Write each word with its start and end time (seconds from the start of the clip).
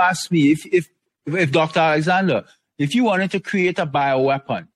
ask 0.00 0.30
me 0.30 0.52
if, 0.52 0.66
if, 0.72 0.88
if 1.26 1.52
Dr. 1.52 1.80
Alexander, 1.80 2.44
if 2.78 2.94
you 2.94 3.04
wanted 3.04 3.30
to 3.32 3.40
create 3.40 3.78
a 3.78 3.86
bioweapon, 3.86 4.68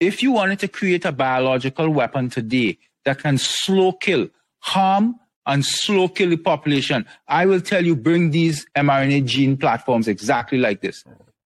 if 0.00 0.22
you 0.22 0.32
wanted 0.32 0.58
to 0.60 0.68
create 0.68 1.04
a 1.04 1.12
biological 1.12 1.88
weapon 1.88 2.30
today 2.30 2.78
that 3.04 3.18
can 3.18 3.38
slow 3.38 3.92
kill, 3.92 4.28
harm, 4.60 5.16
and 5.46 5.64
slow 5.64 6.08
kill 6.08 6.30
the 6.30 6.36
population, 6.36 7.06
I 7.26 7.46
will 7.46 7.60
tell 7.60 7.84
you 7.84 7.96
bring 7.96 8.30
these 8.30 8.66
mRNA 8.76 9.24
gene 9.24 9.56
platforms 9.56 10.06
exactly 10.06 10.58
like 10.58 10.82
this. 10.82 11.04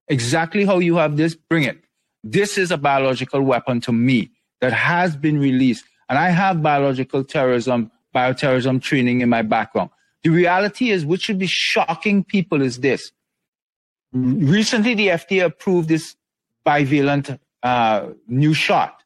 Exactly 0.08 0.64
how 0.64 0.80
you 0.80 0.96
have 0.96 1.16
this, 1.16 1.34
bring 1.34 1.64
it. 1.64 1.78
This 2.24 2.58
is 2.58 2.70
a 2.70 2.76
biological 2.76 3.42
weapon 3.42 3.80
to 3.82 3.92
me 3.92 4.30
that 4.60 4.72
has 4.72 5.16
been 5.16 5.38
released. 5.38 5.84
And 6.08 6.18
I 6.18 6.30
have 6.30 6.62
biological 6.62 7.24
terrorism, 7.24 7.90
bioterrorism 8.14 8.82
training 8.82 9.20
in 9.20 9.28
my 9.28 9.42
background. 9.42 9.90
The 10.22 10.30
reality 10.30 10.90
is, 10.90 11.04
which 11.04 11.22
should 11.22 11.38
be 11.38 11.48
shocking 11.48 12.24
people, 12.24 12.62
is 12.62 12.78
this. 12.78 13.12
Recently, 14.12 14.94
the 14.94 15.08
FDA 15.08 15.44
approved 15.44 15.88
this 15.88 16.16
bivalent 16.64 17.38
uh, 17.62 18.08
new 18.28 18.54
shot 18.54 19.02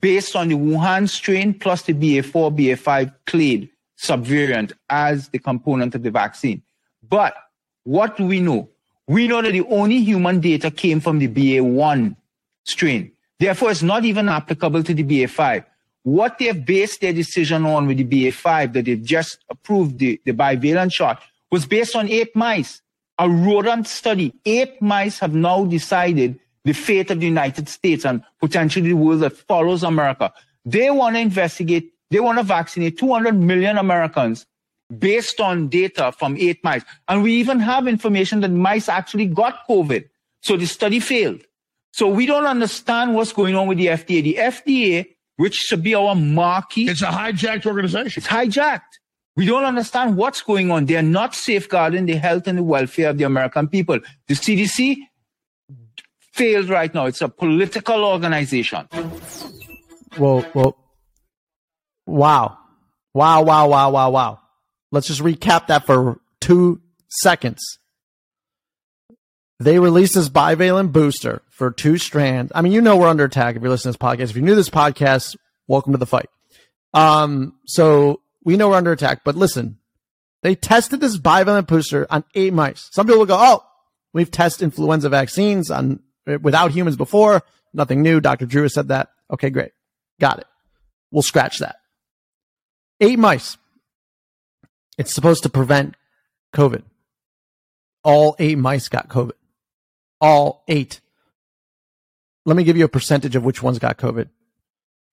based 0.00 0.34
on 0.36 0.48
the 0.48 0.56
Wuhan 0.56 1.08
strain 1.08 1.54
plus 1.54 1.82
the 1.82 1.94
BA4, 1.94 2.56
BA5 2.56 3.14
clade 3.26 3.68
subvariant 4.00 4.72
as 4.90 5.28
the 5.28 5.38
component 5.38 5.94
of 5.94 6.02
the 6.02 6.10
vaccine. 6.10 6.62
But 7.08 7.34
what 7.84 8.16
do 8.16 8.26
we 8.26 8.40
know? 8.40 8.68
We 9.06 9.28
know 9.28 9.42
that 9.42 9.52
the 9.52 9.66
only 9.68 9.98
human 9.98 10.40
data 10.40 10.70
came 10.70 11.00
from 11.00 11.18
the 11.18 11.28
BA1 11.28 12.16
strain. 12.64 13.12
Therefore, 13.38 13.70
it's 13.70 13.82
not 13.82 14.04
even 14.04 14.28
applicable 14.28 14.82
to 14.84 14.94
the 14.94 15.04
BA5. 15.04 15.64
What 16.04 16.38
they've 16.38 16.64
based 16.64 17.00
their 17.00 17.12
decision 17.12 17.64
on 17.64 17.86
with 17.86 17.98
the 17.98 18.04
BA5 18.04 18.72
that 18.72 18.84
they've 18.86 19.02
just 19.02 19.38
approved 19.48 19.98
the, 19.98 20.20
the 20.24 20.32
bivalent 20.32 20.92
shot 20.92 21.22
was 21.50 21.66
based 21.66 21.94
on 21.94 22.08
eight 22.08 22.34
mice. 22.34 22.80
A 23.18 23.28
rodent 23.28 23.86
study. 23.86 24.34
Eight 24.44 24.80
mice 24.82 25.18
have 25.20 25.34
now 25.34 25.64
decided 25.64 26.40
the 26.64 26.72
fate 26.72 27.10
of 27.10 27.20
the 27.20 27.26
United 27.26 27.68
States 27.68 28.04
and 28.04 28.22
potentially 28.40 28.88
the 28.88 28.96
world 28.96 29.20
that 29.20 29.36
follows 29.36 29.82
America. 29.82 30.32
They 30.64 30.90
want 30.90 31.16
to 31.16 31.20
investigate, 31.20 31.92
they 32.10 32.20
want 32.20 32.38
to 32.38 32.44
vaccinate 32.44 32.98
200 32.98 33.34
million 33.34 33.78
Americans 33.78 34.46
based 34.98 35.40
on 35.40 35.68
data 35.68 36.12
from 36.12 36.36
eight 36.36 36.62
mice. 36.64 36.82
And 37.08 37.22
we 37.22 37.34
even 37.34 37.60
have 37.60 37.86
information 37.86 38.40
that 38.40 38.50
mice 38.50 38.88
actually 38.88 39.26
got 39.26 39.66
COVID. 39.68 40.08
So 40.42 40.56
the 40.56 40.66
study 40.66 41.00
failed. 41.00 41.42
So 41.92 42.08
we 42.08 42.26
don't 42.26 42.46
understand 42.46 43.14
what's 43.14 43.32
going 43.32 43.54
on 43.54 43.66
with 43.66 43.78
the 43.78 43.86
FDA. 43.86 44.22
The 44.22 44.34
FDA, 44.40 45.06
which 45.36 45.54
should 45.54 45.82
be 45.82 45.94
our 45.94 46.14
marquee. 46.14 46.88
It's 46.88 47.02
a 47.02 47.06
hijacked 47.06 47.66
organization. 47.66 48.20
It's 48.20 48.26
hijacked. 48.26 48.80
We 49.34 49.46
don't 49.46 49.64
understand 49.64 50.16
what's 50.16 50.42
going 50.42 50.70
on. 50.70 50.86
They're 50.86 51.02
not 51.02 51.34
safeguarding 51.34 52.06
the 52.06 52.16
health 52.16 52.46
and 52.46 52.58
the 52.58 52.62
welfare 52.62 53.10
of 53.10 53.18
the 53.18 53.24
American 53.24 53.66
people. 53.68 53.98
The 54.28 54.34
CDC 54.34 54.96
failed 56.32 56.68
right 56.68 56.92
now. 56.92 57.06
It's 57.06 57.22
a 57.22 57.28
political 57.28 58.04
organization. 58.04 58.86
Well, 60.18 60.44
well, 60.54 60.76
wow. 62.06 62.58
Wow, 63.14 63.42
wow, 63.42 63.68
wow, 63.68 63.90
wow, 63.90 64.10
wow. 64.10 64.38
Let's 64.90 65.06
just 65.06 65.20
recap 65.20 65.68
that 65.68 65.86
for 65.86 66.20
two 66.40 66.80
seconds. 67.08 67.78
They 69.62 69.78
released 69.78 70.14
this 70.14 70.28
bivalent 70.28 70.90
booster 70.90 71.40
for 71.48 71.70
two 71.70 71.96
strands. 71.96 72.50
I 72.52 72.62
mean, 72.62 72.72
you 72.72 72.80
know 72.80 72.96
we're 72.96 73.06
under 73.06 73.22
attack 73.22 73.54
if 73.54 73.62
you're 73.62 73.70
listening 73.70 73.94
to 73.94 73.98
this 73.98 74.04
podcast. 74.04 74.30
If 74.30 74.34
you're 74.34 74.44
new 74.44 74.52
to 74.52 74.56
this 74.56 74.68
podcast, 74.68 75.36
welcome 75.68 75.92
to 75.92 75.98
the 75.98 76.06
fight. 76.06 76.28
Um, 76.92 77.54
so 77.64 78.22
we 78.42 78.56
know 78.56 78.70
we're 78.70 78.76
under 78.76 78.90
attack, 78.90 79.20
but 79.24 79.36
listen, 79.36 79.78
they 80.42 80.56
tested 80.56 81.00
this 81.00 81.16
bivalent 81.16 81.68
booster 81.68 82.08
on 82.10 82.24
eight 82.34 82.52
mice. 82.52 82.88
Some 82.90 83.06
people 83.06 83.20
will 83.20 83.26
go, 83.26 83.36
oh, 83.38 83.62
we've 84.12 84.32
tested 84.32 84.64
influenza 84.64 85.08
vaccines 85.08 85.70
on 85.70 86.00
without 86.26 86.72
humans 86.72 86.96
before. 86.96 87.42
Nothing 87.72 88.02
new. 88.02 88.20
Dr. 88.20 88.46
Drew 88.46 88.62
has 88.62 88.74
said 88.74 88.88
that. 88.88 89.10
Okay, 89.32 89.50
great. 89.50 89.70
Got 90.18 90.40
it. 90.40 90.46
We'll 91.12 91.22
scratch 91.22 91.60
that. 91.60 91.76
Eight 93.00 93.18
mice. 93.18 93.56
It's 94.98 95.14
supposed 95.14 95.44
to 95.44 95.48
prevent 95.48 95.94
COVID. 96.52 96.82
All 98.02 98.34
eight 98.40 98.58
mice 98.58 98.88
got 98.88 99.08
COVID. 99.08 99.32
All 100.22 100.64
eight. 100.68 101.00
Let 102.46 102.56
me 102.56 102.64
give 102.64 102.78
you 102.78 102.84
a 102.84 102.88
percentage 102.88 103.36
of 103.36 103.44
which 103.44 103.62
ones 103.62 103.78
got 103.78 103.98
COVID 103.98 104.28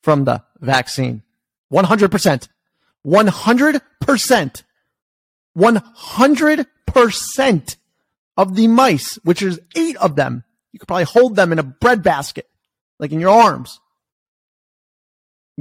from 0.02 0.24
the 0.24 0.44
vaccine. 0.60 1.24
100%. 1.74 2.48
100%. 3.06 4.64
100% 5.58 7.76
of 8.38 8.56
the 8.56 8.68
mice, 8.68 9.16
which 9.24 9.42
is 9.42 9.60
eight 9.76 9.98
of 9.98 10.16
them, 10.16 10.44
you 10.72 10.80
could 10.80 10.88
probably 10.88 11.04
hold 11.04 11.36
them 11.36 11.52
in 11.52 11.60
a 11.60 11.64
bread 11.64 12.04
basket, 12.04 12.48
like 13.00 13.12
in 13.12 13.20
your 13.20 13.32
arms. 13.32 13.82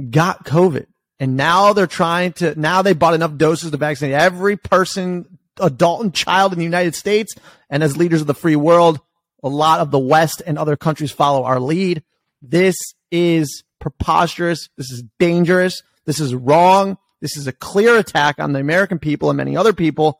Got 0.09 0.45
COVID. 0.45 0.85
And 1.19 1.35
now 1.35 1.73
they're 1.73 1.87
trying 1.87 2.31
to, 2.33 2.57
now 2.57 2.81
they 2.81 2.93
bought 2.93 3.15
enough 3.15 3.35
doses 3.35 3.71
to 3.71 3.77
vaccinate 3.77 4.13
every 4.13 4.55
person, 4.55 5.39
adult 5.59 6.01
and 6.01 6.13
child 6.13 6.53
in 6.53 6.59
the 6.59 6.63
United 6.63 6.95
States. 6.95 7.35
And 7.69 7.83
as 7.83 7.97
leaders 7.97 8.21
of 8.21 8.27
the 8.27 8.33
free 8.33 8.55
world, 8.55 9.01
a 9.43 9.49
lot 9.49 9.79
of 9.79 9.91
the 9.91 9.99
West 9.99 10.41
and 10.45 10.57
other 10.57 10.75
countries 10.75 11.11
follow 11.11 11.43
our 11.43 11.59
lead. 11.59 12.03
This 12.41 12.75
is 13.11 13.63
preposterous. 13.79 14.69
This 14.77 14.91
is 14.91 15.03
dangerous. 15.19 15.81
This 16.05 16.19
is 16.19 16.35
wrong. 16.35 16.97
This 17.21 17.37
is 17.37 17.47
a 17.47 17.53
clear 17.53 17.97
attack 17.97 18.39
on 18.39 18.53
the 18.53 18.59
American 18.59 18.99
people 18.99 19.29
and 19.29 19.37
many 19.37 19.57
other 19.57 19.73
people. 19.73 20.19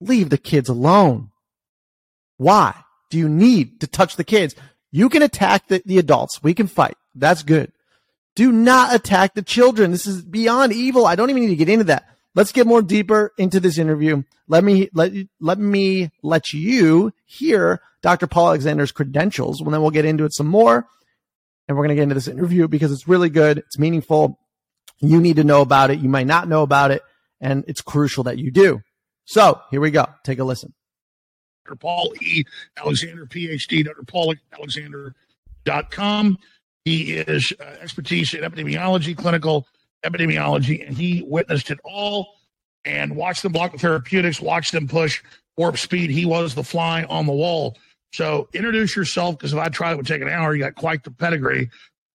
Leave 0.00 0.30
the 0.30 0.38
kids 0.38 0.68
alone. 0.68 1.30
Why? 2.36 2.74
do 3.14 3.20
you 3.20 3.28
need 3.28 3.80
to 3.80 3.86
touch 3.86 4.16
the 4.16 4.24
kids? 4.24 4.56
You 4.90 5.08
can 5.08 5.22
attack 5.22 5.68
the, 5.68 5.80
the 5.86 5.98
adults. 5.98 6.42
We 6.42 6.52
can 6.52 6.66
fight. 6.66 6.96
That's 7.14 7.44
good. 7.44 7.70
Do 8.34 8.50
not 8.50 8.92
attack 8.92 9.34
the 9.34 9.42
children. 9.42 9.92
This 9.92 10.04
is 10.04 10.20
beyond 10.20 10.72
evil. 10.72 11.06
I 11.06 11.14
don't 11.14 11.30
even 11.30 11.42
need 11.42 11.50
to 11.50 11.56
get 11.56 11.68
into 11.68 11.84
that. 11.84 12.08
Let's 12.34 12.52
get 12.52 12.66
more 12.66 12.82
deeper 12.82 13.32
into 13.38 13.60
this 13.60 13.78
interview. 13.78 14.24
Let 14.48 14.64
me 14.64 14.88
let 14.92 15.12
let 15.40 15.58
me 15.58 16.10
let 16.22 16.52
you 16.52 17.12
hear 17.24 17.80
Dr. 18.02 18.26
Paul 18.26 18.48
Alexander's 18.48 18.92
credentials, 18.92 19.60
and 19.60 19.72
then 19.72 19.80
we'll 19.80 19.90
get 19.90 20.04
into 20.04 20.24
it 20.24 20.34
some 20.34 20.48
more. 20.48 20.86
And 21.66 21.76
we're 21.76 21.84
going 21.84 21.90
to 21.90 21.94
get 21.94 22.02
into 22.02 22.14
this 22.14 22.28
interview 22.28 22.68
because 22.68 22.92
it's 22.92 23.08
really 23.08 23.30
good. 23.30 23.58
It's 23.58 23.78
meaningful. 23.78 24.38
You 25.00 25.20
need 25.20 25.36
to 25.36 25.44
know 25.44 25.62
about 25.62 25.90
it. 25.90 26.00
You 26.00 26.10
might 26.10 26.26
not 26.26 26.46
know 26.46 26.62
about 26.62 26.90
it, 26.90 27.02
and 27.40 27.64
it's 27.68 27.80
crucial 27.80 28.24
that 28.24 28.36
you 28.36 28.50
do. 28.50 28.82
So 29.24 29.62
here 29.70 29.80
we 29.80 29.90
go. 29.90 30.06
Take 30.24 30.38
a 30.40 30.44
listen. 30.44 30.74
Dr. 31.64 31.76
Paul 31.76 32.12
E. 32.20 32.44
Alexander, 32.76 33.24
PhD, 33.26 33.84
Dr. 33.84 34.02
Paul 34.06 34.34
Alexander.com. 34.52 36.38
He 36.84 37.14
is 37.14 37.52
uh, 37.58 37.64
expertise 37.80 38.34
in 38.34 38.42
epidemiology, 38.42 39.16
clinical 39.16 39.66
epidemiology, 40.04 40.86
and 40.86 40.96
he 40.96 41.24
witnessed 41.26 41.70
it 41.70 41.78
all 41.84 42.34
and 42.84 43.16
watched 43.16 43.42
them 43.42 43.52
block 43.52 43.72
the 43.72 43.78
therapeutics, 43.78 44.40
watched 44.40 44.72
them 44.72 44.86
push 44.86 45.22
warp 45.56 45.78
speed. 45.78 46.10
He 46.10 46.26
was 46.26 46.54
the 46.54 46.64
fly 46.64 47.04
on 47.04 47.26
the 47.26 47.32
wall. 47.32 47.76
So 48.12 48.48
introduce 48.52 48.94
yourself 48.94 49.38
because 49.38 49.52
if 49.52 49.58
I 49.58 49.68
tried, 49.68 49.92
it 49.92 49.96
would 49.96 50.06
take 50.06 50.22
an 50.22 50.28
hour. 50.28 50.54
You 50.54 50.62
got 50.62 50.74
quite 50.74 51.02
the 51.04 51.10
pedigree. 51.10 51.70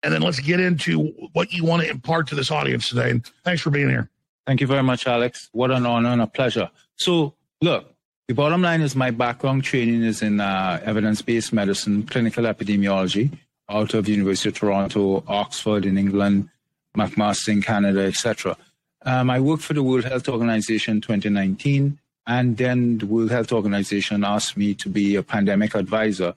And 0.04 0.14
then 0.14 0.22
let's 0.22 0.40
get 0.40 0.60
into 0.60 1.08
what 1.34 1.52
you 1.52 1.66
want 1.66 1.82
to 1.84 1.90
impart 1.90 2.28
to 2.28 2.36
this 2.36 2.52
audience 2.52 2.90
today. 2.90 3.10
And 3.10 3.26
thanks 3.44 3.62
for 3.62 3.72
being 3.72 3.90
here. 3.90 4.10
Thank 4.46 4.62
you 4.62 4.68
very 4.68 4.84
much, 4.84 5.08
Alex. 5.08 5.50
What 5.54 5.72
an 5.72 5.86
honor 5.86 6.10
and 6.10 6.22
a 6.22 6.28
pleasure. 6.28 6.70
So, 6.96 7.34
look, 7.62 7.94
the 8.28 8.34
bottom 8.34 8.62
line 8.62 8.82
is 8.82 8.96
my 8.96 9.12
background 9.12 9.64
training 9.64 10.04
is 10.04 10.22
in 10.22 10.40
uh, 10.40 10.80
evidence-based 10.84 11.52
medicine, 11.52 12.04
clinical 12.04 12.44
epidemiology, 12.44 13.38
out 13.70 13.94
of 13.94 14.06
the 14.06 14.12
University 14.12 14.50
of 14.50 14.56
Toronto, 14.56 15.24
Oxford 15.28 15.86
in 15.86 15.98
England, 15.98 16.50
McMaster 16.96 17.50
in 17.50 17.62
Canada, 17.62 18.06
etc. 18.06 18.58
Um, 19.04 19.30
I 19.30 19.40
worked 19.40 19.64
for 19.64 19.74
the 19.74 19.84
World 19.84 20.04
Health 20.04 20.30
Organization 20.30 21.02
2019, 21.02 22.00
and 22.26 22.58
then 22.58 22.98
the 22.98 23.06
World 23.06 23.32
Health 23.32 23.52
Organization 23.52 24.24
asked 24.24 24.58
me 24.58 24.74
to 24.76 24.90
be 24.90 25.16
a 25.16 25.24
pandemic 25.24 25.76
advisor 25.76 26.34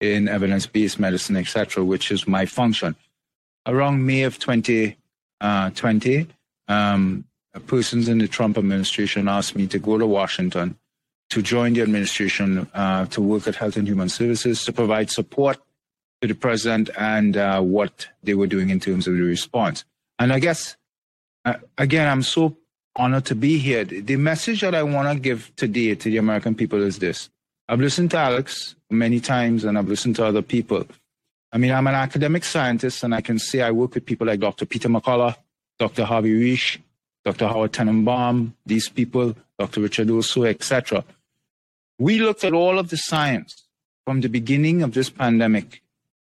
in 0.00 0.28
evidence-based 0.28 0.98
medicine, 0.98 1.36
etc., 1.36 1.84
which 1.84 2.10
is 2.10 2.26
my 2.26 2.46
function. 2.46 2.96
Around 3.66 4.04
May 4.04 4.22
of 4.22 4.38
2020, 4.38 4.96
uh, 5.40 6.72
um, 6.72 7.24
persons 7.66 8.08
in 8.08 8.18
the 8.18 8.28
Trump 8.28 8.58
administration 8.58 9.28
asked 9.28 9.54
me 9.54 9.66
to 9.68 9.78
go 9.78 9.98
to 9.98 10.06
Washington 10.06 10.76
to 11.30 11.40
join 11.40 11.72
the 11.72 11.80
administration 11.80 12.68
uh, 12.74 13.06
to 13.06 13.22
work 13.22 13.46
at 13.46 13.54
Health 13.56 13.76
and 13.76 13.88
Human 13.88 14.08
Services 14.08 14.64
to 14.64 14.72
provide 14.72 15.10
support 15.10 15.58
to 16.20 16.28
the 16.28 16.34
president 16.34 16.90
and 16.98 17.36
uh, 17.36 17.60
what 17.60 18.06
they 18.22 18.34
were 18.34 18.46
doing 18.46 18.70
in 18.70 18.78
terms 18.78 19.06
of 19.06 19.14
the 19.14 19.22
response. 19.22 19.84
And 20.22 20.32
I 20.32 20.38
guess, 20.38 20.76
uh, 21.44 21.54
again, 21.78 22.06
I'm 22.06 22.22
so 22.22 22.56
honored 22.94 23.24
to 23.24 23.34
be 23.34 23.58
here. 23.58 23.84
The 23.84 24.14
message 24.14 24.60
that 24.60 24.72
I 24.72 24.84
want 24.84 25.08
to 25.12 25.18
give 25.18 25.50
today 25.56 25.96
to 25.96 26.08
the 26.08 26.18
American 26.18 26.54
people 26.54 26.80
is 26.80 27.00
this. 27.00 27.28
I've 27.68 27.80
listened 27.80 28.12
to 28.12 28.18
Alex 28.18 28.76
many 28.88 29.18
times 29.18 29.64
and 29.64 29.76
I've 29.76 29.88
listened 29.88 30.14
to 30.16 30.24
other 30.24 30.40
people. 30.40 30.86
I 31.50 31.58
mean, 31.58 31.72
I'm 31.72 31.88
an 31.88 31.96
academic 31.96 32.44
scientist 32.44 33.02
and 33.02 33.12
I 33.12 33.20
can 33.20 33.40
say 33.40 33.62
I 33.62 33.72
work 33.72 33.94
with 33.94 34.06
people 34.06 34.28
like 34.28 34.38
Dr. 34.38 34.64
Peter 34.64 34.88
McCullough, 34.88 35.34
Dr. 35.80 36.04
Harvey 36.04 36.40
Risch, 36.40 36.78
Dr. 37.24 37.48
Howard 37.48 37.72
Tenenbaum, 37.72 38.52
these 38.64 38.88
people, 38.88 39.34
Dr. 39.58 39.80
Richard 39.80 40.08
Urso, 40.08 40.44
etc. 40.44 41.04
We 41.98 42.20
looked 42.20 42.44
at 42.44 42.52
all 42.52 42.78
of 42.78 42.90
the 42.90 42.96
science 42.96 43.64
from 44.04 44.20
the 44.20 44.28
beginning 44.28 44.82
of 44.82 44.94
this 44.94 45.10
pandemic, 45.10 45.82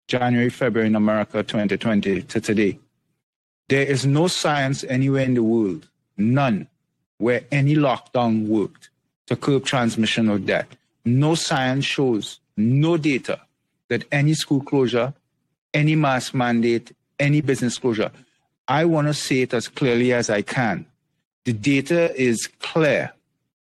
January, 0.08 0.48
February 0.48 0.88
in 0.88 0.96
America 0.96 1.42
2020 1.42 2.22
to 2.22 2.40
today. 2.40 2.78
There 3.72 3.86
is 3.86 4.04
no 4.04 4.26
science 4.26 4.84
anywhere 4.84 5.24
in 5.24 5.32
the 5.32 5.42
world, 5.42 5.88
none, 6.18 6.68
where 7.16 7.44
any 7.50 7.74
lockdown 7.74 8.46
worked 8.46 8.90
to 9.28 9.34
curb 9.34 9.64
transmission 9.64 10.28
or 10.28 10.38
death. 10.38 10.68
No 11.06 11.34
science 11.34 11.86
shows, 11.86 12.38
no 12.54 12.98
data 12.98 13.40
that 13.88 14.04
any 14.12 14.34
school 14.34 14.60
closure, 14.60 15.14
any 15.72 15.96
mask 15.96 16.34
mandate, 16.34 16.94
any 17.18 17.40
business 17.40 17.78
closure. 17.78 18.10
I 18.68 18.84
want 18.84 19.08
to 19.08 19.14
say 19.14 19.40
it 19.40 19.54
as 19.54 19.68
clearly 19.68 20.12
as 20.12 20.28
I 20.28 20.42
can. 20.42 20.84
The 21.46 21.54
data 21.54 22.14
is 22.14 22.48
clear. 22.60 23.14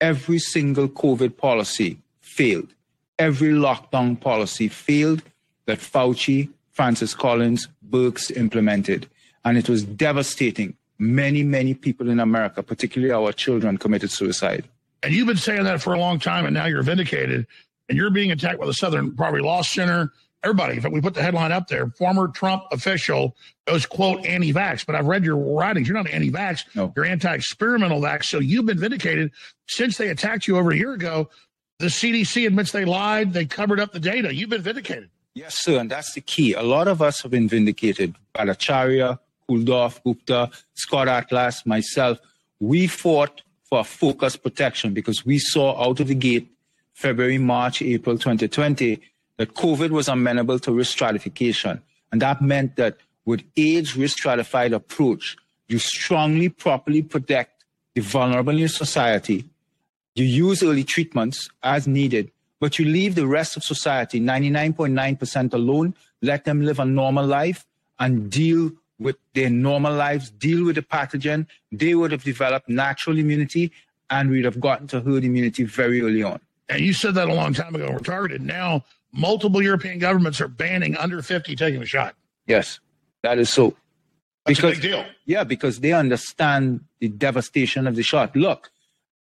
Every 0.01 0.39
single 0.39 0.89
COVID 0.89 1.37
policy 1.37 1.99
failed. 2.23 2.73
Every 3.19 3.51
lockdown 3.51 4.19
policy 4.19 4.69
failed 4.69 5.23
that 5.67 5.81
Fauci, 5.81 6.49
Francis 6.71 7.13
Collins, 7.13 7.69
Birx 7.87 8.35
implemented. 8.35 9.07
And 9.49 9.57
it 9.57 9.69
was 9.69 9.83
devastating. 9.83 10.77
Many, 10.99 11.43
many 11.43 11.73
people 11.73 12.11
in 12.11 12.21
America, 12.21 12.63
particularly 12.63 13.15
our 13.15 13.33
children, 13.33 13.79
committed 13.79 14.11
suicide. 14.11 14.69
And 15.03 15.15
you've 15.15 15.27
been 15.27 15.39
saying 15.39 15.65
that 15.65 15.81
for 15.81 15.95
a 15.95 15.99
long 15.99 16.19
time, 16.19 16.45
and 16.45 16.53
now 16.53 16.67
you're 16.67 16.83
vindicated. 16.83 17.47
And 17.89 17.97
you're 17.97 18.11
being 18.11 18.31
attacked 18.31 18.61
by 18.61 18.67
the 18.67 18.75
Southern 18.75 19.17
Poverty 19.17 19.43
Law 19.43 19.63
Center. 19.63 20.13
Everybody, 20.45 20.75
in 20.75 20.83
fact, 20.83 20.93
we 20.93 21.01
put 21.01 21.15
the 21.15 21.23
headline 21.23 21.51
up 21.51 21.69
there. 21.69 21.89
Former 21.89 22.29
Trump 22.29 22.65
official 22.73 23.35
goes, 23.67 23.87
quote, 23.87 24.27
anti 24.27 24.53
vax. 24.53 24.85
But 24.85 24.97
I've 24.97 25.07
read 25.07 25.25
your 25.25 25.37
writings. 25.37 25.89
You're 25.89 25.97
not 25.97 26.11
anti 26.11 26.31
vax. 26.31 26.65
No. 26.75 26.93
You're 26.95 27.07
anti 27.07 27.33
experimental 27.33 28.03
vax. 28.03 28.25
So 28.25 28.39
you've 28.39 28.67
been 28.67 28.79
vindicated 28.79 29.33
since 29.67 29.97
they 29.97 30.09
attacked 30.09 30.47
you 30.47 30.59
over 30.59 30.73
a 30.73 30.77
year 30.77 30.93
ago. 30.93 31.31
The 31.79 31.87
CDC 31.87 32.47
admits 32.47 32.73
they 32.73 32.85
lied. 32.85 33.33
They 33.33 33.47
covered 33.47 33.81
up 33.81 33.93
the 33.93 34.01
data. 34.01 34.35
You've 34.35 34.51
been 34.51 34.63
vindicated. 34.63 35.09
Yes, 35.35 35.57
sir. 35.59 35.79
And 35.79 35.89
that's 35.89 36.13
the 36.13 36.21
key. 36.21 36.53
A 36.55 36.63
lot 36.63 36.89
of 36.89 37.01
us 37.01 37.23
have 37.23 37.31
been 37.31 37.49
vindicated. 37.49 38.17
Bhattacharya, 38.35 39.19
Kulldorff, 39.49 40.03
Gupta, 40.05 40.51
Scott 40.75 41.09
Atlas, 41.09 41.65
myself. 41.67 42.19
We 42.61 42.87
fought 42.87 43.43
for 43.65 43.85
focused 43.85 44.43
protection 44.43 44.95
because 44.95 45.25
we 45.25 45.39
saw 45.39 45.81
out 45.83 46.01
of 46.01 46.09
the 46.09 46.15
gate 46.15 46.51
February, 46.95 47.39
March, 47.39 47.83
April 47.83 48.19
2020 48.19 49.01
that 49.37 49.55
COVID 49.55 49.91
was 49.91 50.09
amenable 50.09 50.59
to 50.59 50.73
risk 50.73 50.93
stratification. 50.93 51.81
And 52.11 52.21
that 52.23 52.43
meant 52.43 52.77
that 52.77 52.97
with 53.25 53.45
age 53.57 53.95
risk 53.95 54.19
stratified 54.19 54.73
approach, 54.73 55.37
you 55.69 55.79
strongly, 55.79 56.49
properly 56.49 57.03
protect 57.03 57.65
the 57.95 58.01
vulnerable 58.01 58.53
in 58.53 58.59
your 58.59 58.69
society. 58.69 59.45
You 60.15 60.25
use 60.25 60.63
early 60.63 60.83
treatments 60.83 61.49
as 61.63 61.87
needed, 61.87 62.33
but 62.59 62.79
you 62.79 62.87
leave 62.87 63.15
the 63.15 63.27
rest 63.27 63.57
of 63.57 63.63
society, 63.63 64.21
99.9% 64.21 65.53
alone, 65.53 65.95
let 66.23 66.45
them 66.45 66.63
live 66.63 66.81
a 66.81 66.85
normal 66.85 67.27
life 67.27 67.65
and 68.01 68.31
deal 68.31 68.73
with 68.99 69.17
their 69.35 69.51
normal 69.51 69.95
lives, 69.95 70.31
deal 70.31 70.65
with 70.65 70.75
the 70.77 70.83
pathogen. 70.83 71.47
They 71.71 71.95
would 71.95 72.13
have 72.13 72.25
developed 72.25 72.69
natural 72.69 73.19
immunity 73.19 73.73
and 74.11 74.31
we'd 74.31 74.45
have 74.45 74.61
gotten 74.61 74.87
to 74.89 75.01
herd 75.01 75.25
immunity 75.25 75.65
very 75.65 76.01
early 76.03 76.23
on. 76.23 76.41
And 76.69 76.81
you 76.81 76.93
said 76.93 77.15
that 77.15 77.29
a 77.29 77.35
long 77.35 77.55
time 77.55 77.75
ago. 77.75 77.91
We're 77.91 77.99
targeted. 77.99 78.43
Now, 78.43 78.85
multiple 79.13 79.63
European 79.63 79.99
governments 79.99 80.41
are 80.41 80.49
banning 80.49 80.97
under 80.97 81.23
50 81.23 81.57
taking 81.57 81.81
the 81.81 81.87
shot. 81.87 82.15
Yes, 82.47 82.81
that 83.23 83.39
is 83.39 83.51
so. 83.51 83.75
That's 84.45 84.61
because, 84.61 84.79
a 84.79 84.81
big 84.81 84.91
deal. 84.91 85.05
Yeah, 85.27 85.45
because 85.45 85.81
they 85.81 85.93
understand 85.93 86.81
the 87.01 87.09
devastation 87.09 87.87
of 87.87 87.97
the 87.97 88.03
shot. 88.03 88.35
Look, 88.35 88.71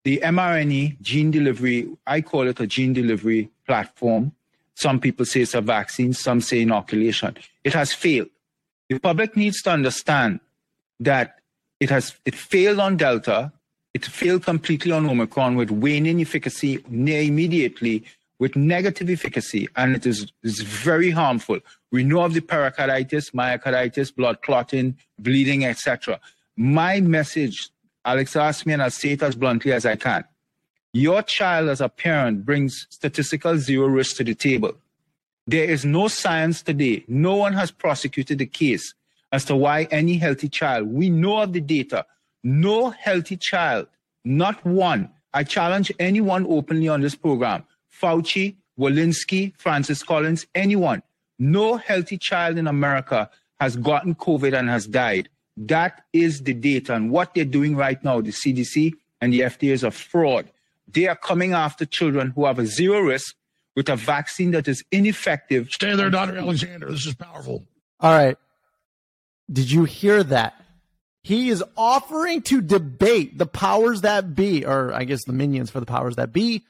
the 0.03 0.21
mRNA 0.23 1.01
gene 1.01 1.31
delivery, 1.31 1.87
I 2.05 2.21
call 2.21 2.47
it 2.47 2.59
a 2.59 2.67
gene 2.67 2.93
delivery 2.93 3.49
platform. 3.65 4.33
Some 4.75 4.99
people 4.99 5.25
say 5.25 5.41
it's 5.41 5.53
a 5.53 5.61
vaccine, 5.61 6.13
some 6.13 6.39
say 6.39 6.61
inoculation. 6.61 7.35
It 7.63 7.73
has 7.73 7.93
failed. 7.93 8.29
The 8.89 8.99
public 8.99 9.35
needs 9.35 9.61
to 9.63 9.71
understand 9.71 10.39
that 10.99 11.39
it 11.79 11.89
has 11.89 12.15
it 12.25 12.35
failed 12.35 12.79
on 12.79 12.97
Delta, 12.97 13.51
it 13.93 14.05
failed 14.05 14.43
completely 14.43 14.91
on 14.91 15.09
Omicron 15.09 15.55
with 15.55 15.71
waning 15.71 16.21
efficacy 16.21 16.83
near 16.87 17.21
immediately 17.21 18.03
with 18.39 18.55
negative 18.55 19.09
efficacy, 19.09 19.67
and 19.75 19.95
it 19.95 20.05
is, 20.05 20.31
is 20.43 20.61
very 20.61 21.09
harmful. 21.09 21.59
We 21.91 22.03
know 22.03 22.21
of 22.21 22.33
the 22.33 22.41
pericarditis, 22.41 23.31
myocarditis, 23.31 24.15
blood 24.15 24.41
clotting, 24.41 24.97
bleeding, 25.17 25.65
etc. 25.65 26.19
My 26.55 27.01
message, 27.01 27.69
Alex 28.05 28.35
asked 28.35 28.65
me, 28.65 28.73
and 28.73 28.83
I'll 28.83 28.91
say 28.91 29.13
it 29.13 29.23
as 29.23 29.35
bluntly 29.35 29.73
as 29.73 29.85
I 29.85 29.95
can. 29.95 30.23
Your 30.93 31.21
child, 31.23 31.69
as 31.69 31.81
a 31.81 31.89
parent, 31.89 32.45
brings 32.45 32.87
statistical 32.89 33.57
zero 33.57 33.87
risk 33.87 34.17
to 34.17 34.23
the 34.23 34.35
table. 34.35 34.75
There 35.49 35.63
is 35.63 35.85
no 35.85 36.09
science 36.09 36.61
today. 36.61 37.05
No 37.07 37.35
one 37.35 37.53
has 37.53 37.71
prosecuted 37.71 38.39
the 38.39 38.45
case 38.45 38.93
as 39.31 39.45
to 39.45 39.55
why 39.55 39.87
any 39.91 40.17
healthy 40.17 40.49
child, 40.49 40.87
we 40.87 41.09
know 41.09 41.41
of 41.41 41.53
the 41.53 41.61
data, 41.61 42.05
no 42.43 42.89
healthy 42.89 43.37
child, 43.37 43.87
not 44.25 44.63
one. 44.65 45.09
I 45.33 45.45
challenge 45.45 45.91
anyone 45.99 46.45
openly 46.49 46.89
on 46.89 46.99
this 46.99 47.15
program 47.15 47.63
Fauci, 48.01 48.55
Walensky, 48.77 49.53
Francis 49.57 50.03
Collins, 50.03 50.45
anyone. 50.53 51.01
No 51.39 51.77
healthy 51.77 52.17
child 52.17 52.57
in 52.57 52.67
America 52.67 53.29
has 53.59 53.77
gotten 53.77 54.15
COVID 54.15 54.57
and 54.57 54.69
has 54.69 54.85
died. 54.85 55.29
That 55.55 56.03
is 56.11 56.41
the 56.41 56.53
data. 56.53 56.93
And 56.93 57.09
what 57.09 57.33
they're 57.33 57.45
doing 57.45 57.75
right 57.75 58.03
now, 58.03 58.21
the 58.21 58.31
CDC 58.31 58.93
and 59.21 59.31
the 59.31 59.41
FDA 59.41 59.71
is 59.71 59.83
a 59.83 59.91
fraud. 59.91 60.51
They 60.87 61.07
are 61.07 61.15
coming 61.15 61.53
after 61.53 61.85
children 61.85 62.31
who 62.31 62.45
have 62.45 62.59
a 62.59 62.65
zero 62.65 62.99
risk 62.99 63.35
with 63.77 63.89
a 63.89 63.95
vaccine 63.95 64.51
that 64.51 64.67
is 64.67 64.83
ineffective. 64.91 65.69
Stay 65.69 65.95
there, 65.95 66.09
Dr. 66.09 66.35
Alexander. 66.35 66.89
This 66.89 67.05
is 67.05 67.13
powerful. 67.13 67.63
All 67.99 68.11
right. 68.11 68.35
Did 69.51 69.69
you 69.69 69.83
hear 69.83 70.23
that? 70.23 70.55
He 71.21 71.49
is 71.49 71.63
offering 71.77 72.41
to 72.43 72.61
debate 72.61 73.37
the 73.37 73.45
powers 73.45 74.01
that 74.01 74.33
be, 74.33 74.65
or 74.65 74.91
I 74.93 75.03
guess 75.03 75.25
the 75.25 75.31
minions 75.31 75.69
for 75.69 75.79
the 75.79 75.85
powers 75.85 76.15
that 76.15 76.33
be, 76.33 76.65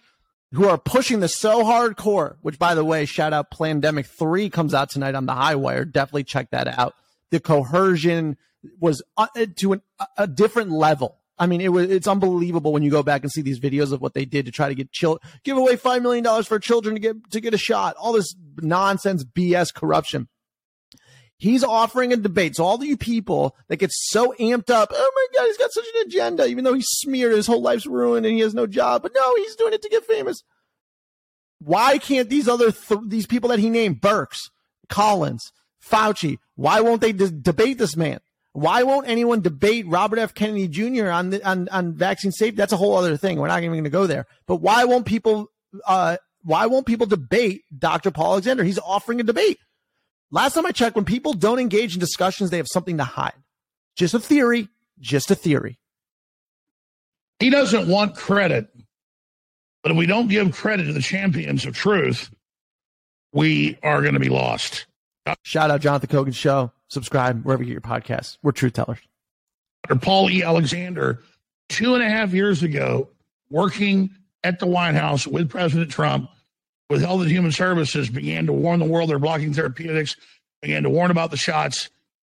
who 0.52 0.68
are 0.68 0.78
pushing 0.78 1.22
this 1.22 1.34
so 1.34 1.64
hardcore, 1.64 2.36
which 2.42 2.60
by 2.60 2.76
the 2.76 2.84
way, 2.84 3.06
shout 3.06 3.32
out 3.32 3.52
Plandemic 3.52 4.08
3 4.08 4.50
comes 4.50 4.74
out 4.74 4.90
tonight 4.90 5.16
on 5.16 5.26
the 5.26 5.34
high 5.34 5.56
wire. 5.56 5.86
Definitely 5.86 6.26
check 6.26 6.50
that 6.52 6.68
out. 6.68 6.94
The 7.32 7.40
coercion 7.40 8.36
was 8.82 9.02
uh, 9.16 9.28
to 9.56 9.74
an, 9.74 9.82
a 10.18 10.28
different 10.28 10.72
level. 10.72 11.16
I 11.40 11.46
mean, 11.46 11.62
it 11.62 11.70
was, 11.70 11.90
it's 11.90 12.08
unbelievable 12.08 12.74
when 12.74 12.84
you 12.84 12.90
go 12.90 13.04
back 13.04 13.22
and 13.22 13.32
see 13.32 13.42
these 13.42 13.60
videos 13.60 13.92
of 13.92 14.02
what 14.02 14.14
they 14.14 14.26
did 14.26 14.46
to 14.46 14.52
try 14.52 14.70
to 14.70 14.76
get 14.76 14.92
chill, 14.92 15.20
give 15.44 15.58
away 15.58 15.76
$5 15.76 16.02
million 16.02 16.44
for 16.44 16.60
children 16.60 16.96
to 16.96 17.02
get, 17.02 17.32
to 17.32 17.40
get 17.40 17.54
a 17.54 17.58
shot. 17.58 17.96
All 17.98 18.14
this 18.14 18.36
nonsense, 18.58 19.24
BS 19.24 19.74
corruption. 19.74 20.28
He's 21.40 21.64
offering 21.64 22.12
a 22.12 22.18
debate. 22.18 22.56
So 22.56 22.66
all 22.66 22.84
you 22.84 22.98
people 22.98 23.56
that 23.68 23.78
get 23.78 23.92
so 23.94 24.34
amped 24.40 24.72
up, 24.72 24.90
oh 24.92 25.12
my 25.16 25.40
God, 25.40 25.46
he's 25.48 25.58
got 25.58 25.72
such 25.72 25.86
an 25.96 26.08
agenda, 26.08 26.48
even 26.48 26.64
though 26.64 26.74
he's 26.74 26.88
smeared, 26.88 27.36
his 27.36 27.46
whole 27.46 27.62
life's 27.62 27.86
ruined 27.86 28.26
and 28.26 28.34
he 28.34 28.42
has 28.42 28.56
no 28.56 28.66
job. 28.66 29.04
But 29.04 29.12
no, 29.14 29.36
he's 29.36 29.56
doing 29.56 29.74
it 29.74 29.84
to 29.84 29.90
get 29.90 30.06
famous. 30.06 30.44
Why 31.60 32.00
can't 32.00 32.30
these 32.30 32.48
other, 32.48 32.72
th- 32.72 33.02
these 33.06 33.28
people 33.28 33.50
that 33.50 33.60
he 33.60 33.70
named, 33.70 34.02
Birx, 34.02 34.50
Collins, 34.90 35.52
Fauci, 35.88 36.38
why 36.56 36.82
won't 36.82 37.02
they 37.02 37.12
debate 37.12 37.78
this 37.78 37.96
man? 37.96 38.20
Why 38.58 38.82
won't 38.82 39.08
anyone 39.08 39.42
debate 39.42 39.86
Robert 39.88 40.18
F. 40.18 40.34
Kennedy 40.34 40.68
Jr. 40.68 41.10
on 41.10 41.30
the, 41.30 41.48
on, 41.48 41.70
on 41.70 41.94
vaccine 41.94 42.32
safety? 42.32 42.56
That's 42.56 42.74
a 42.74 42.78
whole 42.78 42.96
other 42.98 43.16
thing. 43.16 43.38
We're 43.38 43.50
not 43.50 43.60
even 43.60 43.74
going 43.74 43.84
to 43.84 43.92
go 43.92 44.08
there. 44.08 44.26
But 44.48 44.56
why 44.56 44.84
won't 44.86 45.06
people, 45.06 45.52
uh, 45.86 46.18
why 46.42 46.66
won't 46.66 46.88
people 46.88 47.06
debate 47.06 47.66
Dr. 47.78 48.10
Paul 48.10 48.32
Alexander? 48.32 48.64
He's 48.64 48.80
offering 48.80 49.20
a 49.20 49.24
debate. 49.24 49.60
Last 50.32 50.56
time 50.56 50.66
I 50.66 50.72
checked, 50.72 50.96
when 50.96 51.06
people 51.06 51.34
don't 51.34 51.60
engage 51.60 51.94
in 51.94 52.00
discussions, 52.00 52.50
they 52.50 52.58
have 52.58 52.66
something 52.68 52.98
to 52.98 53.04
hide. 53.04 53.36
Just 53.96 54.16
a 54.16 54.20
theory, 54.20 54.70
just 55.00 55.30
a 55.30 55.36
theory. 55.36 55.78
He 57.38 57.52
doesn't 57.52 57.88
want 57.88 58.16
credit, 58.16 58.70
but 59.84 59.92
if 59.92 59.98
we 60.00 60.08
don't 60.08 60.30
give 60.30 60.52
credit 60.52 60.86
to 60.86 60.94
the 60.94 61.02
champions 61.02 61.64
of 61.68 61.76
truth, 61.76 62.32
we 63.32 63.78
are 63.84 64.02
going 64.02 64.16
to 64.16 64.20
be 64.20 64.30
lost. 64.30 64.88
Shout 65.44 65.70
out 65.70 65.82
Jonathan 65.82 66.10
Kogan 66.10 66.34
Show. 66.34 66.72
Subscribe 66.90 67.44
wherever 67.44 67.64
you 67.64 67.74
get 67.74 67.74
your 67.74 67.82
podcasts. 67.82 68.38
We're 68.44 68.52
truth 68.52 68.74
tellers. 68.74 69.00
Dr. 69.88 70.00
Paul 70.00 70.30
E. 70.30 70.44
Alexander, 70.44 71.22
two 71.70 71.94
and 71.96 72.04
a 72.04 72.10
half 72.10 72.34
years 72.34 72.64
ago, 72.64 73.10
working 73.50 74.10
at 74.44 74.60
the 74.60 74.68
White 74.68 74.96
House 74.96 75.28
with 75.28 75.50
President 75.50 75.92
Trump, 75.92 76.30
with 76.90 77.02
Health 77.02 77.22
and 77.22 77.32
Human 77.32 77.52
Services 77.52 78.10
began 78.10 78.46
to 78.46 78.54
warn 78.54 78.80
the 78.80 78.86
world 78.86 79.10
they're 79.10 79.20
blocking 79.20 79.54
therapeutics, 79.54 80.16
began 80.62 80.84
to 80.84 80.90
warn 80.90 81.12
about 81.12 81.32
the 81.32 81.38
shots, 81.38 81.90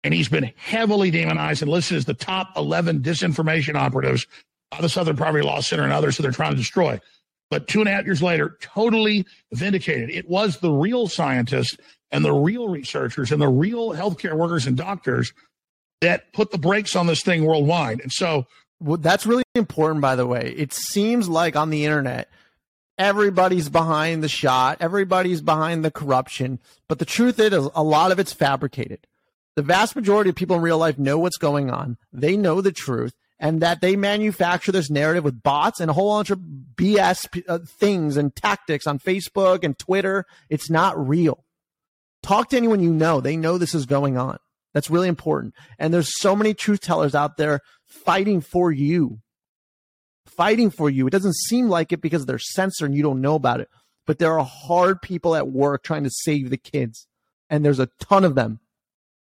and 0.04 0.14
he's 0.14 0.30
been 0.30 0.52
heavily 0.58 1.12
demonized 1.12 1.62
and 1.62 1.72
listed 1.72 1.98
as 1.98 2.06
the 2.06 2.14
top 2.14 2.50
11 2.58 3.02
disinformation 3.02 3.76
operatives 3.76 4.28
by 4.70 4.82
the 4.82 4.90
Southern 4.90 5.16
Poverty 5.16 5.46
Law 5.46 5.62
Center 5.62 5.84
and 5.84 5.94
others 5.94 6.18
who 6.18 6.24
they're 6.24 6.32
trying 6.32 6.52
to 6.52 6.58
destroy. 6.58 7.00
But 7.50 7.68
two 7.68 7.80
and 7.80 7.90
a 7.90 7.92
half 7.92 8.06
years 8.06 8.24
later, 8.24 8.58
totally 8.62 9.26
vindicated. 9.54 10.10
It 10.10 10.30
was 10.30 10.58
the 10.58 10.72
real 10.72 11.08
scientists 11.08 11.78
and 12.12 12.26
the 12.26 12.34
real 12.34 12.68
researchers 12.68 13.32
and 13.32 13.42
the 13.42 13.48
real 13.48 13.92
healthcare 13.92 14.34
workers 14.34 14.68
and 14.68 14.78
doctors 14.78 15.34
that 16.02 16.34
put 16.34 16.52
the 16.52 16.58
brakes 16.58 16.96
on 16.96 17.08
this 17.08 17.22
thing 17.22 17.46
worldwide. 17.46 18.02
And 18.02 18.12
so 18.12 18.46
well, 18.80 18.98
that's 18.98 19.28
really 19.28 19.44
important, 19.56 20.02
by 20.02 20.16
the 20.16 20.26
way. 20.26 20.54
It 20.58 20.74
seems 20.74 21.30
like 21.30 21.56
on 21.56 21.70
the 21.70 21.86
internet, 21.86 22.30
everybody's 22.98 23.70
behind 23.70 24.24
the 24.24 24.28
shot, 24.28 24.78
everybody's 24.82 25.42
behind 25.42 25.86
the 25.86 25.92
corruption, 25.92 26.60
but 26.88 27.00
the 27.00 27.06
truth 27.06 27.40
is 27.40 27.54
a 27.54 27.84
lot 27.84 28.12
of 28.12 28.20
it's 28.20 28.34
fabricated. 28.34 29.06
The 29.56 29.62
vast 29.62 29.96
majority 29.96 30.30
of 30.30 30.36
people 30.36 30.56
in 30.56 30.62
real 30.62 30.78
life 30.78 30.98
know 30.98 31.20
what's 31.20 31.38
going 31.38 31.70
on. 31.70 31.98
They 32.12 32.38
know 32.38 32.62
the 32.62 32.72
truth 32.72 33.14
and 33.40 33.62
that 33.62 33.82
they 33.82 33.96
manufacture 33.96 34.72
this 34.72 34.90
narrative 34.90 35.24
with 35.24 35.44
bots 35.44 35.80
and 35.80 35.90
a 35.90 35.94
whole 35.94 36.18
bunch 36.18 36.30
of 36.30 36.40
BS 36.76 37.44
uh, 37.48 37.60
things 37.66 38.16
and 38.16 38.36
tactics 38.36 38.88
on 38.88 39.00
Facebook 39.00 39.64
and 39.64 39.78
Twitter. 39.78 40.26
It's 40.50 40.70
not 40.70 41.08
real. 41.08 41.44
Talk 42.24 42.50
to 42.50 42.58
anyone 42.58 42.82
you 42.82 42.94
know. 42.94 43.20
They 43.20 43.36
know 43.36 43.58
this 43.58 43.76
is 43.76 43.86
going 43.86 44.18
on. 44.18 44.38
That's 44.74 44.90
really 44.90 45.08
important. 45.08 45.54
And 45.80 45.94
there's 45.94 46.20
so 46.20 46.36
many 46.36 46.54
truth 46.54 46.82
tellers 46.82 47.16
out 47.16 47.38
there 47.38 47.62
fighting 47.86 48.42
for 48.42 48.72
you. 48.72 49.20
Fighting 50.26 50.70
for 50.70 50.90
you. 50.90 51.08
It 51.08 51.12
doesn't 51.12 51.36
seem 51.36 51.68
like 51.68 51.92
it 51.92 52.02
because 52.02 52.26
they're 52.26 52.40
censored 52.40 52.90
and 52.90 52.96
you 52.96 53.04
don't 53.04 53.22
know 53.22 53.36
about 53.36 53.60
it. 53.60 53.70
But 54.08 54.20
there 54.20 54.38
are 54.40 54.46
hard 54.46 55.02
people 55.02 55.36
at 55.36 55.50
work 55.50 55.84
trying 55.84 56.04
to 56.04 56.12
save 56.12 56.50
the 56.50 56.58
kids. 56.58 57.08
And 57.50 57.66
there's 57.66 57.80
a 57.80 57.90
ton 58.00 58.24
of 58.24 58.36
them. 58.36 58.60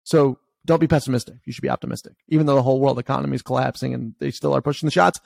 So 0.03 0.39
don't 0.65 0.79
be 0.79 0.87
pessimistic. 0.87 1.35
You 1.45 1.53
should 1.53 1.61
be 1.61 1.69
optimistic. 1.69 2.13
Even 2.27 2.45
though 2.45 2.55
the 2.55 2.63
whole 2.63 2.79
world 2.79 2.97
economy 2.97 3.35
is 3.35 3.41
collapsing 3.41 3.93
and 3.93 4.15
they 4.19 4.31
still 4.31 4.55
are 4.55 4.61
pushing 4.61 4.87
the 4.87 4.91
shots, 4.91 5.19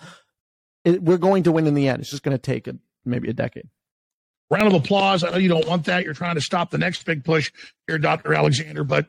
it, 0.84 1.02
we're 1.02 1.18
going 1.18 1.44
to 1.44 1.52
win 1.52 1.68
in 1.68 1.76
the 1.76 1.88
end. 1.88 2.02
It's 2.02 2.12
just 2.12 2.24
going 2.24 2.36
to 2.36 2.42
take 2.42 2.68
a, 2.68 2.76
maybe 3.06 3.30
a 3.30 3.34
decade. 3.34 3.70
Round 4.52 4.68
of 4.68 4.74
applause. 4.74 5.24
I 5.24 5.30
know 5.30 5.38
you 5.38 5.50
don't 5.50 5.68
want 5.68 5.86
that. 5.86 6.04
You're 6.04 6.14
trying 6.14 6.36
to 6.36 6.42
stop 6.42 6.72
the 6.72 6.78
next 6.78 7.06
big 7.06 7.24
push 7.24 7.52
here, 7.88 8.00
Dr. 8.00 8.34
Alexander. 8.34 8.84
But 8.84 9.06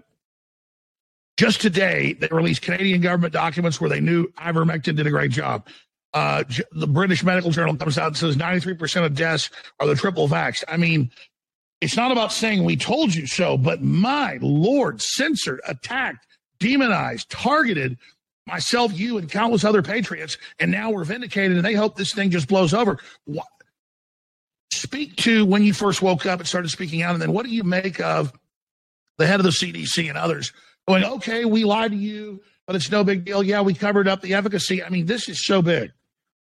just 1.39 1.63
today, 1.63 2.13
they 2.13 2.29
released 2.31 2.61
Canadian 2.61 3.01
government 3.01 3.33
documents 3.33 3.81
where 3.81 3.89
they 3.89 4.01
knew 4.01 4.27
ivermectin 4.39 4.97
did 4.97 5.07
a 5.07 5.11
great 5.11 5.31
job. 5.31 5.67
Uh, 6.13 6.45
the 6.73 6.87
British 6.87 7.23
Medical 7.23 7.51
Journal 7.51 7.77
comes 7.77 7.97
out 7.97 8.09
and 8.09 8.17
says 8.17 8.37
93% 8.37 9.07
of 9.07 9.15
deaths 9.15 9.49
are 9.79 9.87
the 9.87 9.95
triple 9.95 10.29
vaxxed. 10.29 10.65
I 10.69 10.77
mean, 10.77 11.11
it's 11.81 11.97
not 11.97 12.13
about 12.13 12.33
saying 12.33 12.65
we 12.65 12.77
told 12.77 13.15
you 13.15 13.27
so, 13.27 13.57
but 13.57 13.83
my 13.83 14.39
Lord, 14.43 15.01
censored, 15.01 15.61
attacked, 15.67 16.27
demonized, 16.59 17.31
targeted 17.31 17.97
myself, 18.47 18.99
you, 18.99 19.17
and 19.17 19.31
countless 19.31 19.65
other 19.65 19.83
patriots. 19.83 20.37
And 20.59 20.71
now 20.71 20.91
we're 20.91 21.05
vindicated 21.05 21.57
and 21.57 21.65
they 21.65 21.75
hope 21.75 21.97
this 21.97 22.13
thing 22.13 22.31
just 22.31 22.49
blows 22.49 22.75
over. 22.75 22.99
Speak 24.91 25.15
to 25.19 25.47
when 25.47 25.63
you 25.63 25.73
first 25.73 26.03
woke 26.03 26.27
up 26.27 26.41
and 26.41 26.49
started 26.49 26.69
speaking 26.69 27.01
out, 27.01 27.13
and 27.13 27.23
then 27.23 27.33
what 27.33 27.47
do 27.47 27.53
you 27.53 27.63
make 27.63 28.01
of 28.01 28.33
the 29.19 29.27
head 29.29 29.39
of 29.39 29.45
the 29.45 29.51
CDC 29.51 30.09
and 30.09 30.19
others 30.19 30.53
going, 30.89 31.05
okay, 31.05 31.45
we 31.45 31.63
lied 31.63 31.93
to 31.93 31.97
you, 31.97 32.43
but 32.67 32.75
it's 32.75 32.91
no 32.91 33.05
big 33.05 33.25
deal. 33.25 33.41
Yeah, 33.41 33.61
we 33.61 33.73
covered 33.73 34.09
up 34.09 34.21
the 34.21 34.35
efficacy. 34.35 34.83
I 34.83 34.89
mean, 34.89 35.07
this 35.07 35.29
is 35.29 35.47
so 35.47 35.63
big. 35.63 35.93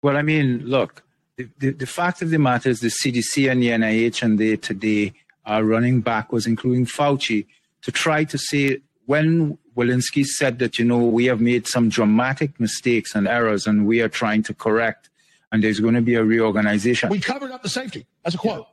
Well, 0.00 0.16
I 0.16 0.22
mean, 0.22 0.64
look, 0.64 1.02
the, 1.36 1.50
the, 1.58 1.70
the 1.72 1.86
fact 1.86 2.22
of 2.22 2.30
the 2.30 2.38
matter 2.38 2.70
is 2.70 2.80
the 2.80 2.88
CDC 2.88 3.50
and 3.50 3.62
the 3.62 3.68
NIH 3.68 4.22
and 4.22 4.38
they 4.38 4.56
today 4.56 5.12
are 5.44 5.62
running 5.62 6.00
backwards, 6.00 6.46
including 6.46 6.86
Fauci, 6.86 7.44
to 7.82 7.92
try 7.92 8.24
to 8.24 8.38
say 8.38 8.78
when 9.04 9.58
Walensky 9.76 10.24
said 10.24 10.60
that, 10.60 10.78
you 10.78 10.86
know, 10.86 11.04
we 11.04 11.26
have 11.26 11.42
made 11.42 11.66
some 11.66 11.90
dramatic 11.90 12.58
mistakes 12.58 13.14
and 13.14 13.28
errors 13.28 13.66
and 13.66 13.86
we 13.86 14.00
are 14.00 14.08
trying 14.08 14.42
to 14.44 14.54
correct 14.54 15.09
and 15.52 15.62
there's 15.64 15.80
going 15.80 15.94
to 15.94 16.00
be 16.00 16.14
a 16.14 16.24
reorganization. 16.24 17.08
We 17.08 17.20
covered 17.20 17.50
up 17.50 17.62
the 17.62 17.68
safety. 17.68 18.06
That's 18.22 18.34
a 18.34 18.38
quote. 18.38 18.66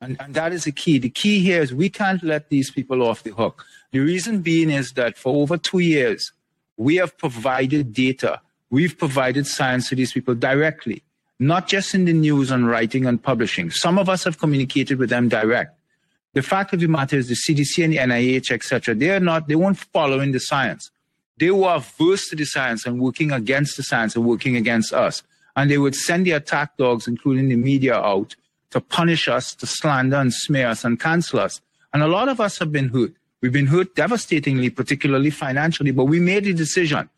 And, 0.00 0.16
and 0.20 0.34
that 0.34 0.52
is 0.52 0.64
the 0.64 0.72
key. 0.72 0.98
The 0.98 1.10
key 1.10 1.40
here 1.40 1.60
is 1.60 1.74
we 1.74 1.90
can't 1.90 2.22
let 2.22 2.50
these 2.50 2.70
people 2.70 3.02
off 3.02 3.24
the 3.24 3.32
hook. 3.32 3.64
The 3.90 3.98
reason 3.98 4.42
being 4.42 4.70
is 4.70 4.92
that 4.92 5.18
for 5.18 5.34
over 5.34 5.56
two 5.56 5.80
years, 5.80 6.32
we 6.76 6.96
have 6.96 7.18
provided 7.18 7.92
data. 7.92 8.40
We've 8.70 8.96
provided 8.96 9.46
science 9.46 9.88
to 9.88 9.96
these 9.96 10.12
people 10.12 10.34
directly, 10.34 11.02
not 11.40 11.66
just 11.66 11.94
in 11.94 12.04
the 12.04 12.12
news 12.12 12.50
and 12.50 12.68
writing 12.68 13.06
and 13.06 13.20
publishing. 13.20 13.70
Some 13.70 13.98
of 13.98 14.08
us 14.08 14.24
have 14.24 14.38
communicated 14.38 14.98
with 14.98 15.10
them 15.10 15.28
direct. 15.28 15.76
The 16.34 16.42
fact 16.42 16.72
of 16.72 16.80
the 16.80 16.86
matter 16.86 17.16
is 17.16 17.28
the 17.28 17.34
CDC 17.34 17.82
and 17.82 17.92
the 17.92 17.96
NIH, 17.96 18.52
etc., 18.52 18.94
they 18.94 19.10
are 19.10 19.18
not, 19.18 19.48
they 19.48 19.56
weren't 19.56 19.78
following 19.78 20.30
the 20.30 20.38
science. 20.38 20.90
They 21.38 21.50
were 21.50 21.74
averse 21.74 22.28
to 22.28 22.36
the 22.36 22.44
science 22.44 22.86
and 22.86 23.00
working 23.00 23.32
against 23.32 23.76
the 23.76 23.82
science 23.82 24.14
and 24.14 24.24
working 24.24 24.54
against 24.54 24.92
us 24.92 25.22
and 25.58 25.68
they 25.68 25.76
would 25.76 25.96
send 25.96 26.24
the 26.24 26.30
attack 26.30 26.76
dogs, 26.76 27.08
including 27.08 27.48
the 27.48 27.56
media, 27.56 27.96
out 27.96 28.36
to 28.70 28.80
punish 28.80 29.26
us, 29.26 29.56
to 29.56 29.66
slander 29.66 30.14
and 30.14 30.32
smear 30.32 30.68
us 30.68 30.84
and 30.84 31.00
cancel 31.00 31.40
us. 31.40 31.60
And 31.92 32.00
a 32.00 32.06
lot 32.06 32.28
of 32.28 32.40
us 32.40 32.60
have 32.60 32.70
been 32.70 32.90
hurt. 32.90 33.12
We've 33.40 33.52
been 33.52 33.66
hurt 33.66 33.96
devastatingly, 33.96 34.70
particularly 34.70 35.30
financially, 35.30 35.90
but 35.90 36.04
we 36.04 36.20
made 36.20 36.46
a 36.46 36.54
decision, 36.54 37.10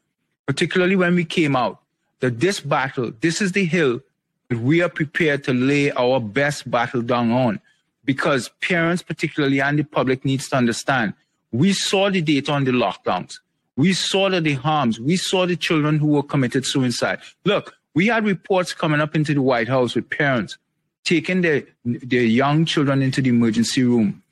particularly 0.47 0.97
when 0.97 1.15
we 1.17 1.27
came 1.27 1.55
out, 1.55 1.83
that 2.21 2.41
this 2.41 2.61
battle, 2.61 3.13
this 3.21 3.43
is 3.43 3.53
the 3.53 3.67
hill 3.67 4.01
that 4.49 4.59
we 4.59 4.81
are 4.81 4.89
prepared 4.89 5.45
to 5.45 5.53
lay 5.53 5.91
our 5.93 6.19
best 6.19 6.71
battle 6.71 7.03
down 7.03 7.31
on. 7.33 7.61
Because 8.07 8.49
parents, 8.63 9.03
particularly, 9.03 9.61
and 9.61 9.79
the 9.79 9.85
public 9.85 10.25
needs 10.25 10.49
to 10.49 10.57
understand, 10.57 11.13
we 11.53 11.75
saw 11.75 12.09
the 12.09 12.23
data 12.23 12.53
on 12.53 12.65
the 12.65 12.71
lockdowns. 12.71 13.39
We 13.77 13.93
saw 13.93 14.31
the 14.31 14.55
harms. 14.55 14.99
We 14.99 15.17
saw 15.17 15.45
the 15.45 15.57
children 15.57 15.99
who 15.99 16.07
were 16.07 16.23
committed 16.23 16.65
suicide. 16.65 17.19
Look, 17.45 17.75
we 17.95 18.07
had 18.07 18.25
reports 18.25 18.73
coming 18.73 19.01
up 19.01 19.15
into 19.15 19.35
the 19.35 19.43
White 19.43 19.69
House 19.69 19.95
with 19.95 20.09
parents 20.11 20.59
taking 21.05 21.41
their, 21.41 21.65
their 21.85 22.23
young 22.23 22.65
children 22.65 23.03
into 23.03 23.23
the 23.23 23.31
emergency 23.31 23.83
room, 23.83 24.23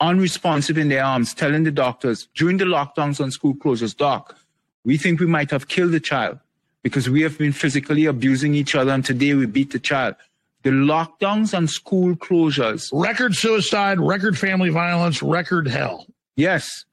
unresponsive 0.00 0.76
in 0.76 0.88
their 0.88 1.04
arms, 1.04 1.32
telling 1.32 1.62
the 1.62 1.70
doctors 1.70 2.28
during 2.34 2.56
the 2.56 2.64
lockdowns 2.64 3.20
and 3.20 3.32
school 3.32 3.54
closures, 3.54 3.96
Doc, 3.96 4.36
we 4.84 4.96
think 4.96 5.20
we 5.20 5.26
might 5.26 5.50
have 5.50 5.68
killed 5.68 5.92
the 5.92 6.00
child 6.00 6.38
because 6.82 7.08
we 7.08 7.22
have 7.22 7.38
been 7.38 7.52
physically 7.52 8.06
abusing 8.06 8.54
each 8.54 8.74
other 8.74 8.90
and 8.90 9.04
today 9.04 9.34
we 9.34 9.46
beat 9.46 9.70
the 9.70 9.78
child. 9.78 10.16
The 10.64 10.70
lockdowns 10.70 11.54
and 11.56 11.70
school 11.70 12.14
closures. 12.14 12.88
Record 12.92 13.34
suicide, 13.34 14.00
record 14.00 14.38
family 14.38 14.70
violence, 14.70 15.22
record 15.22 15.66
hell. 15.68 16.06
Yes 16.36 16.84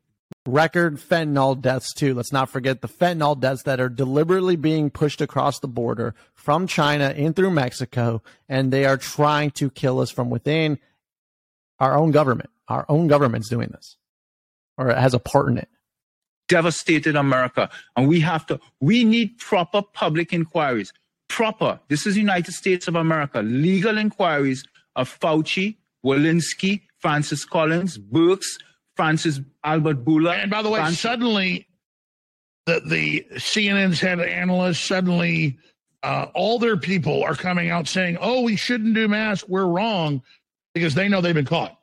record 0.49 0.97
fentanyl 0.97 1.59
deaths 1.59 1.93
too. 1.93 2.13
Let's 2.13 2.33
not 2.33 2.49
forget 2.49 2.81
the 2.81 2.87
fentanyl 2.87 3.39
deaths 3.39 3.63
that 3.63 3.79
are 3.79 3.89
deliberately 3.89 4.55
being 4.55 4.89
pushed 4.89 5.21
across 5.21 5.59
the 5.59 5.67
border 5.67 6.15
from 6.33 6.67
China 6.67 7.11
in 7.11 7.33
through 7.33 7.51
Mexico, 7.51 8.21
and 8.47 8.73
they 8.73 8.85
are 8.85 8.97
trying 8.97 9.51
to 9.51 9.69
kill 9.69 9.99
us 9.99 10.11
from 10.11 10.29
within. 10.29 10.79
Our 11.79 11.95
own 11.95 12.11
government, 12.11 12.49
our 12.67 12.85
own 12.89 13.07
government's 13.07 13.47
doing 13.47 13.69
this, 13.71 13.95
or 14.77 14.93
has 14.93 15.13
a 15.13 15.19
part 15.19 15.47
in 15.49 15.57
it. 15.57 15.69
Devastated 16.49 17.15
America, 17.15 17.69
and 17.95 18.09
we 18.09 18.19
have 18.19 18.45
to. 18.47 18.59
We 18.81 19.03
need 19.03 19.37
proper 19.37 19.81
public 19.81 20.33
inquiries. 20.33 20.91
Proper. 21.29 21.79
This 21.87 22.05
is 22.07 22.17
United 22.17 22.53
States 22.53 22.87
of 22.87 22.95
America. 22.95 23.41
Legal 23.41 23.97
inquiries 23.97 24.65
of 24.95 25.07
Fauci, 25.19 25.77
Walensky, 26.03 26.81
Francis 26.97 27.45
Collins, 27.45 27.97
Birx, 27.97 28.43
Francis 28.99 29.39
Albert 29.63 30.03
Bourla. 30.03 30.33
And 30.33 30.51
by 30.51 30.61
the 30.61 30.69
way, 30.69 30.79
Francis- 30.79 30.99
suddenly 30.99 31.65
the 32.65 32.81
the 32.85 33.25
CNN's 33.35 34.01
head 34.01 34.19
analysts 34.19 34.81
suddenly 34.81 35.57
uh, 36.03 36.25
all 36.33 36.59
their 36.59 36.75
people 36.75 37.23
are 37.23 37.33
coming 37.33 37.69
out 37.69 37.87
saying, 37.87 38.17
"Oh, 38.19 38.41
we 38.41 38.57
shouldn't 38.57 38.95
do 38.95 39.07
masks. 39.07 39.47
We're 39.47 39.67
wrong," 39.67 40.21
because 40.73 40.95
they 40.95 41.07
know 41.07 41.21
they've 41.21 41.33
been 41.33 41.45
caught. 41.45 41.79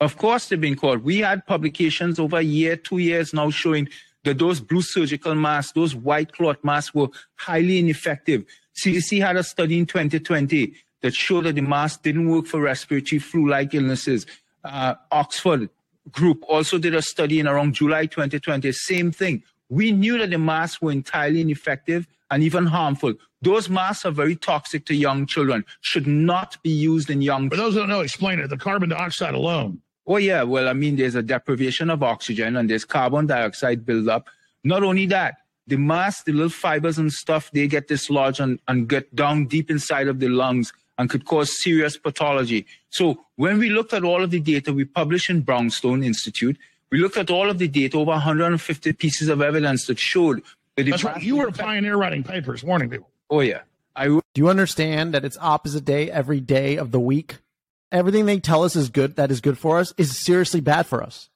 Of 0.00 0.16
course, 0.16 0.48
they've 0.48 0.60
been 0.60 0.76
caught. 0.76 1.02
We 1.02 1.18
had 1.18 1.44
publications 1.44 2.20
over 2.20 2.36
a 2.36 2.42
year, 2.42 2.76
two 2.76 2.98
years 2.98 3.34
now 3.34 3.50
showing 3.50 3.88
that 4.22 4.38
those 4.38 4.60
blue 4.60 4.82
surgical 4.82 5.34
masks, 5.34 5.72
those 5.72 5.96
white 5.96 6.30
cloth 6.30 6.62
masks, 6.62 6.94
were 6.94 7.08
highly 7.34 7.80
ineffective. 7.80 8.44
CDC 8.80 9.20
had 9.20 9.34
a 9.36 9.42
study 9.42 9.76
in 9.76 9.86
2020 9.86 10.72
that 11.02 11.14
showed 11.14 11.46
that 11.46 11.56
the 11.56 11.62
mask 11.62 12.04
didn't 12.04 12.28
work 12.28 12.46
for 12.46 12.60
respiratory 12.60 13.18
flu-like 13.18 13.74
illnesses. 13.74 14.24
Uh, 14.62 14.94
Oxford 15.10 15.68
group 16.10 16.44
also 16.48 16.78
did 16.78 16.94
a 16.94 17.02
study 17.02 17.40
in 17.40 17.46
around 17.46 17.74
July 17.74 18.06
2020, 18.06 18.70
same 18.72 19.12
thing. 19.12 19.42
We 19.68 19.92
knew 19.92 20.18
that 20.18 20.30
the 20.30 20.38
masks 20.38 20.82
were 20.82 20.92
entirely 20.92 21.40
ineffective 21.40 22.06
and 22.30 22.42
even 22.42 22.66
harmful. 22.66 23.14
Those 23.42 23.68
masks 23.68 24.04
are 24.04 24.10
very 24.10 24.36
toxic 24.36 24.84
to 24.86 24.94
young 24.94 25.26
children, 25.26 25.64
should 25.80 26.06
not 26.06 26.62
be 26.62 26.70
used 26.70 27.10
in 27.10 27.22
young 27.22 27.48
For 27.48 27.56
those 27.56 27.74
who 27.74 27.80
don't 27.80 27.88
know, 27.88 28.00
explain 28.00 28.38
it. 28.40 28.48
The 28.48 28.56
carbon 28.56 28.90
dioxide 28.90 29.34
alone. 29.34 29.80
Oh, 30.06 30.16
yeah. 30.16 30.42
Well, 30.42 30.68
I 30.68 30.72
mean, 30.72 30.96
there's 30.96 31.14
a 31.14 31.22
deprivation 31.22 31.88
of 31.88 32.02
oxygen 32.02 32.56
and 32.56 32.68
there's 32.68 32.84
carbon 32.84 33.26
dioxide 33.26 33.86
buildup. 33.86 34.28
Not 34.64 34.82
only 34.82 35.06
that, 35.06 35.36
the 35.66 35.76
mass, 35.76 36.22
the 36.24 36.32
little 36.32 36.48
fibers 36.50 36.98
and 36.98 37.12
stuff, 37.12 37.50
they 37.52 37.68
get 37.68 37.88
dislodged 37.88 38.40
and, 38.40 38.58
and 38.66 38.88
get 38.88 39.14
down 39.14 39.46
deep 39.46 39.70
inside 39.70 40.08
of 40.08 40.18
the 40.18 40.28
lungs 40.28 40.72
and 41.00 41.08
could 41.08 41.24
cause 41.24 41.62
serious 41.62 41.96
pathology. 41.96 42.66
So 42.90 43.24
when 43.36 43.58
we 43.58 43.70
looked 43.70 43.94
at 43.94 44.04
all 44.04 44.22
of 44.22 44.30
the 44.30 44.38
data 44.38 44.70
we 44.70 44.84
published 44.84 45.30
in 45.30 45.40
Brownstone 45.40 46.04
Institute, 46.04 46.58
we 46.90 46.98
looked 46.98 47.16
at 47.16 47.30
all 47.30 47.48
of 47.48 47.56
the 47.56 47.68
data, 47.68 47.96
over 47.96 48.10
150 48.10 48.92
pieces 48.92 49.30
of 49.30 49.40
evidence 49.40 49.86
that 49.86 49.98
showed 49.98 50.42
that 50.76 50.84
That's 50.84 51.02
right. 51.02 51.22
You 51.22 51.36
were 51.36 51.48
a 51.48 51.52
pioneer 51.52 51.96
writing 51.96 52.22
papers 52.22 52.62
warning 52.62 52.90
people. 52.90 53.08
Oh 53.30 53.40
yeah. 53.40 53.62
I 53.96 54.08
Do 54.08 54.22
you 54.36 54.50
understand 54.50 55.14
that 55.14 55.24
it's 55.24 55.38
opposite 55.40 55.86
day 55.86 56.10
every 56.10 56.38
day 56.38 56.76
of 56.76 56.90
the 56.90 57.00
week? 57.00 57.38
Everything 57.90 58.26
they 58.26 58.38
tell 58.38 58.62
us 58.62 58.76
is 58.76 58.90
good, 58.90 59.16
that 59.16 59.30
is 59.30 59.40
good 59.40 59.56
for 59.56 59.78
us, 59.78 59.94
is 59.96 60.16
seriously 60.18 60.60
bad 60.60 60.86
for 60.86 61.02
us. 61.02 61.30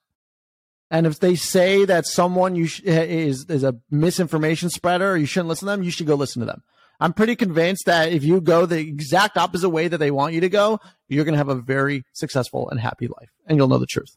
And 0.90 1.06
if 1.06 1.20
they 1.20 1.36
say 1.36 1.86
that 1.86 2.04
someone 2.06 2.54
you 2.54 2.66
sh- 2.66 2.82
eh, 2.84 3.04
is 3.04 3.46
is 3.46 3.64
a 3.64 3.76
misinformation 3.90 4.68
spreader, 4.68 5.12
or 5.12 5.16
you 5.16 5.24
shouldn't 5.24 5.48
listen 5.48 5.66
to 5.66 5.72
them. 5.72 5.82
You 5.82 5.90
should 5.90 6.06
go 6.06 6.16
listen 6.16 6.40
to 6.40 6.46
them 6.46 6.62
I'm 7.00 7.12
pretty 7.12 7.36
convinced 7.36 7.86
that 7.86 8.12
if 8.12 8.24
you 8.24 8.40
go 8.40 8.66
the 8.66 8.78
exact 8.78 9.36
opposite 9.36 9.70
way 9.70 9.88
that 9.88 9.98
they 9.98 10.10
want 10.10 10.34
you 10.34 10.40
to 10.40 10.48
go, 10.48 10.80
you're 11.08 11.24
going 11.24 11.34
to 11.34 11.38
have 11.38 11.48
a 11.48 11.54
very 11.54 12.04
successful 12.12 12.70
and 12.70 12.80
happy 12.80 13.08
life, 13.08 13.30
and 13.46 13.58
you'll 13.58 13.68
know 13.68 13.78
the 13.78 13.86
truth. 13.86 14.16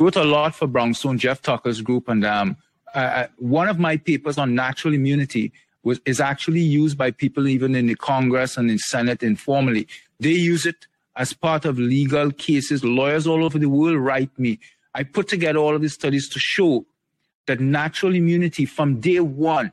Wrote 0.00 0.16
a 0.16 0.24
lot 0.24 0.54
for 0.54 0.66
Brownstone, 0.66 1.18
Jeff 1.18 1.42
Tucker's 1.42 1.80
group, 1.80 2.08
and 2.08 2.24
um, 2.24 2.56
uh, 2.94 3.26
one 3.38 3.68
of 3.68 3.78
my 3.78 3.96
papers 3.96 4.38
on 4.38 4.54
natural 4.54 4.94
immunity 4.94 5.52
was 5.82 6.00
is 6.04 6.20
actually 6.20 6.60
used 6.60 6.96
by 6.96 7.10
people 7.10 7.48
even 7.48 7.74
in 7.74 7.86
the 7.86 7.94
Congress 7.94 8.56
and 8.56 8.70
in 8.70 8.78
Senate 8.78 9.22
informally. 9.22 9.88
They 10.20 10.30
use 10.30 10.66
it 10.66 10.86
as 11.16 11.32
part 11.32 11.64
of 11.64 11.78
legal 11.78 12.30
cases. 12.30 12.84
Lawyers 12.84 13.26
all 13.26 13.44
over 13.44 13.58
the 13.58 13.68
world 13.68 13.98
write 13.98 14.36
me. 14.38 14.58
I 14.94 15.02
put 15.02 15.28
together 15.28 15.58
all 15.58 15.74
of 15.74 15.82
these 15.82 15.94
studies 15.94 16.28
to 16.30 16.38
show 16.38 16.86
that 17.46 17.60
natural 17.60 18.14
immunity 18.14 18.64
from 18.66 19.00
day 19.00 19.20
one, 19.20 19.72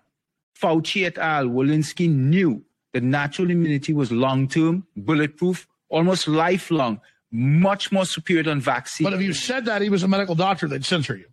Fauci 0.59 1.05
et 1.05 1.17
al., 1.17 1.45
Walensky 1.45 2.09
knew 2.09 2.63
that 2.93 3.03
natural 3.03 3.51
immunity 3.51 3.93
was 3.93 4.11
long 4.11 4.47
term, 4.47 4.87
bulletproof, 4.95 5.67
almost 5.89 6.27
lifelong, 6.27 7.01
much 7.31 7.91
more 7.91 8.05
superior 8.05 8.43
than 8.43 8.61
vaccine. 8.61 9.05
But 9.05 9.13
if 9.13 9.21
you 9.21 9.33
said 9.33 9.65
that 9.65 9.81
he 9.81 9.89
was 9.89 10.03
a 10.03 10.07
medical 10.07 10.35
doctor, 10.35 10.67
they'd 10.67 10.85
censor 10.85 11.17
you. 11.17 11.25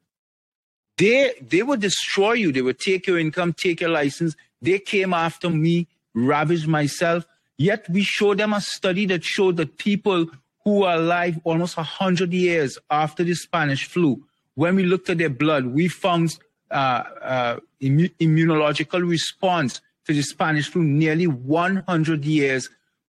They 0.98 1.34
they 1.40 1.62
would 1.62 1.80
destroy 1.80 2.32
you. 2.32 2.52
They 2.52 2.62
would 2.62 2.78
take 2.78 3.06
your 3.06 3.18
income, 3.18 3.52
take 3.52 3.80
your 3.80 3.90
license. 3.90 4.34
They 4.60 4.78
came 4.78 5.14
after 5.14 5.48
me, 5.50 5.88
ravaged 6.14 6.68
myself. 6.68 7.24
Yet 7.56 7.88
we 7.88 8.02
showed 8.02 8.38
them 8.38 8.52
a 8.52 8.60
study 8.60 9.06
that 9.06 9.24
showed 9.24 9.56
that 9.58 9.78
people 9.78 10.26
who 10.64 10.84
are 10.84 10.96
alive 10.96 11.40
almost 11.44 11.76
100 11.76 12.32
years 12.32 12.78
after 12.90 13.24
the 13.24 13.34
Spanish 13.34 13.86
flu, 13.86 14.24
when 14.54 14.76
we 14.76 14.84
looked 14.84 15.10
at 15.10 15.18
their 15.18 15.30
blood, 15.30 15.66
we 15.66 15.88
found 15.88 16.38
uh, 16.72 17.04
uh, 17.22 17.60
immu- 17.80 18.12
immunological 18.20 19.08
response 19.08 19.80
to 20.06 20.12
the 20.12 20.22
Spanish 20.22 20.68
flu 20.68 20.82
nearly 20.82 21.26
100 21.26 22.24
years 22.24 22.68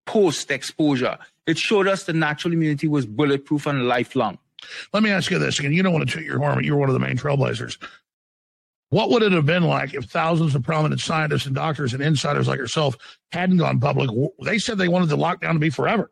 post 0.05 0.51
exposure. 0.51 1.17
It 1.47 1.57
showed 1.57 1.87
us 1.87 2.03
the 2.03 2.13
natural 2.13 2.53
immunity 2.53 2.87
was 2.87 3.05
bulletproof 3.05 3.65
and 3.65 3.87
lifelong. 3.87 4.37
Let 4.93 5.03
me 5.03 5.11
ask 5.11 5.31
you 5.31 5.39
this 5.39 5.59
again. 5.59 5.73
You 5.73 5.83
don't 5.83 5.93
want 5.93 6.07
to 6.07 6.13
toot 6.13 6.25
your 6.25 6.39
horn, 6.39 6.55
but 6.55 6.65
you're 6.65 6.77
one 6.77 6.89
of 6.89 6.93
the 6.93 6.99
main 6.99 7.17
trailblazers. 7.17 7.77
What 8.89 9.09
would 9.09 9.23
it 9.23 9.31
have 9.31 9.45
been 9.45 9.63
like 9.63 9.93
if 9.93 10.05
thousands 10.05 10.55
of 10.55 10.63
prominent 10.63 11.01
scientists 11.01 11.45
and 11.45 11.55
doctors 11.55 11.93
and 11.93 12.01
insiders 12.01 12.47
like 12.47 12.59
yourself 12.59 12.95
hadn't 13.31 13.57
gone 13.57 13.79
public? 13.79 14.09
They 14.43 14.57
said 14.57 14.77
they 14.77 14.87
wanted 14.87 15.09
the 15.09 15.17
lockdown 15.17 15.53
to 15.53 15.59
be 15.59 15.69
forever. 15.69 16.11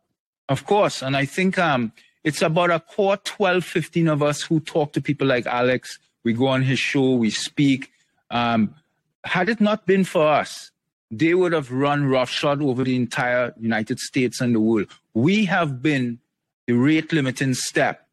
Of 0.49 0.65
course. 0.65 1.01
And 1.01 1.15
I 1.15 1.25
think 1.25 1.57
um, 1.57 1.93
it's 2.23 2.41
about 2.41 2.71
a 2.71 2.79
core 2.79 3.17
12, 3.17 3.63
15 3.63 4.07
of 4.07 4.23
us 4.23 4.41
who 4.41 4.59
talk 4.59 4.93
to 4.93 5.01
people 5.01 5.27
like 5.27 5.45
Alex. 5.45 5.99
We 6.23 6.33
go 6.33 6.47
on 6.47 6.63
his 6.63 6.79
show, 6.79 7.15
we 7.15 7.29
speak. 7.29 7.91
Um, 8.29 8.75
had 9.23 9.49
it 9.49 9.61
not 9.61 9.85
been 9.85 10.03
for 10.03 10.27
us, 10.27 10.71
they 11.11 11.33
would 11.33 11.53
have 11.53 11.71
run 11.71 12.05
roughshod 12.05 12.61
over 12.61 12.83
the 12.83 12.95
entire 12.95 13.53
United 13.59 13.99
States 13.99 14.41
and 14.41 14.55
the 14.55 14.59
world. 14.59 14.87
We 15.13 15.45
have 15.45 15.81
been 15.81 16.19
the 16.67 16.73
rate 16.73 17.11
limiting 17.11 17.53
step. 17.53 18.07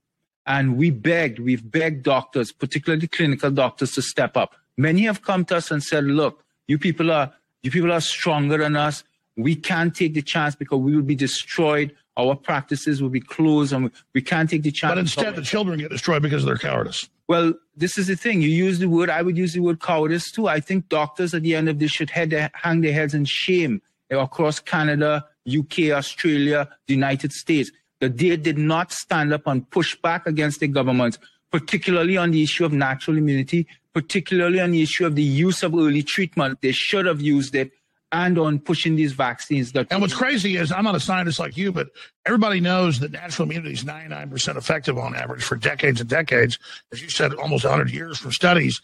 And 0.47 0.77
we 0.77 0.91
begged, 0.91 1.39
we've 1.39 1.71
begged 1.71 2.03
doctors, 2.03 2.51
particularly 2.51 3.07
clinical 3.07 3.51
doctors, 3.51 3.93
to 3.93 4.03
step 4.03 4.37
up. 4.37 4.55
Many 4.77 5.03
have 5.03 5.23
come 5.23 5.45
to 5.47 5.57
us 5.57 5.71
and 5.71 5.83
said, 5.83 6.05
look, 6.05 6.43
you 6.67 6.79
people 6.79 7.11
are 7.11 7.33
you 7.63 7.71
people 7.71 7.93
are 7.93 8.01
stronger 8.01 8.57
than 8.59 8.75
us. 8.75 9.05
We 9.37 9.55
can't 9.55 9.95
take 9.95 10.15
the 10.15 10.23
chance 10.23 10.55
because 10.57 10.81
we 10.81 10.97
will 10.97 11.03
be 11.03 11.15
destroyed. 11.15 11.95
Our 12.21 12.37
practices 12.37 13.01
will 13.03 13.11
be 13.11 13.21
closed 13.21 13.73
and 13.73 13.91
we 14.15 14.23
can't 14.23 14.49
take 14.49 14.63
the 14.63 14.73
chance. 14.73 14.91
But 14.91 14.99
instead, 14.99 15.37
the 15.37 15.43
children 15.43 15.79
get 15.79 15.91
destroyed 15.91 16.23
because 16.23 16.43
of 16.43 16.47
their 16.47 16.59
cowardice. 16.59 17.09
Well, 17.29 17.55
this 17.77 17.97
is 17.97 18.09
the 18.09 18.17
thing. 18.17 18.43
You 18.43 18.49
use 18.49 18.79
the 18.79 18.89
word, 18.89 19.09
I 19.09 19.23
would 19.23 19.37
use 19.37 19.53
the 19.53 19.61
word 19.61 19.81
cowardice 19.81 20.31
too. 20.31 20.49
I 20.49 20.61
think 20.61 20.89
doctors 20.89 21.33
at 21.33 21.43
the 21.43 21.55
end 21.55 21.69
of 21.69 21.79
this 21.79 21.93
should 21.93 22.11
head 22.11 22.31
their, 22.31 22.51
hang 22.55 22.81
their 22.81 22.93
heads 22.93 23.15
in 23.15 23.25
shame 23.25 23.81
across 24.11 24.59
Canada, 24.59 25.25
UK, 25.49 25.91
Australia, 25.93 26.69
the 26.87 26.95
United 26.95 27.33
States, 27.33 27.71
that 28.01 28.19
they 28.19 28.37
did 28.37 28.59
not 28.59 28.93
stand 28.93 29.33
up 29.33 29.47
and 29.47 29.69
push 29.71 29.97
back 29.97 30.27
against 30.27 30.61
the 30.61 30.69
government, 30.69 31.19
particularly 31.53 32.17
on 32.17 32.33
the 32.33 32.43
issue 32.43 32.65
of 32.65 32.73
natural 32.73 33.17
immunity, 33.17 33.67
particularly 33.93 34.61
on 34.61 34.73
the 34.73 34.83
issue 34.83 35.07
of 35.07 35.15
the 35.15 35.23
use 35.23 35.63
of 35.63 35.75
early 35.75 36.03
treatment. 36.03 36.59
They 36.63 36.73
should 36.73 37.07
have 37.07 37.21
used 37.21 37.55
it 37.55 37.71
and 38.13 38.39
on 38.39 38.59
pushing 38.59 38.97
these 38.97 39.13
vaccines. 39.13 39.73
That 39.73 39.87
and 39.91 40.01
what's 40.01 40.15
crazy 40.15 40.57
is 40.57 40.73
I'm 40.73 40.85
not 40.85 40.95
a 40.95 41.01
scientist 41.01 41.39
like 41.39 41.57
you, 41.57 41.73
but 41.73 41.89
everybody 42.27 42.61
knows 42.61 43.01
that 43.01 43.13
natural 43.13 43.47
immunity 43.47 43.75
is 43.75 43.85
99% 43.85 44.57
effective 44.57 44.99
on 44.99 45.15
average 45.15 45.43
for 45.43 45.57
decades 45.57 46.01
and 46.01 46.11
decades. 46.11 46.59
As 46.93 47.03
you 47.03 47.11
said, 47.11 47.35
almost 47.35 47.65
100 47.65 47.91
years 47.91 48.19
from 48.19 48.33
studies. 48.33 48.81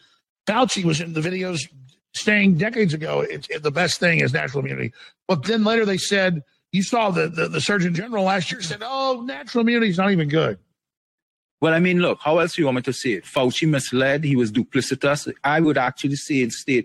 Fauci 0.47 0.85
was 0.85 1.01
in 1.01 1.13
the 1.13 1.21
videos 1.21 1.69
saying 2.15 2.57
decades 2.57 2.95
ago 2.95 3.21
it, 3.21 3.47
it, 3.51 3.63
the 3.63 3.71
best 3.71 3.99
thing 4.01 4.21
is 4.21 4.33
natural 4.33 4.65
immunity. 4.65 4.93
But 5.27 5.45
then 5.45 5.65
later 5.65 5.85
they 5.85 5.99
said, 5.99 6.43
you 6.73 6.83
saw 6.83 7.11
the, 7.11 7.29
the, 7.29 7.49
the 7.49 7.61
Surgeon 7.61 7.95
General 7.95 8.25
last 8.25 8.51
year 8.53 8.63
said, 8.63 8.81
oh, 8.83 9.23
natural 9.25 9.63
immunity 9.63 9.91
is 9.91 9.99
not 9.99 10.13
even 10.13 10.29
good. 10.29 10.59
Well, 11.61 11.73
I 11.73 11.81
mean, 11.81 12.01
look, 12.01 12.19
how 12.23 12.39
else 12.39 12.55
do 12.55 12.63
you 12.63 12.67
want 12.67 12.77
me 12.77 12.83
to 12.83 12.93
say 12.93 13.13
it? 13.13 13.25
Fauci 13.25 13.67
misled. 13.69 14.25
He 14.25 14.37
was 14.37 14.53
duplicitous. 14.53 15.33
I 15.43 15.61
would 15.61 15.79
actually 15.79 16.17
say 16.17 16.43
instead, 16.43 16.85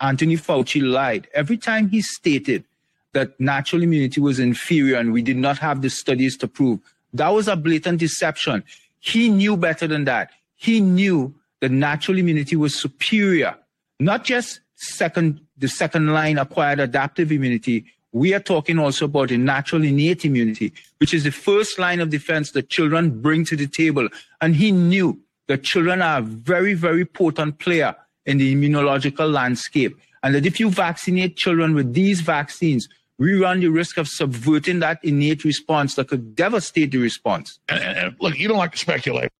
Anthony 0.00 0.36
Fauci 0.36 0.82
lied. 0.82 1.28
Every 1.34 1.56
time 1.56 1.88
he 1.88 2.02
stated 2.02 2.64
that 3.12 3.38
natural 3.40 3.82
immunity 3.82 4.20
was 4.20 4.38
inferior 4.38 4.96
and 4.96 5.12
we 5.12 5.22
did 5.22 5.36
not 5.36 5.58
have 5.58 5.82
the 5.82 5.90
studies 5.90 6.36
to 6.38 6.48
prove, 6.48 6.80
that 7.12 7.28
was 7.28 7.48
a 7.48 7.56
blatant 7.56 7.98
deception. 7.98 8.62
He 9.00 9.28
knew 9.28 9.56
better 9.56 9.86
than 9.86 10.04
that. 10.04 10.30
He 10.54 10.80
knew 10.80 11.34
that 11.60 11.70
natural 11.70 12.18
immunity 12.18 12.56
was 12.56 12.80
superior, 12.80 13.56
not 13.98 14.24
just 14.24 14.60
second, 14.78 15.40
the 15.56 15.68
second 15.68 16.12
line 16.12 16.38
acquired 16.38 16.80
adaptive 16.80 17.32
immunity, 17.32 17.84
we 18.12 18.32
are 18.32 18.40
talking 18.40 18.78
also 18.78 19.04
about 19.04 19.30
a 19.30 19.38
natural 19.38 19.84
innate 19.84 20.24
immunity, 20.24 20.72
which 20.98 21.12
is 21.12 21.24
the 21.24 21.30
first 21.30 21.78
line 21.78 22.00
of 22.00 22.10
defense 22.10 22.52
that 22.52 22.70
children 22.70 23.20
bring 23.20 23.44
to 23.44 23.56
the 23.56 23.66
table. 23.66 24.08
And 24.40 24.56
he 24.56 24.72
knew 24.72 25.20
that 25.46 25.62
children 25.62 26.00
are 26.00 26.18
a 26.18 26.22
very, 26.22 26.74
very 26.74 27.04
potent 27.04 27.58
player 27.58 27.94
in 28.28 28.38
the 28.38 28.54
immunological 28.54 29.32
landscape. 29.32 29.98
And 30.22 30.34
that 30.34 30.46
if 30.46 30.60
you 30.60 30.70
vaccinate 30.70 31.36
children 31.36 31.74
with 31.74 31.94
these 31.94 32.20
vaccines, 32.20 32.88
we 33.18 33.40
run 33.40 33.60
the 33.60 33.68
risk 33.68 33.96
of 33.96 34.06
subverting 34.06 34.80
that 34.80 35.00
innate 35.02 35.44
response 35.44 35.94
that 35.94 36.08
could 36.08 36.36
devastate 36.36 36.92
the 36.92 36.98
response. 36.98 37.58
And, 37.68 37.82
and, 37.82 37.98
and 37.98 38.16
look, 38.20 38.38
you 38.38 38.46
don't 38.46 38.58
like 38.58 38.72
to 38.72 38.78
speculate. 38.78 39.30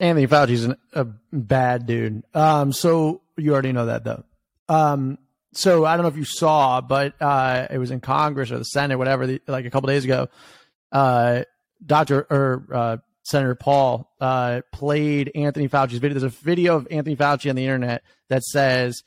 Anthony 0.00 0.26
Fauci's 0.26 0.64
an, 0.64 0.76
a 0.92 1.04
bad 1.32 1.86
dude. 1.86 2.22
Um, 2.34 2.72
so 2.72 3.20
you 3.36 3.52
already 3.52 3.72
know 3.72 3.86
that 3.86 4.04
though. 4.04 4.24
Um, 4.68 5.18
so 5.52 5.84
I 5.84 5.96
don't 5.96 6.02
know 6.02 6.08
if 6.08 6.16
you 6.16 6.24
saw, 6.24 6.80
but 6.80 7.14
uh, 7.20 7.66
it 7.70 7.78
was 7.78 7.90
in 7.90 8.00
Congress 8.00 8.50
or 8.50 8.58
the 8.58 8.64
Senate, 8.64 8.98
whatever, 8.98 9.26
the, 9.26 9.40
like 9.46 9.64
a 9.64 9.70
couple 9.70 9.86
days 9.88 10.04
ago. 10.04 10.28
Uh, 10.92 11.42
Doctor 11.84 12.26
or 12.30 12.66
uh, 12.72 12.96
Senator 13.26 13.54
Paul 13.54 14.10
uh, 14.20 14.62
played 14.72 15.32
Anthony 15.34 15.68
Fauci's 15.68 15.98
video. 15.98 16.18
There's 16.18 16.34
a 16.34 16.44
video 16.44 16.76
of 16.76 16.88
Anthony 16.90 17.16
Fauci 17.16 17.50
on 17.50 17.56
the 17.56 17.64
internet 17.64 18.02
that 18.28 18.42
says 18.42 19.02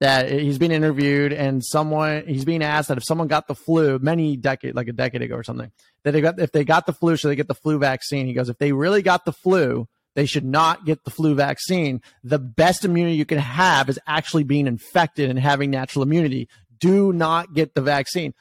that 0.00 0.30
he's 0.30 0.58
being 0.58 0.72
interviewed 0.72 1.32
and 1.32 1.64
someone 1.64 2.24
he's 2.26 2.44
being 2.44 2.62
asked 2.62 2.88
that 2.88 2.98
if 2.98 3.04
someone 3.04 3.28
got 3.28 3.48
the 3.48 3.54
flu 3.54 3.98
many 3.98 4.36
decade 4.36 4.74
like 4.74 4.88
a 4.88 4.92
decade 4.92 5.22
ago 5.22 5.34
or 5.34 5.42
something 5.42 5.72
that 6.04 6.12
they 6.12 6.20
got 6.20 6.38
if 6.38 6.52
they 6.52 6.64
got 6.64 6.86
the 6.86 6.92
flu 6.92 7.16
should 7.16 7.30
they 7.30 7.34
get 7.34 7.48
the 7.48 7.54
flu 7.54 7.78
vaccine 7.80 8.24
he 8.24 8.32
goes 8.32 8.48
if 8.48 8.58
they 8.58 8.70
really 8.70 9.02
got 9.02 9.24
the 9.24 9.32
flu 9.32 9.88
they 10.18 10.26
should 10.26 10.44
not 10.44 10.84
get 10.84 11.04
the 11.04 11.12
flu 11.12 11.36
vaccine. 11.36 12.02
The 12.24 12.40
best 12.40 12.84
immunity 12.84 13.14
you 13.16 13.24
can 13.24 13.38
have 13.38 13.88
is 13.88 14.00
actually 14.04 14.42
being 14.42 14.66
infected 14.66 15.30
and 15.30 15.38
having 15.38 15.70
natural 15.70 16.02
immunity. 16.02 16.48
Do 16.80 17.12
not 17.12 17.54
get 17.54 17.76
the 17.76 17.82
vaccine. 17.82 18.34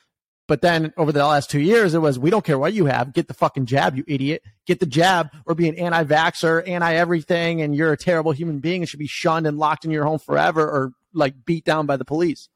But 0.47 0.61
then 0.61 0.93
over 0.95 1.11
the 1.11 1.25
last 1.25 1.49
two 1.49 1.59
years, 1.59 1.93
it 1.93 1.99
was, 1.99 2.17
we 2.17 2.29
don't 2.29 2.45
care 2.45 2.57
what 2.57 2.73
you 2.73 2.85
have. 2.85 3.13
Get 3.13 3.27
the 3.27 3.33
fucking 3.33 3.65
jab, 3.65 3.97
you 3.97 4.05
idiot. 4.07 4.43
Get 4.65 4.79
the 4.79 4.85
jab 4.85 5.29
or 5.45 5.55
be 5.55 5.67
an 5.67 5.75
anti 5.75 6.05
vaxxer, 6.05 6.67
anti 6.67 6.95
everything, 6.95 7.61
and 7.61 7.75
you're 7.75 7.91
a 7.91 7.97
terrible 7.97 8.31
human 8.31 8.59
being 8.59 8.81
and 8.81 8.89
should 8.89 8.99
be 8.99 9.07
shunned 9.07 9.45
and 9.45 9.57
locked 9.57 9.83
in 9.83 9.91
your 9.91 10.05
home 10.05 10.19
forever 10.19 10.61
or 10.61 10.91
like 11.13 11.45
beat 11.45 11.65
down 11.65 11.85
by 11.85 11.97
the 11.97 12.05
police. 12.05 12.47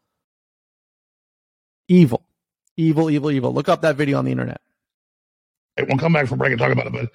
Evil. 1.90 2.26
Evil, 2.78 3.10
evil, 3.10 3.30
evil. 3.30 3.54
Look 3.54 3.68
up 3.68 3.82
that 3.82 3.98
video 3.98 4.18
on 4.18 4.26
the 4.26 4.32
internet. 4.32 4.62
Hey, 5.76 5.84
we'll 5.88 5.98
come 5.98 6.14
back 6.14 6.28
from 6.28 6.38
break 6.38 6.52
and 6.52 6.60
talk 6.60 6.72
about 6.72 6.88
it, 6.88 6.94
but 6.94 7.12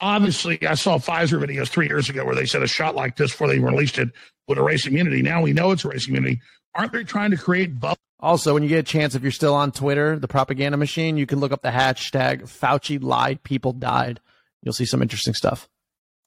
obviously, 0.00 0.64
I 0.66 0.74
saw 0.74 0.98
Pfizer 0.98 1.44
videos 1.44 1.68
three 1.68 1.88
years 1.88 2.08
ago 2.08 2.24
where 2.24 2.34
they 2.34 2.46
said 2.46 2.62
a 2.62 2.68
shot 2.68 2.94
like 2.94 3.16
this 3.16 3.32
before 3.32 3.48
they 3.48 3.58
released 3.58 3.98
it 3.98 4.10
would 4.46 4.58
erase 4.58 4.86
immunity. 4.86 5.22
Now 5.22 5.42
we 5.42 5.52
know 5.52 5.72
it's 5.72 5.84
erasing 5.84 6.14
immunity. 6.14 6.40
Aren't 6.76 6.92
they 6.92 7.02
trying 7.02 7.32
to 7.32 7.36
create 7.36 7.80
bubble? 7.80 7.98
Also, 8.20 8.54
when 8.54 8.62
you 8.62 8.68
get 8.68 8.78
a 8.78 8.82
chance, 8.82 9.14
if 9.14 9.22
you're 9.22 9.32
still 9.32 9.54
on 9.54 9.72
Twitter, 9.72 10.18
the 10.18 10.28
propaganda 10.28 10.78
machine, 10.78 11.16
you 11.16 11.26
can 11.26 11.40
look 11.40 11.52
up 11.52 11.62
the 11.62 11.68
hashtag 11.68 12.42
Fauci 12.42 13.02
lied, 13.02 13.42
people 13.42 13.72
died. 13.72 14.20
You'll 14.62 14.72
see 14.72 14.86
some 14.86 15.02
interesting 15.02 15.34
stuff. 15.34 15.68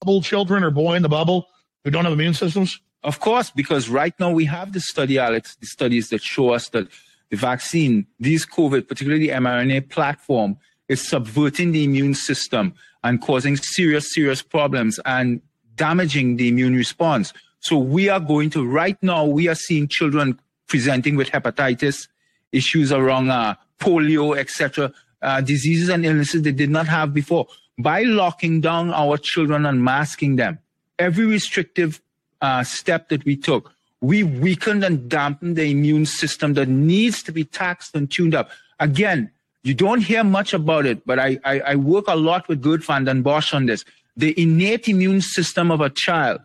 Bubble 0.01 0.21
children 0.21 0.63
or 0.63 0.69
boy 0.69 0.95
in 0.95 1.01
the 1.01 1.09
bubble 1.09 1.47
who 1.83 1.91
don't 1.91 2.03
have 2.03 2.13
immune 2.13 2.33
systems? 2.33 2.79
Of 3.03 3.19
course, 3.19 3.49
because 3.49 3.89
right 3.89 4.13
now 4.19 4.31
we 4.31 4.45
have 4.45 4.73
the 4.73 4.81
study, 4.81 5.17
Alex, 5.17 5.55
the 5.55 5.67
studies 5.67 6.09
that 6.09 6.21
show 6.21 6.51
us 6.51 6.69
that 6.69 6.87
the 7.29 7.37
vaccine, 7.37 8.05
these 8.19 8.45
COVID, 8.45 8.87
particularly 8.87 9.27
the 9.27 9.33
mRNA 9.33 9.89
platform, 9.89 10.57
is 10.89 11.07
subverting 11.07 11.71
the 11.71 11.83
immune 11.83 12.13
system 12.13 12.73
and 13.03 13.21
causing 13.21 13.55
serious, 13.57 14.13
serious 14.13 14.41
problems 14.41 14.99
and 15.05 15.41
damaging 15.75 16.37
the 16.37 16.49
immune 16.49 16.75
response. 16.75 17.33
So 17.59 17.77
we 17.77 18.09
are 18.09 18.19
going 18.19 18.49
to, 18.51 18.65
right 18.65 19.01
now, 19.01 19.25
we 19.25 19.47
are 19.47 19.55
seeing 19.55 19.87
children 19.87 20.39
presenting 20.67 21.15
with 21.15 21.29
hepatitis, 21.29 22.07
issues 22.51 22.91
around 22.91 23.29
uh, 23.29 23.55
polio, 23.79 24.37
etc., 24.37 24.91
uh, 25.21 25.41
diseases 25.41 25.89
and 25.89 26.05
illnesses 26.05 26.41
they 26.43 26.51
did 26.51 26.69
not 26.69 26.87
have 26.87 27.13
before. 27.13 27.47
By 27.79 28.03
locking 28.03 28.61
down 28.61 28.91
our 28.91 29.17
children 29.17 29.65
and 29.65 29.83
masking 29.83 30.35
them, 30.35 30.59
every 30.97 31.25
restrictive 31.25 32.01
uh, 32.41 32.63
step 32.63 33.09
that 33.09 33.23
we 33.25 33.35
took, 33.35 33.71
we 34.01 34.23
weakened 34.23 34.83
and 34.83 35.09
dampened 35.09 35.55
the 35.55 35.69
immune 35.71 36.05
system 36.05 36.53
that 36.53 36.67
needs 36.67 37.23
to 37.23 37.31
be 37.31 37.43
taxed 37.43 37.95
and 37.95 38.11
tuned 38.11 38.35
up. 38.35 38.49
Again, 38.79 39.31
you 39.63 39.73
don't 39.73 40.01
hear 40.01 40.23
much 40.23 40.53
about 40.53 40.85
it, 40.85 41.05
but 41.05 41.19
I, 41.19 41.39
I, 41.43 41.59
I 41.59 41.75
work 41.75 42.05
a 42.07 42.15
lot 42.15 42.47
with 42.47 42.61
Geert 42.61 42.83
Vanden 42.83 43.23
Bossche 43.23 43.53
on 43.53 43.65
this. 43.65 43.83
The 44.15 44.39
innate 44.41 44.87
immune 44.87 45.21
system 45.21 45.71
of 45.71 45.81
a 45.81 45.89
child 45.89 46.41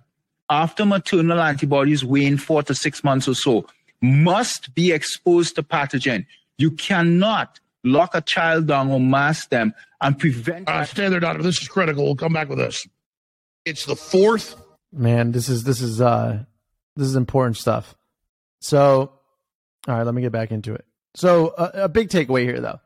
after 0.51 0.85
maternal 0.85 1.41
antibodies 1.41 2.05
wane 2.05 2.37
four 2.37 2.63
to 2.65 2.75
six 2.75 3.05
months 3.05 3.29
or 3.29 3.35
so 3.35 3.67
must 4.03 4.75
be 4.75 4.93
exposed 4.93 5.55
to 5.55 5.63
pathogen. 5.63 6.27
You 6.59 6.73
cannot 6.73 7.61
lock 7.85 8.15
a 8.15 8.21
child 8.21 8.67
down 8.67 8.91
or 8.91 9.01
mask 9.01 9.49
them 9.51 9.73
and 10.01 10.19
prevent. 10.19 10.69
Uh, 10.69 10.85
stay 10.85 11.09
there, 11.09 11.21
doctor. 11.21 11.43
This 11.43 11.63
is 11.63 11.69
critical. 11.69 12.05
We'll 12.05 12.17
come 12.17 12.33
back 12.33 12.49
with 12.49 12.59
this. 12.59 12.87
It's 13.65 13.87
the 13.87 13.97
fourth. 13.97 14.57
Man, 14.93 15.33
this 15.33 15.49
is 15.49 15.65
this 15.65 15.81
is 15.81 16.01
uh 16.01 16.45
this 16.97 17.07
is 17.07 17.17
important 17.17 17.57
stuff. 17.57 17.95
So, 18.61 19.13
all 19.89 19.95
right, 19.97 20.03
let 20.03 20.15
me 20.15 20.23
get 20.23 20.33
back 20.33 20.51
into 20.51 20.75
it. 20.75 20.85
So, 21.15 21.55
a, 21.57 21.85
a 21.85 21.89
big 21.89 22.09
takeaway 22.09 22.43
here, 22.43 22.61
though. 22.61 22.81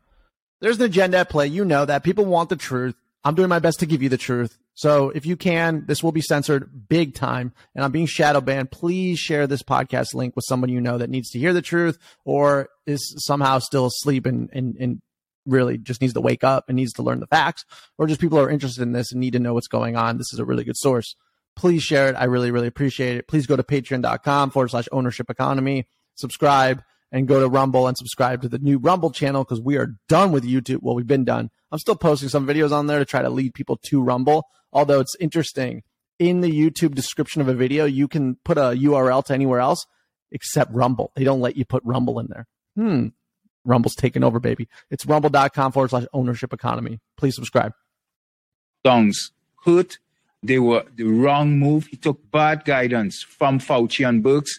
There's 0.60 0.78
an 0.78 0.84
agenda 0.84 1.18
at 1.18 1.28
play. 1.28 1.46
You 1.48 1.64
know 1.64 1.84
that 1.84 2.02
people 2.02 2.24
want 2.24 2.48
the 2.48 2.56
truth. 2.56 2.94
I'm 3.24 3.34
doing 3.34 3.48
my 3.48 3.58
best 3.58 3.80
to 3.80 3.86
give 3.86 4.02
you 4.02 4.08
the 4.08 4.16
truth. 4.16 4.58
So 4.76 5.08
if 5.08 5.24
you 5.24 5.36
can, 5.36 5.84
this 5.86 6.02
will 6.02 6.12
be 6.12 6.20
censored 6.20 6.86
big 6.88 7.14
time 7.14 7.52
and 7.74 7.82
I'm 7.82 7.92
being 7.92 8.06
shadow 8.06 8.42
banned. 8.42 8.70
Please 8.70 9.18
share 9.18 9.46
this 9.46 9.62
podcast 9.62 10.14
link 10.14 10.36
with 10.36 10.44
someone 10.46 10.68
you 10.68 10.82
know 10.82 10.98
that 10.98 11.08
needs 11.08 11.30
to 11.30 11.38
hear 11.38 11.54
the 11.54 11.62
truth 11.62 11.98
or 12.26 12.68
is 12.86 13.14
somehow 13.24 13.58
still 13.58 13.86
asleep 13.86 14.26
and, 14.26 14.50
and, 14.52 14.76
and 14.78 15.00
really 15.46 15.78
just 15.78 16.02
needs 16.02 16.12
to 16.12 16.20
wake 16.20 16.44
up 16.44 16.66
and 16.68 16.76
needs 16.76 16.92
to 16.92 17.02
learn 17.02 17.20
the 17.20 17.26
facts 17.26 17.64
or 17.96 18.06
just 18.06 18.20
people 18.20 18.38
are 18.38 18.50
interested 18.50 18.82
in 18.82 18.92
this 18.92 19.12
and 19.12 19.20
need 19.20 19.32
to 19.32 19.38
know 19.38 19.54
what's 19.54 19.66
going 19.66 19.96
on. 19.96 20.18
This 20.18 20.34
is 20.34 20.38
a 20.38 20.44
really 20.44 20.64
good 20.64 20.76
source. 20.76 21.16
Please 21.56 21.82
share 21.82 22.10
it. 22.10 22.14
I 22.14 22.24
really, 22.24 22.50
really 22.50 22.66
appreciate 22.66 23.16
it. 23.16 23.28
Please 23.28 23.46
go 23.46 23.56
to 23.56 23.62
patreon.com 23.62 24.50
forward 24.50 24.68
slash 24.68 24.88
ownership 24.92 25.30
economy, 25.30 25.86
subscribe 26.16 26.82
and 27.12 27.28
go 27.28 27.40
to 27.40 27.48
Rumble 27.48 27.86
and 27.86 27.96
subscribe 27.96 28.42
to 28.42 28.48
the 28.48 28.58
new 28.58 28.78
Rumble 28.78 29.10
channel 29.10 29.44
because 29.44 29.60
we 29.60 29.76
are 29.76 29.94
done 30.08 30.32
with 30.32 30.44
YouTube. 30.44 30.80
Well, 30.82 30.94
we've 30.94 31.06
been 31.06 31.24
done. 31.24 31.50
I'm 31.70 31.78
still 31.78 31.96
posting 31.96 32.28
some 32.28 32.46
videos 32.46 32.72
on 32.72 32.86
there 32.86 32.98
to 32.98 33.04
try 33.04 33.22
to 33.22 33.30
lead 33.30 33.54
people 33.54 33.78
to 33.86 34.02
Rumble. 34.02 34.46
Although 34.72 35.00
it's 35.00 35.16
interesting, 35.20 35.82
in 36.18 36.40
the 36.40 36.50
YouTube 36.50 36.94
description 36.94 37.40
of 37.40 37.48
a 37.48 37.54
video, 37.54 37.84
you 37.84 38.08
can 38.08 38.36
put 38.44 38.58
a 38.58 38.72
URL 38.76 39.24
to 39.26 39.34
anywhere 39.34 39.60
else 39.60 39.86
except 40.30 40.72
Rumble. 40.72 41.12
They 41.14 41.24
don't 41.24 41.40
let 41.40 41.56
you 41.56 41.64
put 41.64 41.82
Rumble 41.84 42.18
in 42.18 42.26
there. 42.28 42.46
Hmm. 42.76 43.08
Rumble's 43.64 43.96
taking 43.96 44.22
over, 44.22 44.38
baby. 44.38 44.68
It's 44.90 45.06
rumble.com 45.06 45.72
forward 45.72 45.90
slash 45.90 46.04
ownership 46.12 46.52
economy. 46.52 47.00
Please 47.16 47.34
subscribe. 47.34 47.72
Songs 48.84 49.32
hurt. 49.64 49.98
They 50.42 50.60
were 50.60 50.84
the 50.94 51.04
wrong 51.04 51.58
move. 51.58 51.86
He 51.86 51.96
took 51.96 52.30
bad 52.30 52.64
guidance 52.64 53.22
from 53.22 53.58
Fauci 53.58 54.08
and 54.08 54.22
Birx 54.22 54.50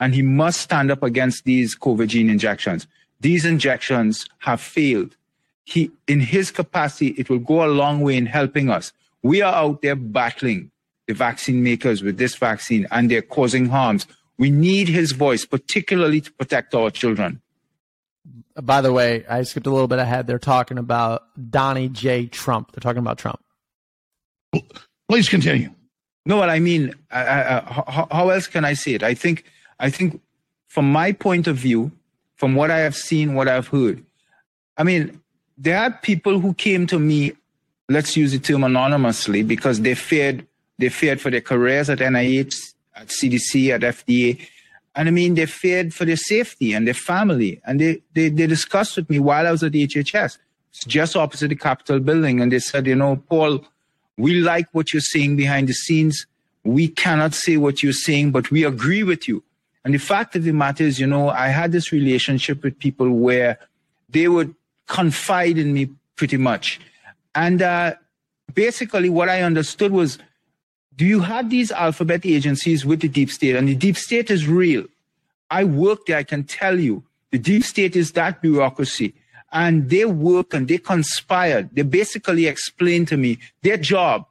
and 0.00 0.14
he 0.14 0.22
must 0.22 0.60
stand 0.60 0.90
up 0.90 1.02
against 1.02 1.44
these 1.44 1.76
COVID 1.76 2.08
gene 2.08 2.30
injections. 2.30 2.86
These 3.20 3.44
injections 3.44 4.28
have 4.38 4.60
failed. 4.60 5.16
He, 5.64 5.90
in 6.06 6.20
his 6.20 6.50
capacity, 6.50 7.08
it 7.16 7.30
will 7.30 7.38
go 7.38 7.64
a 7.64 7.68
long 7.68 8.00
way 8.00 8.16
in 8.16 8.26
helping 8.26 8.68
us. 8.68 8.92
We 9.22 9.40
are 9.40 9.54
out 9.54 9.82
there 9.82 9.96
battling 9.96 10.70
the 11.06 11.14
vaccine 11.14 11.62
makers 11.62 12.02
with 12.02 12.18
this 12.18 12.34
vaccine 12.34 12.86
and 12.90 13.10
they're 13.10 13.22
causing 13.22 13.68
harms. 13.68 14.06
We 14.36 14.50
need 14.50 14.88
his 14.88 15.12
voice, 15.12 15.44
particularly 15.44 16.20
to 16.20 16.32
protect 16.32 16.74
our 16.74 16.90
children. 16.90 17.40
By 18.60 18.80
the 18.80 18.92
way, 18.92 19.24
I 19.28 19.42
skipped 19.42 19.66
a 19.66 19.70
little 19.70 19.88
bit 19.88 19.98
ahead. 19.98 20.26
They're 20.26 20.38
talking 20.38 20.78
about 20.78 21.22
Donnie 21.50 21.88
J. 21.88 22.26
Trump. 22.26 22.72
They're 22.72 22.80
talking 22.80 23.00
about 23.00 23.18
Trump. 23.18 23.40
Please 25.08 25.28
continue. 25.28 25.70
No, 26.26 26.36
what 26.38 26.48
I 26.48 26.58
mean, 26.58 26.94
I, 27.10 27.20
I, 27.20 27.60
how, 27.66 28.08
how 28.10 28.28
else 28.30 28.46
can 28.46 28.64
I 28.64 28.74
say 28.74 28.94
it? 28.94 29.02
I 29.02 29.14
think 29.14 29.44
I 29.84 29.90
think 29.90 30.22
from 30.66 30.90
my 30.90 31.12
point 31.12 31.46
of 31.46 31.56
view, 31.56 31.92
from 32.36 32.54
what 32.54 32.70
I 32.70 32.78
have 32.78 32.96
seen, 32.96 33.34
what 33.34 33.48
I've 33.48 33.68
heard, 33.68 34.02
I 34.78 34.82
mean, 34.82 35.20
there 35.58 35.78
are 35.78 35.90
people 35.90 36.40
who 36.40 36.54
came 36.54 36.86
to 36.86 36.98
me, 36.98 37.32
let's 37.90 38.16
use 38.16 38.32
the 38.32 38.38
term 38.38 38.64
anonymously, 38.64 39.42
because 39.42 39.82
they 39.82 39.94
feared 39.94 40.46
they 40.78 40.88
feared 40.88 41.20
for 41.20 41.30
their 41.30 41.42
careers 41.42 41.90
at 41.90 41.98
NIH, 41.98 42.56
at 42.96 43.08
CDC, 43.08 43.74
at 43.74 43.82
FDA. 43.82 44.40
And 44.96 45.06
I 45.08 45.12
mean, 45.12 45.34
they 45.34 45.46
feared 45.46 45.92
for 45.92 46.04
their 46.04 46.16
safety 46.16 46.72
and 46.72 46.86
their 46.86 46.94
family. 46.94 47.60
And 47.64 47.80
they, 47.80 48.02
they, 48.14 48.28
they 48.28 48.46
discussed 48.46 48.96
with 48.96 49.08
me 49.08 49.20
while 49.20 49.46
I 49.46 49.52
was 49.52 49.62
at 49.62 49.72
the 49.72 49.86
HHS, 49.86 50.38
it's 50.70 50.84
just 50.86 51.14
opposite 51.14 51.48
the 51.48 51.56
Capitol 51.56 52.00
building. 52.00 52.40
And 52.40 52.50
they 52.50 52.58
said, 52.58 52.86
you 52.88 52.96
know, 52.96 53.22
Paul, 53.28 53.64
we 54.16 54.40
like 54.40 54.66
what 54.72 54.92
you're 54.92 55.00
saying 55.00 55.36
behind 55.36 55.68
the 55.68 55.74
scenes. 55.74 56.26
We 56.64 56.88
cannot 56.88 57.34
say 57.34 57.56
what 57.56 57.82
you're 57.82 57.92
saying, 57.92 58.32
but 58.32 58.50
we 58.50 58.64
agree 58.64 59.04
with 59.04 59.28
you. 59.28 59.44
And 59.84 59.92
the 59.92 59.98
fact 59.98 60.34
of 60.36 60.44
the 60.44 60.52
matter 60.52 60.84
is, 60.84 60.98
you 60.98 61.06
know, 61.06 61.28
I 61.28 61.48
had 61.48 61.72
this 61.72 61.92
relationship 61.92 62.62
with 62.62 62.78
people 62.78 63.10
where 63.10 63.58
they 64.08 64.28
would 64.28 64.54
confide 64.86 65.58
in 65.58 65.74
me 65.74 65.90
pretty 66.16 66.36
much. 66.36 66.80
And 67.34 67.60
uh, 67.60 67.94
basically, 68.54 69.10
what 69.10 69.28
I 69.28 69.42
understood 69.42 69.92
was 69.92 70.18
do 70.96 71.04
you 71.04 71.20
have 71.20 71.50
these 71.50 71.72
alphabet 71.72 72.24
agencies 72.24 72.86
with 72.86 73.00
the 73.00 73.08
deep 73.08 73.30
state? 73.30 73.56
And 73.56 73.68
the 73.68 73.74
deep 73.74 73.96
state 73.96 74.30
is 74.30 74.46
real. 74.46 74.84
I 75.50 75.64
work 75.64 76.06
there, 76.06 76.16
I 76.16 76.22
can 76.22 76.44
tell 76.44 76.78
you. 76.78 77.02
The 77.32 77.38
deep 77.38 77.64
state 77.64 77.96
is 77.96 78.12
that 78.12 78.40
bureaucracy. 78.40 79.12
And 79.52 79.90
they 79.90 80.04
work 80.04 80.54
and 80.54 80.68
they 80.68 80.78
conspired. 80.78 81.70
They 81.72 81.82
basically 81.82 82.46
explained 82.46 83.08
to 83.08 83.16
me 83.16 83.38
their 83.62 83.76
job 83.76 84.26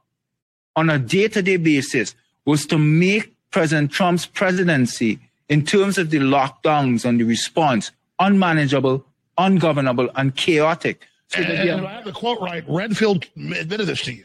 on 0.74 0.90
a 0.90 0.98
day 0.98 1.28
to 1.28 1.42
day 1.42 1.56
basis 1.56 2.14
was 2.44 2.66
to 2.66 2.78
make 2.78 3.34
President 3.50 3.92
Trump's 3.92 4.26
presidency 4.26 5.20
in 5.48 5.64
terms 5.64 5.98
of 5.98 6.10
the 6.10 6.18
lockdowns 6.18 7.04
and 7.04 7.20
the 7.20 7.24
response, 7.24 7.90
unmanageable, 8.18 9.04
ungovernable, 9.38 10.08
and 10.16 10.34
chaotic. 10.36 11.06
So 11.28 11.40
and, 11.40 11.86
I 11.86 11.92
have 11.92 12.04
the 12.04 12.12
quote 12.12 12.40
right. 12.40 12.64
Redfield 12.68 13.26
admitted 13.36 13.86
this 13.86 14.02
to 14.02 14.12
you. 14.12 14.24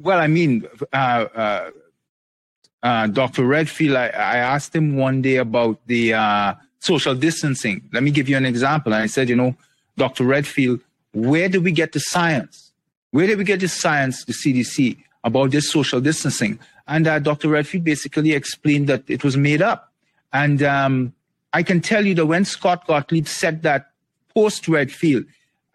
Well, 0.00 0.18
I 0.18 0.26
mean, 0.26 0.66
uh, 0.92 0.96
uh, 0.96 1.70
uh, 2.82 3.06
Dr. 3.08 3.44
Redfield, 3.44 3.96
I, 3.96 4.06
I, 4.06 4.36
asked 4.38 4.74
him 4.74 4.96
one 4.96 5.22
day 5.22 5.36
about 5.36 5.78
the 5.86 6.14
uh, 6.14 6.54
social 6.80 7.14
distancing. 7.14 7.88
Let 7.92 8.02
me 8.02 8.10
give 8.10 8.28
you 8.28 8.36
an 8.36 8.46
example. 8.46 8.92
And 8.92 9.02
I 9.02 9.06
said, 9.06 9.28
you 9.28 9.36
know, 9.36 9.54
Dr. 9.96 10.24
Redfield, 10.24 10.80
where 11.12 11.48
do 11.48 11.60
we 11.60 11.70
get 11.70 11.92
the 11.92 12.00
science? 12.00 12.72
Where 13.12 13.26
did 13.26 13.38
we 13.38 13.44
get 13.44 13.60
the 13.60 13.68
science, 13.68 14.24
the 14.24 14.32
CDC, 14.32 14.98
about 15.22 15.52
this 15.52 15.70
social 15.70 16.00
distancing? 16.00 16.58
And 16.88 17.06
uh, 17.06 17.18
Dr. 17.20 17.48
Redfield 17.50 17.84
basically 17.84 18.32
explained 18.32 18.88
that 18.88 19.04
it 19.08 19.22
was 19.22 19.36
made 19.36 19.62
up. 19.62 19.91
And 20.32 20.62
um, 20.62 21.12
I 21.52 21.62
can 21.62 21.80
tell 21.80 22.06
you 22.06 22.14
that 22.14 22.26
when 22.26 22.44
Scott 22.44 22.86
Gottlieb 22.86 23.26
said 23.26 23.62
that 23.62 23.90
post 24.34 24.68
Redfield, 24.68 25.24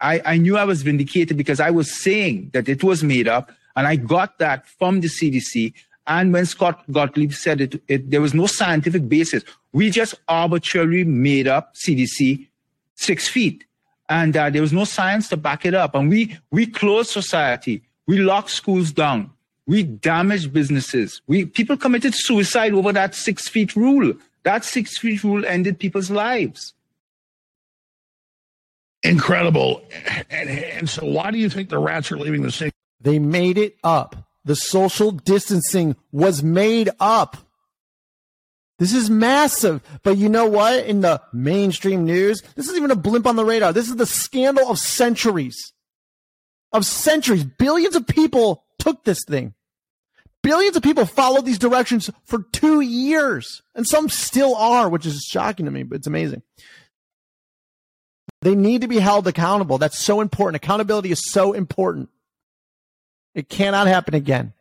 I, 0.00 0.20
I 0.24 0.36
knew 0.36 0.56
I 0.56 0.64
was 0.64 0.82
vindicated 0.82 1.36
because 1.36 1.60
I 1.60 1.70
was 1.70 2.02
saying 2.02 2.50
that 2.52 2.68
it 2.68 2.82
was 2.84 3.02
made 3.02 3.28
up, 3.28 3.52
and 3.76 3.86
I 3.86 3.96
got 3.96 4.38
that 4.38 4.66
from 4.66 5.00
the 5.00 5.08
CDC. 5.08 5.72
And 6.06 6.32
when 6.32 6.46
Scott 6.46 6.82
Gottlieb 6.90 7.32
said 7.32 7.60
it, 7.60 7.82
it 7.88 8.10
there 8.10 8.20
was 8.20 8.34
no 8.34 8.46
scientific 8.46 9.08
basis. 9.08 9.44
We 9.72 9.90
just 9.90 10.14
arbitrarily 10.28 11.04
made 11.04 11.46
up 11.46 11.74
CDC 11.74 12.46
six 12.94 13.28
feet, 13.28 13.64
and 14.08 14.36
uh, 14.36 14.50
there 14.50 14.62
was 14.62 14.72
no 14.72 14.84
science 14.84 15.28
to 15.28 15.36
back 15.36 15.66
it 15.66 15.74
up. 15.74 15.94
And 15.94 16.08
we 16.08 16.36
we 16.50 16.66
closed 16.66 17.10
society, 17.10 17.82
we 18.06 18.18
locked 18.18 18.50
schools 18.50 18.92
down, 18.92 19.30
we 19.66 19.82
damaged 19.82 20.52
businesses. 20.52 21.20
We 21.26 21.44
people 21.44 21.76
committed 21.76 22.14
suicide 22.14 22.72
over 22.72 22.92
that 22.92 23.14
six 23.14 23.48
feet 23.48 23.76
rule. 23.76 24.14
That 24.44 24.64
six 24.64 24.98
feet 24.98 25.24
rule 25.24 25.44
ended 25.44 25.78
people's 25.78 26.10
lives. 26.10 26.74
Incredible. 29.02 29.82
And, 30.30 30.48
and 30.48 30.88
so, 30.88 31.04
why 31.04 31.30
do 31.30 31.38
you 31.38 31.48
think 31.48 31.68
the 31.68 31.78
rats 31.78 32.10
are 32.10 32.18
leaving 32.18 32.42
the 32.42 32.50
city? 32.50 32.72
They 33.00 33.18
made 33.18 33.58
it 33.58 33.76
up. 33.84 34.16
The 34.44 34.56
social 34.56 35.10
distancing 35.12 35.96
was 36.10 36.42
made 36.42 36.90
up. 36.98 37.36
This 38.78 38.92
is 38.92 39.10
massive. 39.10 39.82
But 40.02 40.16
you 40.16 40.28
know 40.28 40.46
what? 40.46 40.86
In 40.86 41.00
the 41.00 41.20
mainstream 41.32 42.04
news, 42.04 42.42
this 42.54 42.68
is 42.68 42.76
even 42.76 42.90
a 42.90 42.96
blimp 42.96 43.26
on 43.26 43.36
the 43.36 43.44
radar. 43.44 43.72
This 43.72 43.88
is 43.88 43.96
the 43.96 44.06
scandal 44.06 44.70
of 44.70 44.78
centuries. 44.78 45.72
Of 46.72 46.84
centuries. 46.84 47.44
Billions 47.44 47.96
of 47.96 48.06
people 48.06 48.64
took 48.78 49.04
this 49.04 49.24
thing. 49.24 49.54
Billions 50.48 50.78
of 50.78 50.82
people 50.82 51.04
followed 51.04 51.44
these 51.44 51.58
directions 51.58 52.08
for 52.24 52.42
two 52.52 52.80
years, 52.80 53.60
and 53.74 53.86
some 53.86 54.08
still 54.08 54.56
are, 54.56 54.88
which 54.88 55.04
is 55.04 55.22
shocking 55.28 55.66
to 55.66 55.70
me, 55.70 55.82
but 55.82 55.96
it's 55.96 56.06
amazing. 56.06 56.40
They 58.40 58.54
need 58.54 58.80
to 58.80 58.88
be 58.88 58.98
held 58.98 59.28
accountable. 59.28 59.76
That's 59.76 59.98
so 59.98 60.22
important. 60.22 60.64
Accountability 60.64 61.10
is 61.10 61.22
so 61.30 61.52
important. 61.52 62.08
It 63.34 63.50
cannot 63.50 63.88
happen 63.88 64.14
again. 64.14 64.54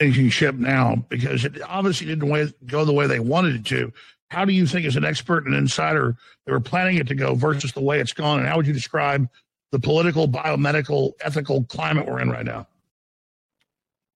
Ship 0.00 0.54
now 0.54 1.04
because 1.10 1.44
it 1.44 1.60
obviously 1.68 2.06
didn't 2.06 2.54
go 2.64 2.86
the 2.86 2.94
way 2.94 3.06
they 3.06 3.20
wanted 3.20 3.56
it 3.56 3.66
to. 3.66 3.92
how 4.30 4.46
do 4.46 4.54
you 4.54 4.66
think, 4.66 4.86
as 4.86 4.96
an 4.96 5.04
expert 5.04 5.44
and 5.44 5.54
insider, 5.54 6.16
they 6.46 6.52
were 6.52 6.60
planning 6.60 6.96
it 6.96 7.08
to 7.08 7.14
go 7.14 7.34
versus 7.34 7.72
the 7.72 7.82
way 7.82 8.00
it's 8.00 8.14
gone? 8.14 8.38
And 8.38 8.48
how 8.48 8.56
would 8.56 8.66
you 8.66 8.72
describe 8.72 9.28
the 9.70 9.78
political, 9.78 10.28
biomedical, 10.28 11.12
ethical 11.20 11.64
climate 11.64 12.06
we're 12.06 12.20
in 12.20 12.30
right 12.30 12.46
now? 12.46 12.66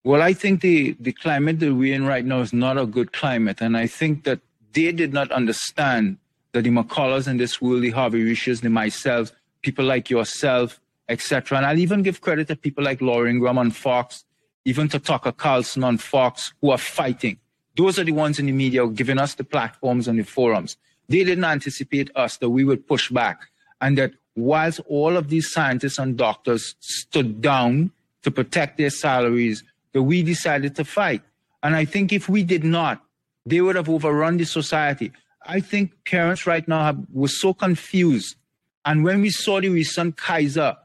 Well, 0.06 0.22
I 0.22 0.34
think 0.34 0.62
the, 0.62 0.96
the 1.00 1.14
climate 1.14 1.60
that 1.62 1.74
we're 1.74 1.96
in 1.96 2.06
right 2.06 2.24
now 2.24 2.42
is 2.42 2.54
not 2.54 2.78
a 2.78 2.86
good 2.86 3.12
climate. 3.12 3.60
And 3.60 3.76
I 3.76 3.88
think 3.88 4.24
that 4.26 4.40
they 4.74 4.92
did 4.92 5.14
not 5.14 5.32
understand 5.32 6.18
that 6.52 6.62
the 6.62 6.70
McCulloughs 6.70 7.28
in 7.28 7.38
this 7.38 7.60
world, 7.60 7.82
the 7.82 7.90
Harvey 7.90 8.24
Risches, 8.24 8.62
the 8.62 8.70
myself, 8.70 9.32
people 9.64 9.84
like 9.84 10.12
yourself, 10.12 10.80
etc. 11.10 11.58
And 11.58 11.66
I'll 11.66 11.80
even 11.80 12.04
give 12.04 12.22
credit 12.22 12.48
to 12.50 12.56
people 12.56 12.84
like 12.84 13.02
Laura 13.02 13.28
Ingraham 13.32 13.58
on 13.58 13.72
Fox, 13.72 14.26
even 14.64 14.88
to 14.90 15.00
Tucker 15.00 15.32
Carlson 15.32 15.84
on 15.84 15.98
Fox, 15.98 16.54
who 16.62 16.70
are 16.70 16.78
fighting. 16.78 17.40
Those 17.76 17.98
are 17.98 18.04
the 18.04 18.12
ones 18.12 18.38
in 18.38 18.46
the 18.46 18.52
media 18.52 18.82
who 18.82 18.90
are 18.90 18.94
giving 18.94 19.18
us 19.18 19.34
the 19.34 19.44
platforms 19.44 20.08
and 20.08 20.20
the 20.20 20.24
forums. 20.24 20.78
They 21.10 21.24
didn't 21.24 21.46
anticipate 21.46 22.12
us 22.16 22.38
that 22.38 22.52
we 22.52 22.64
would 22.64 22.88
push 22.88 23.10
back. 23.10 23.48
And 23.82 23.98
that 23.98 24.12
whilst 24.36 24.82
all 24.88 25.18
of 25.18 25.30
these 25.30 25.52
scientists 25.52 25.98
and 25.98 26.16
doctors 26.16 26.76
stood 26.80 27.42
down 27.42 27.90
to 28.22 28.30
protect 28.30 28.78
their 28.78 28.92
salaries, 28.92 29.64
that 29.96 30.04
we 30.04 30.22
decided 30.24 30.76
to 30.76 30.84
fight. 30.84 31.22
And 31.64 31.74
I 31.74 31.86
think 31.86 32.12
if 32.12 32.28
we 32.28 32.44
did 32.44 32.66
not, 32.66 33.02
they 33.46 33.62
would 33.62 33.78
have 33.78 33.90
overrun 33.90 34.36
the 34.36 34.44
society. 34.44 35.14
I 35.46 35.62
think 35.62 35.94
parents 36.04 36.46
right 36.46 36.68
now 36.68 36.84
have, 36.84 37.00
were 37.14 37.30
so 37.30 37.54
confused. 37.54 38.36
And 38.84 39.06
when 39.06 39.22
we 39.22 39.30
saw 39.30 39.62
the 39.62 39.70
recent 39.70 40.18
Kaiser 40.18 40.76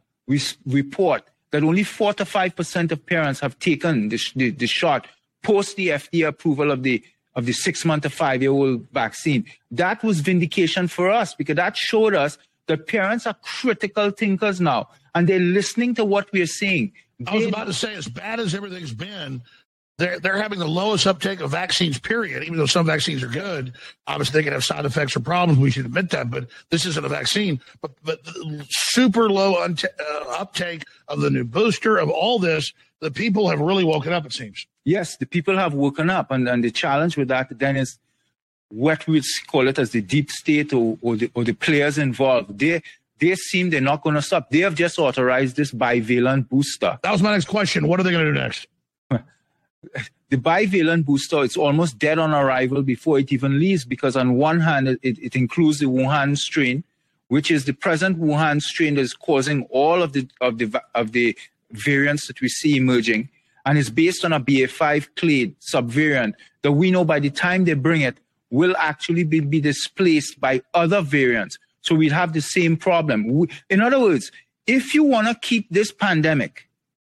report 0.64 1.25
that 1.51 1.64
only 1.64 1.83
4 1.83 2.14
to 2.14 2.25
5% 2.25 2.92
of 2.92 3.05
parents 3.05 3.40
have 3.40 3.59
taken 3.59 4.11
the, 4.11 4.20
the, 4.37 4.51
the 4.51 4.68
shot 4.68 5.09
post 5.42 5.75
the 5.75 5.88
FDA 5.88 6.29
approval 6.29 6.70
of 6.70 6.85
the 6.85 7.03
of 7.37 7.46
the 7.46 7.53
six 7.53 7.85
month 7.85 8.03
to 8.03 8.11
five 8.11 8.42
year 8.42 8.51
old 8.51 8.87
vaccine. 8.92 9.44
That 9.70 10.03
was 10.03 10.18
vindication 10.18 10.88
for 10.88 11.11
us 11.11 11.33
because 11.33 11.57
that 11.57 11.77
showed 11.77 12.14
us 12.14 12.38
that 12.66 12.88
parents 12.88 13.25
are 13.27 13.37
critical 13.42 14.11
thinkers 14.11 14.61
now 14.61 14.88
and 15.14 15.29
they're 15.29 15.38
listening 15.38 15.94
to 15.94 16.05
what 16.05 16.31
we're 16.33 16.46
saying. 16.46 16.92
I 17.26 17.37
was 17.37 17.46
about 17.46 17.66
to 17.66 17.72
say, 17.72 17.94
as 17.94 18.09
bad 18.09 18.40
as 18.40 18.54
everything's 18.54 18.94
been, 18.94 19.42
they're 19.98 20.18
they're 20.18 20.40
having 20.40 20.59
the 20.59 20.66
lowest 20.66 21.06
uptake 21.06 21.40
of 21.40 21.50
vaccines. 21.50 21.98
Period. 21.98 22.42
Even 22.42 22.56
though 22.56 22.66
some 22.66 22.87
vaccines 22.87 23.22
are 23.22 23.28
good, 23.28 23.74
obviously 24.06 24.40
they 24.40 24.44
can 24.44 24.54
have 24.54 24.64
side 24.64 24.87
effects 24.87 25.14
or 25.14 25.20
problems. 25.20 25.59
We 25.59 25.70
should 25.70 25.85
admit 25.85 26.11
that. 26.11 26.30
But 26.30 26.46
this 26.70 26.87
isn't 26.87 27.04
a 27.04 27.09
vaccine. 27.09 27.61
But 27.83 27.92
but 28.02 28.20
super 28.70 29.28
low 29.28 29.56
unta- 29.56 29.85
uh, 30.00 30.30
uptake 30.38 30.85
of 31.09 31.20
the 31.20 31.30
new 31.30 31.44
booster 31.44 31.98
of 31.98 32.09
all 32.09 32.38
this. 32.38 32.72
The 33.00 33.11
people 33.11 33.48
have 33.48 33.61
really 33.61 33.85
woken 33.85 34.12
up. 34.12 34.24
It 34.24 34.33
seems. 34.33 34.66
Yes, 34.85 35.16
the 35.18 35.26
people 35.26 35.56
have 35.56 35.74
woken 35.74 36.09
up, 36.09 36.30
and 36.30 36.48
and 36.48 36.64
the 36.64 36.70
challenge 36.70 37.16
with 37.18 37.28
that 37.28 37.59
then 37.59 37.76
is 37.76 37.98
what 38.70 39.06
we 39.06 39.22
call 39.48 39.68
it 39.68 39.78
as 39.78 39.90
the 39.90 40.00
deep 40.00 40.30
state 40.30 40.72
or, 40.72 40.96
or 41.02 41.16
the 41.16 41.30
or 41.35 41.44
the 41.44 41.52
players 41.52 41.98
involved. 41.98 42.59
They 42.59 42.83
they 43.20 43.35
seem 43.35 43.70
they're 43.70 43.80
not 43.80 44.02
going 44.02 44.16
to 44.16 44.22
stop. 44.22 44.50
They 44.50 44.61
have 44.61 44.74
just 44.74 44.98
authorized 44.98 45.56
this 45.56 45.72
bivalent 45.72 46.48
booster. 46.48 46.98
That 47.02 47.12
was 47.12 47.22
my 47.22 47.33
next 47.33 47.46
question. 47.46 47.87
What 47.87 48.00
are 48.00 48.02
they 48.02 48.11
going 48.11 48.24
to 48.24 48.33
do 48.33 48.38
next? 48.38 48.66
the 50.30 50.37
bivalent 50.37 51.04
booster 51.04 51.44
it's 51.44 51.56
almost 51.56 51.98
dead 51.98 52.18
on 52.18 52.33
arrival 52.33 52.83
before 52.83 53.18
it 53.18 53.33
even 53.33 53.59
leaves 53.59 53.85
because 53.85 54.16
on 54.16 54.35
one 54.35 54.61
hand 54.61 54.88
it, 54.88 54.98
it 55.02 55.37
includes 55.37 55.78
the 55.78 55.87
Wuhan 55.87 56.37
strain, 56.37 56.85
which 57.28 57.50
is 57.50 57.64
the 57.64 57.72
present 57.72 58.18
Wuhan 58.20 58.61
strain 58.61 58.94
that 58.94 59.02
is 59.02 59.14
causing 59.14 59.64
all 59.70 60.02
of 60.02 60.12
the 60.12 60.28
of 60.40 60.59
the 60.59 60.80
of 60.94 61.12
the 61.12 61.37
variants 61.72 62.26
that 62.26 62.40
we 62.40 62.48
see 62.48 62.76
emerging, 62.76 63.28
and 63.66 63.78
it's 63.78 63.90
based 63.90 64.24
on 64.24 64.33
a 64.33 64.40
BA5 64.40 65.09
clade 65.16 65.54
subvariant 65.61 66.35
that 66.62 66.72
we 66.72 66.90
know 66.90 67.04
by 67.04 67.20
the 67.20 67.30
time 67.30 67.64
they 67.64 67.74
bring 67.74 68.00
it 68.00 68.18
will 68.50 68.76
actually 68.78 69.22
be, 69.22 69.38
be 69.40 69.61
displaced 69.61 70.40
by 70.40 70.61
other 70.74 71.00
variants. 71.00 71.56
So 71.82 71.94
we'd 71.94 72.12
have 72.12 72.32
the 72.32 72.40
same 72.40 72.76
problem. 72.76 73.46
In 73.68 73.80
other 73.80 74.00
words, 74.00 74.30
if 74.66 74.94
you 74.94 75.02
want 75.02 75.28
to 75.28 75.34
keep 75.34 75.68
this 75.70 75.92
pandemic 75.92 76.68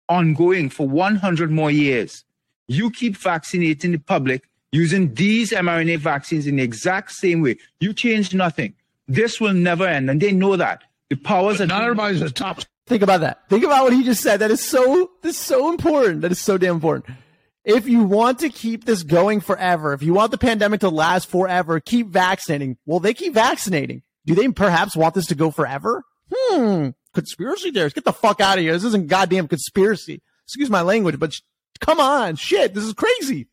ongoing 0.10 0.69
for 0.69 0.88
100 0.88 1.51
more 1.51 1.71
years, 1.71 2.23
you 2.67 2.89
keep 2.89 3.15
vaccinating 3.15 3.91
the 3.91 3.99
public 3.99 4.49
using 4.71 5.13
these 5.13 5.51
mRNA 5.51 5.99
vaccines 5.99 6.47
in 6.47 6.58
the 6.58 6.63
exact 6.63 7.12
same 7.12 7.41
way. 7.41 7.58
You 7.80 7.93
change 7.93 8.34
nothing. 8.34 8.73
This 9.08 9.39
will 9.39 9.54
never 9.54 9.88
end. 9.88 10.10
And 10.10 10.21
they 10.21 10.32
know 10.32 10.56
that. 10.56 10.84
The 11.10 11.15
powers 11.15 11.60
but 11.60 11.67
not 11.67 11.84
everybody's 11.84 12.21
a 12.21 12.32
top. 12.32 12.62
Think 12.88 13.04
about 13.04 13.21
that. 13.21 13.47
Think 13.49 13.63
about 13.63 13.84
what 13.84 13.93
he 13.93 14.04
just 14.04 14.21
said. 14.21 14.38
That 14.38 14.51
is 14.51 14.62
so, 14.62 15.12
this 15.21 15.36
is 15.36 15.41
so 15.41 15.69
important. 15.69 16.21
That 16.21 16.32
is 16.32 16.39
so 16.39 16.58
damn 16.58 16.75
important. 16.75 17.17
If 17.63 17.88
you 17.88 18.04
want 18.04 18.39
to 18.39 18.49
keep 18.49 18.86
this 18.86 19.01
going 19.04 19.41
forever, 19.41 19.93
if 19.93 20.04
you 20.04 20.13
want 20.13 20.32
the 20.32 20.38
pandemic 20.38 20.82
to 20.82 20.89
last 20.89 21.30
forever, 21.30 21.80
keep 21.80 22.08
vaccinating. 22.08 22.78
Well, 22.86 22.99
they 22.99 23.13
keep 23.13 23.34
vaccinating. 23.34 24.04
Do 24.26 24.36
they 24.36 24.48
perhaps 24.50 24.96
want 24.96 25.14
this 25.16 25.28
to 25.28 25.36
go 25.36 25.52
forever? 25.52 26.04
Hmm. 26.34 26.90
Conspiracy 27.14 27.72
theories. 27.72 27.94
Get 27.94 28.06
the 28.06 28.14
fuck 28.14 28.42
out 28.42 28.58
of 28.58 28.64
here. 28.64 28.74
This 28.74 28.84
isn't 28.84 29.08
goddamn 29.08 29.48
conspiracy. 29.48 30.22
Excuse 30.46 30.70
my 30.70 30.82
language, 30.82 31.20
but 31.20 31.34
Come 31.80 32.00
on, 32.00 32.36
shit, 32.36 32.74
this 32.74 32.84
is 32.84 32.94
crazy. 32.94 33.48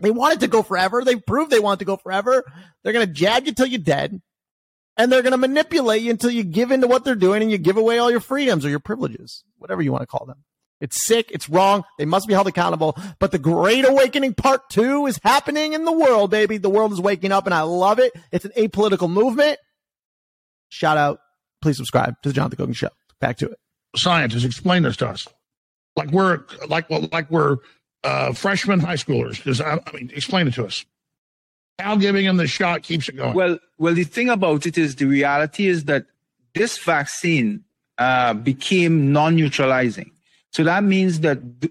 They 0.00 0.10
want 0.10 0.34
it 0.34 0.40
to 0.40 0.48
go 0.48 0.62
forever. 0.62 1.04
They 1.04 1.16
proved 1.16 1.50
they 1.50 1.60
want 1.60 1.78
it 1.78 1.84
to 1.84 1.86
go 1.86 1.96
forever. 1.96 2.44
They're 2.82 2.92
going 2.92 3.06
to 3.06 3.12
jab 3.12 3.46
you 3.46 3.52
till 3.52 3.66
you're 3.66 3.80
dead. 3.80 4.20
And 4.96 5.10
they're 5.10 5.22
going 5.22 5.32
to 5.32 5.38
manipulate 5.38 6.02
you 6.02 6.10
until 6.10 6.30
you 6.30 6.44
give 6.44 6.70
into 6.70 6.86
what 6.86 7.04
they're 7.04 7.14
doing 7.14 7.42
and 7.42 7.50
you 7.50 7.58
give 7.58 7.76
away 7.76 7.98
all 7.98 8.10
your 8.10 8.20
freedoms 8.20 8.66
or 8.66 8.68
your 8.68 8.80
privileges, 8.80 9.42
whatever 9.58 9.80
you 9.80 9.90
want 9.90 10.02
to 10.02 10.06
call 10.06 10.26
them. 10.26 10.44
It's 10.80 11.06
sick. 11.06 11.30
It's 11.30 11.48
wrong. 11.48 11.84
They 11.98 12.04
must 12.04 12.26
be 12.26 12.34
held 12.34 12.48
accountable. 12.48 12.98
But 13.18 13.30
the 13.30 13.38
Great 13.38 13.86
Awakening 13.86 14.34
Part 14.34 14.68
2 14.70 15.06
is 15.06 15.18
happening 15.22 15.72
in 15.72 15.84
the 15.84 15.92
world, 15.92 16.30
baby. 16.30 16.58
The 16.58 16.68
world 16.68 16.92
is 16.92 17.00
waking 17.00 17.32
up 17.32 17.46
and 17.46 17.54
I 17.54 17.62
love 17.62 17.98
it. 17.98 18.12
It's 18.32 18.44
an 18.44 18.52
apolitical 18.56 19.08
movement. 19.08 19.58
Shout 20.72 20.96
out. 20.96 21.20
Please 21.60 21.76
subscribe 21.76 22.20
to 22.22 22.30
the 22.30 22.32
Jonathan 22.32 22.56
Cogan 22.56 22.74
Show. 22.74 22.88
Back 23.20 23.36
to 23.38 23.50
it. 23.50 23.58
Scientists, 23.94 24.44
explain 24.44 24.84
this 24.84 24.96
to 24.96 25.08
us 25.08 25.28
like 25.96 26.10
we're 26.10 26.40
like 26.68 26.88
well, 26.88 27.08
like 27.12 27.30
we're 27.30 27.58
uh, 28.04 28.32
freshman 28.32 28.80
high 28.80 28.94
schoolers. 28.94 29.36
Because 29.36 29.60
I, 29.60 29.74
I, 29.86 29.92
mean, 29.92 30.10
explain 30.14 30.48
it 30.48 30.54
to 30.54 30.66
us. 30.66 30.84
How 31.78 31.96
giving 31.96 32.26
them 32.26 32.36
the 32.36 32.46
shot 32.46 32.82
keeps 32.82 33.08
it 33.08 33.16
going? 33.16 33.34
Well, 33.34 33.58
well, 33.78 33.94
the 33.94 34.04
thing 34.04 34.28
about 34.28 34.66
it 34.66 34.78
is 34.78 34.96
the 34.96 35.06
reality 35.06 35.66
is 35.66 35.84
that 35.84 36.06
this 36.54 36.78
vaccine 36.78 37.64
uh, 37.98 38.34
became 38.34 39.12
non-neutralizing. 39.12 40.10
So 40.50 40.64
that 40.64 40.84
means 40.84 41.20
that 41.20 41.38
the, 41.60 41.70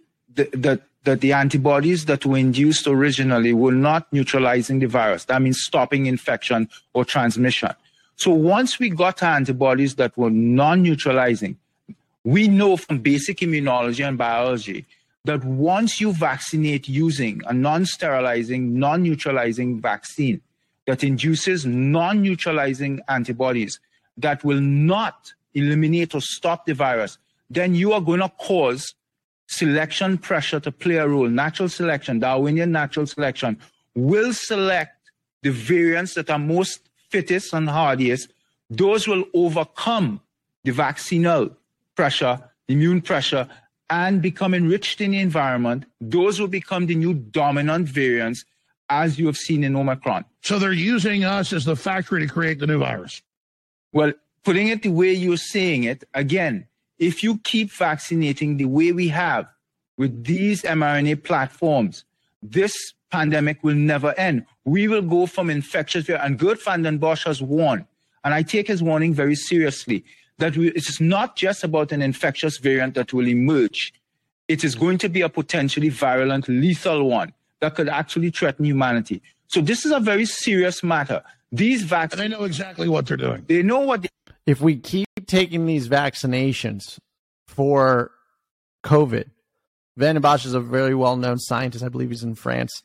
that 0.53 0.81
that 1.03 1.21
the 1.21 1.33
antibodies 1.33 2.05
that 2.05 2.25
were 2.25 2.37
induced 2.37 2.87
originally 2.87 3.53
were 3.53 3.71
not 3.71 4.11
neutralizing 4.13 4.79
the 4.79 4.85
virus. 4.85 5.25
That 5.25 5.41
means 5.41 5.59
stopping 5.61 6.05
infection 6.05 6.69
or 6.93 7.05
transmission. 7.05 7.71
So 8.15 8.31
once 8.31 8.79
we 8.79 8.89
got 8.89 9.23
antibodies 9.23 9.95
that 9.95 10.15
were 10.17 10.29
non-neutralizing, 10.29 11.57
we 12.23 12.47
know 12.47 12.77
from 12.77 12.99
basic 12.99 13.37
immunology 13.39 14.07
and 14.07 14.17
biology 14.17 14.85
that 15.25 15.43
once 15.43 15.99
you 15.99 16.13
vaccinate 16.13 16.87
using 16.87 17.41
a 17.47 17.53
non 17.53 17.85
sterilizing, 17.85 18.77
non 18.77 19.03
neutralizing 19.03 19.81
vaccine 19.81 20.41
that 20.87 21.03
induces 21.03 21.65
non 21.65 22.21
neutralizing 22.21 23.01
antibodies 23.07 23.79
that 24.17 24.43
will 24.43 24.61
not 24.61 25.33
eliminate 25.53 26.13
or 26.15 26.21
stop 26.21 26.65
the 26.65 26.73
virus, 26.73 27.17
then 27.49 27.75
you 27.75 27.93
are 27.93 28.01
going 28.01 28.19
to 28.19 28.29
cause 28.29 28.93
selection 29.47 30.17
pressure 30.17 30.59
to 30.59 30.71
play 30.71 30.95
a 30.95 31.07
role. 31.07 31.27
Natural 31.27 31.69
selection, 31.69 32.19
Darwinian 32.19 32.71
natural 32.71 33.05
selection, 33.05 33.59
will 33.95 34.33
select 34.33 35.11
the 35.43 35.51
variants 35.51 36.13
that 36.13 36.29
are 36.29 36.39
most 36.39 36.89
fittest 37.11 37.53
and 37.53 37.69
hardiest. 37.69 38.33
Those 38.69 39.07
will 39.07 39.25
overcome 39.33 40.21
the 40.63 40.71
vaccinal 40.71 41.49
pressure, 41.95 42.39
the 42.67 42.73
immune 42.73 43.01
pressure, 43.01 43.47
and 43.89 44.21
become 44.21 44.53
enriched 44.53 45.01
in 45.01 45.11
the 45.11 45.19
environment, 45.19 45.85
those 45.99 46.39
will 46.39 46.47
become 46.47 46.85
the 46.85 46.95
new 46.95 47.13
dominant 47.13 47.89
variants, 47.89 48.45
as 48.89 49.19
you 49.19 49.25
have 49.25 49.37
seen 49.37 49.63
in 49.63 49.75
Omicron. 49.75 50.23
So 50.43 50.59
they're 50.59 50.71
using 50.71 51.23
us 51.25 51.51
as 51.51 51.65
the 51.65 51.75
factory 51.75 52.25
to 52.25 52.33
create 52.33 52.59
the 52.59 52.67
new 52.67 52.79
virus. 52.79 53.21
Well, 53.91 54.13
putting 54.43 54.69
it 54.69 54.83
the 54.83 54.89
way 54.89 55.11
you're 55.11 55.37
saying 55.37 55.83
it, 55.83 56.05
again, 56.13 56.67
if 56.99 57.21
you 57.23 57.39
keep 57.39 57.71
vaccinating 57.71 58.57
the 58.57 58.65
way 58.65 58.91
we 58.93 59.09
have 59.09 59.51
with 59.97 60.23
these 60.23 60.61
mRNA 60.61 61.23
platforms, 61.23 62.05
this 62.41 62.93
pandemic 63.11 63.63
will 63.63 63.75
never 63.75 64.13
end. 64.17 64.45
We 64.65 64.87
will 64.87 65.01
go 65.01 65.25
from 65.25 65.49
infectious, 65.49 66.09
and 66.09 66.39
Geert 66.39 66.63
Vanden 66.63 66.99
Bossche 66.99 67.25
has 67.25 67.41
warned, 67.41 67.85
and 68.23 68.33
I 68.33 68.41
take 68.43 68.67
his 68.67 68.81
warning 68.81 69.13
very 69.13 69.35
seriously 69.35 70.03
that 70.37 70.57
we, 70.57 70.69
it 70.69 70.89
is 70.89 70.99
not 70.99 71.35
just 71.35 71.63
about 71.63 71.91
an 71.91 72.01
infectious 72.01 72.57
variant 72.57 72.95
that 72.95 73.13
will 73.13 73.27
emerge. 73.27 73.93
It 74.47 74.63
is 74.63 74.75
going 74.75 74.97
to 74.99 75.09
be 75.09 75.21
a 75.21 75.29
potentially 75.29 75.89
virulent, 75.89 76.49
lethal 76.49 77.07
one 77.07 77.33
that 77.59 77.75
could 77.75 77.87
actually 77.87 78.31
threaten 78.31 78.65
humanity. 78.65 79.21
So 79.47 79.61
this 79.61 79.85
is 79.85 79.91
a 79.91 79.99
very 79.99 80.25
serious 80.25 80.83
matter. 80.83 81.21
These 81.51 81.83
vaccines. 81.83 82.21
They 82.21 82.27
know 82.29 82.43
exactly 82.45 82.89
what 82.89 83.05
they're 83.05 83.17
doing. 83.17 83.45
They 83.47 83.61
know 83.61 83.79
what. 83.81 84.01
They- 84.01 84.09
if 84.47 84.59
we 84.61 84.77
keep 84.77 85.07
taking 85.27 85.67
these 85.67 85.87
vaccinations 85.87 86.97
for 87.47 88.11
COVID, 88.83 89.25
Vanden 89.97 90.23
Bossche 90.23 90.45
is 90.45 90.53
a 90.53 90.59
very 90.59 90.95
well 90.95 91.17
known 91.17 91.37
scientist. 91.37 91.83
I 91.83 91.89
believe 91.89 92.09
he's 92.09 92.23
in 92.23 92.35
France, 92.35 92.81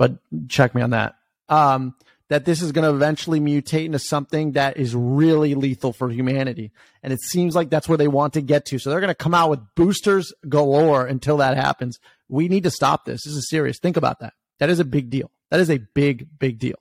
but 0.00 0.14
check 0.48 0.74
me 0.74 0.80
on 0.80 0.90
that. 0.90 1.16
Um, 1.50 1.94
that 2.30 2.46
this 2.46 2.62
is 2.62 2.72
going 2.72 2.88
to 2.88 2.96
eventually 2.96 3.38
mutate 3.38 3.84
into 3.84 3.98
something 3.98 4.52
that 4.52 4.78
is 4.78 4.94
really 4.94 5.54
lethal 5.54 5.92
for 5.92 6.08
humanity. 6.08 6.70
And 7.02 7.12
it 7.12 7.20
seems 7.20 7.54
like 7.54 7.68
that's 7.68 7.86
where 7.86 7.98
they 7.98 8.08
want 8.08 8.32
to 8.32 8.40
get 8.40 8.64
to. 8.66 8.78
So 8.78 8.88
they're 8.88 9.00
going 9.00 9.08
to 9.08 9.14
come 9.14 9.34
out 9.34 9.50
with 9.50 9.60
boosters 9.74 10.32
galore 10.48 11.04
until 11.04 11.36
that 11.36 11.58
happens. 11.58 11.98
We 12.30 12.48
need 12.48 12.62
to 12.62 12.70
stop 12.70 13.04
this. 13.04 13.24
This 13.24 13.34
is 13.34 13.50
serious. 13.50 13.78
Think 13.78 13.98
about 13.98 14.20
that. 14.20 14.32
That 14.58 14.70
is 14.70 14.80
a 14.80 14.86
big 14.86 15.10
deal. 15.10 15.30
That 15.50 15.60
is 15.60 15.68
a 15.68 15.76
big, 15.76 16.28
big 16.38 16.58
deal. 16.58 16.76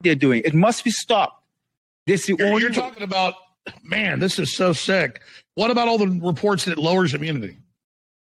They're 0.00 0.16
doing 0.16 0.42
it 0.44 0.54
must 0.54 0.82
be 0.82 0.90
stopped. 0.90 1.40
This 2.08 2.26
the 2.26 2.34
You're, 2.36 2.58
you're 2.58 2.70
talking 2.70 3.04
about, 3.04 3.34
man, 3.84 4.18
this 4.18 4.40
is 4.40 4.52
so 4.56 4.72
sick. 4.72 5.22
What 5.54 5.70
about 5.70 5.86
all 5.86 5.98
the 5.98 6.08
reports 6.08 6.64
that 6.64 6.72
it 6.72 6.78
lowers 6.78 7.14
immunity? 7.14 7.58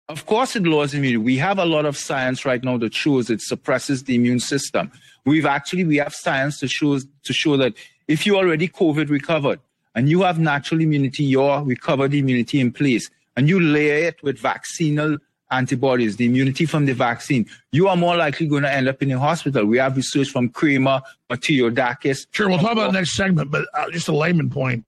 Of 0.08 0.26
course, 0.26 0.56
it 0.56 0.64
lowers 0.64 0.94
immunity. 0.94 1.16
We 1.16 1.36
have 1.38 1.58
a 1.58 1.64
lot 1.64 1.86
of 1.86 1.96
science 1.96 2.44
right 2.44 2.62
now 2.62 2.76
that 2.78 2.94
shows 2.94 3.30
it 3.30 3.40
suppresses 3.40 4.04
the 4.04 4.14
immune 4.14 4.40
system. 4.40 4.90
We've 5.24 5.46
actually 5.46 5.84
we 5.84 5.96
have 5.98 6.14
science 6.14 6.58
to 6.60 6.68
show 6.68 6.98
to 6.98 7.32
show 7.32 7.56
that 7.56 7.74
if 8.08 8.26
you 8.26 8.36
already 8.36 8.68
COVID 8.68 9.08
recovered 9.08 9.60
and 9.94 10.08
you 10.08 10.22
have 10.22 10.38
natural 10.38 10.80
immunity, 10.80 11.24
your 11.24 11.62
recovered 11.62 12.12
immunity 12.14 12.60
in 12.60 12.72
place, 12.72 13.08
and 13.36 13.48
you 13.48 13.60
layer 13.60 14.08
it 14.08 14.22
with 14.22 14.38
vaccinal 14.38 15.18
antibodies, 15.50 16.16
the 16.16 16.26
immunity 16.26 16.64
from 16.66 16.86
the 16.86 16.94
vaccine, 16.94 17.46
you 17.70 17.86
are 17.86 17.96
more 17.96 18.16
likely 18.16 18.46
going 18.46 18.62
to 18.62 18.72
end 18.72 18.88
up 18.88 19.02
in 19.02 19.10
a 19.12 19.18
hospital. 19.18 19.64
We 19.66 19.78
have 19.78 19.96
research 19.96 20.30
from 20.30 20.48
Kramer, 20.48 21.02
Mathioudakis. 21.30 22.26
Sure, 22.32 22.48
we'll 22.48 22.58
talk 22.58 22.72
about 22.72 22.92
the 22.92 22.98
next 22.98 23.14
segment, 23.14 23.50
but 23.50 23.66
uh, 23.74 23.90
just 23.90 24.08
a 24.08 24.16
layman 24.16 24.50
point. 24.50 24.84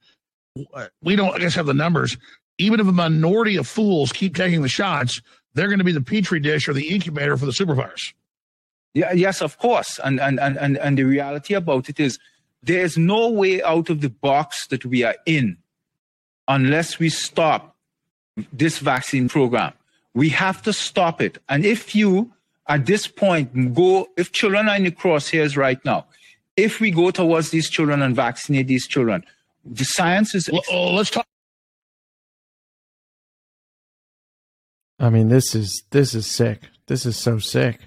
We 1.03 1.17
don't, 1.17 1.35
I 1.35 1.39
guess, 1.39 1.55
have 1.55 1.67
the 1.67 1.75
numbers. 1.75 2.17
Even 2.59 2.81
if 2.81 2.87
a 2.87 2.93
minority 2.93 3.57
of 3.57 3.67
fools 3.67 4.13
keep 4.13 4.37
taking 4.37 4.63
the 4.63 4.69
shots, 4.69 5.21
they're 5.55 5.69
going 5.69 5.79
to 5.79 5.85
be 5.85 5.93
the 5.93 6.01
petri 6.01 6.41
dish 6.41 6.69
or 6.69 6.73
the 6.73 6.89
incubator 6.89 7.37
for 7.37 7.47
the 7.47 7.53
supervirus. 7.53 8.13
Yeah, 8.93 9.13
yes, 9.13 9.43
of 9.43 9.59
course. 9.59 9.99
And, 10.05 10.21
and, 10.21 10.39
and, 10.39 10.57
and, 10.57 10.79
and 10.79 10.97
the 10.97 11.03
reality 11.03 11.55
about 11.55 11.89
it 11.89 11.99
is 11.99 12.19
there's 12.63 12.97
no 12.97 13.29
way 13.29 13.63
out 13.63 13.91
of 13.91 14.01
the 14.01 14.09
box 14.09 14.69
that 14.69 14.85
we 14.85 15.03
are 15.03 15.17
in 15.27 15.57
unless 16.47 16.99
we 16.99 17.09
stop 17.09 17.77
this 18.53 18.79
vaccine 18.79 19.29
program. 19.29 19.73
We 20.15 20.29
have 20.31 20.63
to 20.63 20.73
stop 20.73 21.21
it. 21.21 21.39
And 21.49 21.65
if 21.65 21.95
you, 21.95 22.33
at 22.69 22.87
this 22.87 23.07
point, 23.07 23.75
go, 23.75 24.09
if 24.17 24.33
children 24.33 24.69
are 24.69 24.77
in 24.77 24.85
the 24.85 24.93
crosshairs 24.93 25.57
right 25.57 25.85
now, 25.85 26.07
if 26.57 26.81
we 26.81 26.93
go 26.93 27.11
towards 27.11 27.51
these 27.51 27.69
children 27.69 28.01
and 28.01 28.15
vaccinate 28.15 28.69
these 28.69 28.87
children, 28.87 29.25
the 29.65 29.85
science 29.85 30.35
is. 30.35 30.49
Well, 30.53 30.63
oh, 30.71 30.95
let's 30.95 31.11
talk. 31.11 31.27
I 35.05 35.11
mean, 35.11 35.29
this 35.29 35.55
is 35.55 35.83
this 35.91 36.15
is 36.15 36.27
sick. 36.27 36.63
This 36.87 37.05
is 37.07 37.17
so 37.17 37.39
sick. 37.39 37.79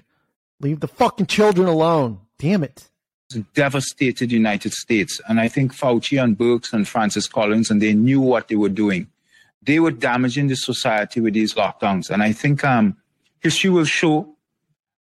Leave 0.60 0.80
the 0.80 0.88
fucking 0.88 1.26
children 1.26 1.68
alone. 1.68 2.20
Damn 2.38 2.64
it. 2.64 2.88
devastated 3.54 4.32
United 4.32 4.72
States. 4.72 5.20
And 5.28 5.40
I 5.40 5.48
think 5.48 5.74
Fauci 5.74 6.22
and 6.22 6.38
Birx 6.38 6.72
and 6.72 6.86
Francis 6.86 7.26
Collins, 7.26 7.70
and 7.70 7.82
they 7.82 7.92
knew 7.92 8.20
what 8.20 8.48
they 8.48 8.56
were 8.56 8.68
doing. 8.68 9.08
They 9.62 9.80
were 9.80 9.90
damaging 9.90 10.46
the 10.48 10.56
society 10.56 11.20
with 11.20 11.34
these 11.34 11.54
lockdowns. 11.54 12.10
And 12.10 12.22
I 12.22 12.32
think 12.32 12.64
um, 12.64 12.96
history 13.40 13.70
will 13.70 13.84
show 13.84 14.34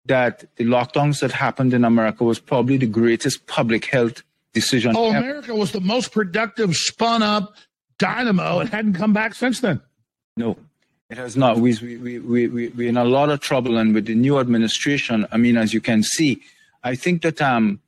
that 0.06 0.44
the 0.56 0.64
lockdowns 0.64 1.20
that 1.20 1.32
happened 1.32 1.74
in 1.74 1.84
America 1.84 2.24
was 2.24 2.38
probably 2.38 2.76
the 2.76 2.86
greatest 2.86 3.46
public 3.46 3.86
health 3.86 4.22
decision. 4.52 4.94
Oh, 4.96 5.10
ever. 5.10 5.18
America 5.18 5.54
was 5.54 5.72
the 5.72 5.80
most 5.80 6.12
productive, 6.12 6.74
spun 6.74 7.22
up 7.22 7.54
dynamo 7.98 8.60
and 8.60 8.68
hadn't 8.70 8.94
come 8.94 9.12
back 9.12 9.34
since 9.34 9.60
then. 9.60 9.80
No, 10.36 10.56
it 11.10 11.18
has 11.18 11.36
not. 11.36 11.58
We, 11.58 11.76
we, 11.82 12.18
we, 12.18 12.48
we, 12.48 12.68
we're 12.68 12.88
in 12.88 12.96
a 12.96 13.04
lot 13.04 13.28
of 13.30 13.40
trouble. 13.40 13.76
And 13.76 13.94
with 13.94 14.06
the 14.06 14.14
new 14.14 14.38
administration, 14.38 15.26
I 15.30 15.36
mean, 15.36 15.56
as 15.56 15.74
you 15.74 15.80
can 15.80 16.02
see, 16.02 16.40
I 16.82 16.94
think 16.94 17.22
that 17.22 17.42
um, 17.42 17.80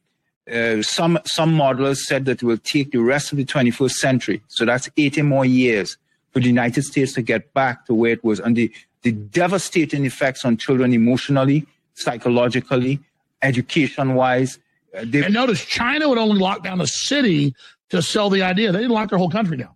uh, 0.52 0.82
some, 0.82 1.18
some 1.24 1.56
modelers 1.56 1.98
said 1.98 2.26
that 2.26 2.42
it 2.42 2.46
will 2.46 2.58
take 2.58 2.92
the 2.92 2.98
rest 2.98 3.32
of 3.32 3.38
the 3.38 3.44
21st 3.44 3.92
century. 3.92 4.42
So 4.48 4.64
that's 4.64 4.88
80 4.96 5.22
more 5.22 5.44
years 5.44 5.96
for 6.32 6.40
the 6.40 6.46
United 6.46 6.84
States 6.84 7.14
to 7.14 7.22
get 7.22 7.52
back 7.54 7.86
to 7.86 7.94
where 7.94 8.12
it 8.12 8.22
was. 8.22 8.38
And 8.40 8.54
the, 8.54 8.70
the 9.02 9.12
devastating 9.12 10.04
effects 10.04 10.44
on 10.44 10.58
children 10.58 10.92
emotionally, 10.92 11.66
psychologically, 11.94 13.00
education 13.42 14.14
wise. 14.14 14.58
Uh, 14.94 15.00
and 15.00 15.32
notice 15.32 15.64
China 15.64 16.08
would 16.08 16.18
only 16.18 16.38
lock 16.38 16.62
down 16.62 16.80
a 16.80 16.86
city 16.86 17.54
to 17.88 18.02
sell 18.02 18.28
the 18.28 18.42
idea. 18.42 18.72
They 18.72 18.80
didn't 18.80 18.92
lock 18.92 19.10
their 19.10 19.18
whole 19.18 19.30
country 19.30 19.56
down. 19.56 19.74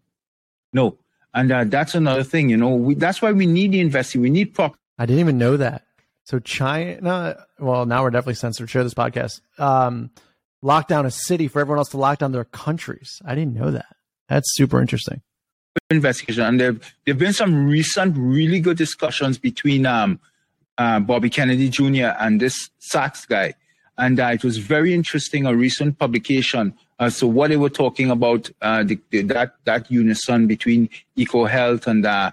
No. 0.73 0.99
And 1.33 1.53
uh, 1.53 1.65
that's 1.65 1.95
another 1.95 2.25
thing, 2.25 2.51
you 2.51 2.57
know, 2.57 2.75
we, 2.75 2.95
that's 2.95 3.23
why 3.23 3.33
we 3.33 3.47
need 3.47 3.73
the 3.73 3.81
investing. 3.81 4.21
We 4.21 4.31
need 4.31 4.55
proper. 4.55 4.77
I 4.99 5.07
didn't 5.07 5.21
even 5.21 5.39
know 5.39 5.57
that. 5.57 5.85
So 6.25 6.39
China, 6.39 7.45
well, 7.59 7.87
now 7.87 8.03
we're 8.03 8.11
definitely 8.11 8.35
censored. 8.35 8.69
Share 8.69 8.85
this 8.85 8.95
podcast. 8.95 9.41
Um, 9.59 10.11
lock 10.63 10.89
down 10.89 11.07
a 11.07 11.11
city 11.11 11.49
for 11.49 11.61
everyone 11.61 11.79
else 11.79 11.91
to 11.91 11.97
lock 11.97 12.19
down 12.19 12.33
their 12.33 12.45
countries. 12.45 13.21
I 13.25 13.35
didn't 13.35 13.55
know 13.55 13.71
that. 13.71 13.97
That's 14.29 14.55
super 14.55 14.81
interesting. 14.81 15.23
Investigation, 15.89 16.45
and 16.45 16.61
there 16.61 16.77
there've 17.05 17.19
been 17.19 17.33
some 17.33 17.67
recent, 17.69 18.17
really 18.17 18.61
good 18.61 18.77
discussions 18.77 19.39
between 19.39 19.87
um, 19.87 20.21
uh, 20.79 21.01
Bobby 21.01 21.31
Kennedy 21.31 21.69
Jr. 21.69 22.15
and 22.19 22.41
this 22.41 22.71
Sachs 22.79 23.25
guy, 23.25 23.55
and 23.97 24.19
uh, 24.19 24.27
it 24.27 24.45
was 24.45 24.59
very 24.59 24.95
interesting. 24.95 25.47
A 25.47 25.55
recent 25.55 25.99
publication 25.99 26.75
as 27.01 27.19
to 27.19 27.27
what 27.27 27.49
they 27.49 27.57
were 27.57 27.71
talking 27.71 28.11
about 28.11 28.49
uh, 28.63 28.85
the, 28.85 29.01
the, 29.11 29.23
that 29.23 29.55
that 29.65 29.91
unison 29.91 30.47
between 30.47 30.89
EcoHealth 31.17 31.89
and 31.89 32.07
uh, 32.07 32.31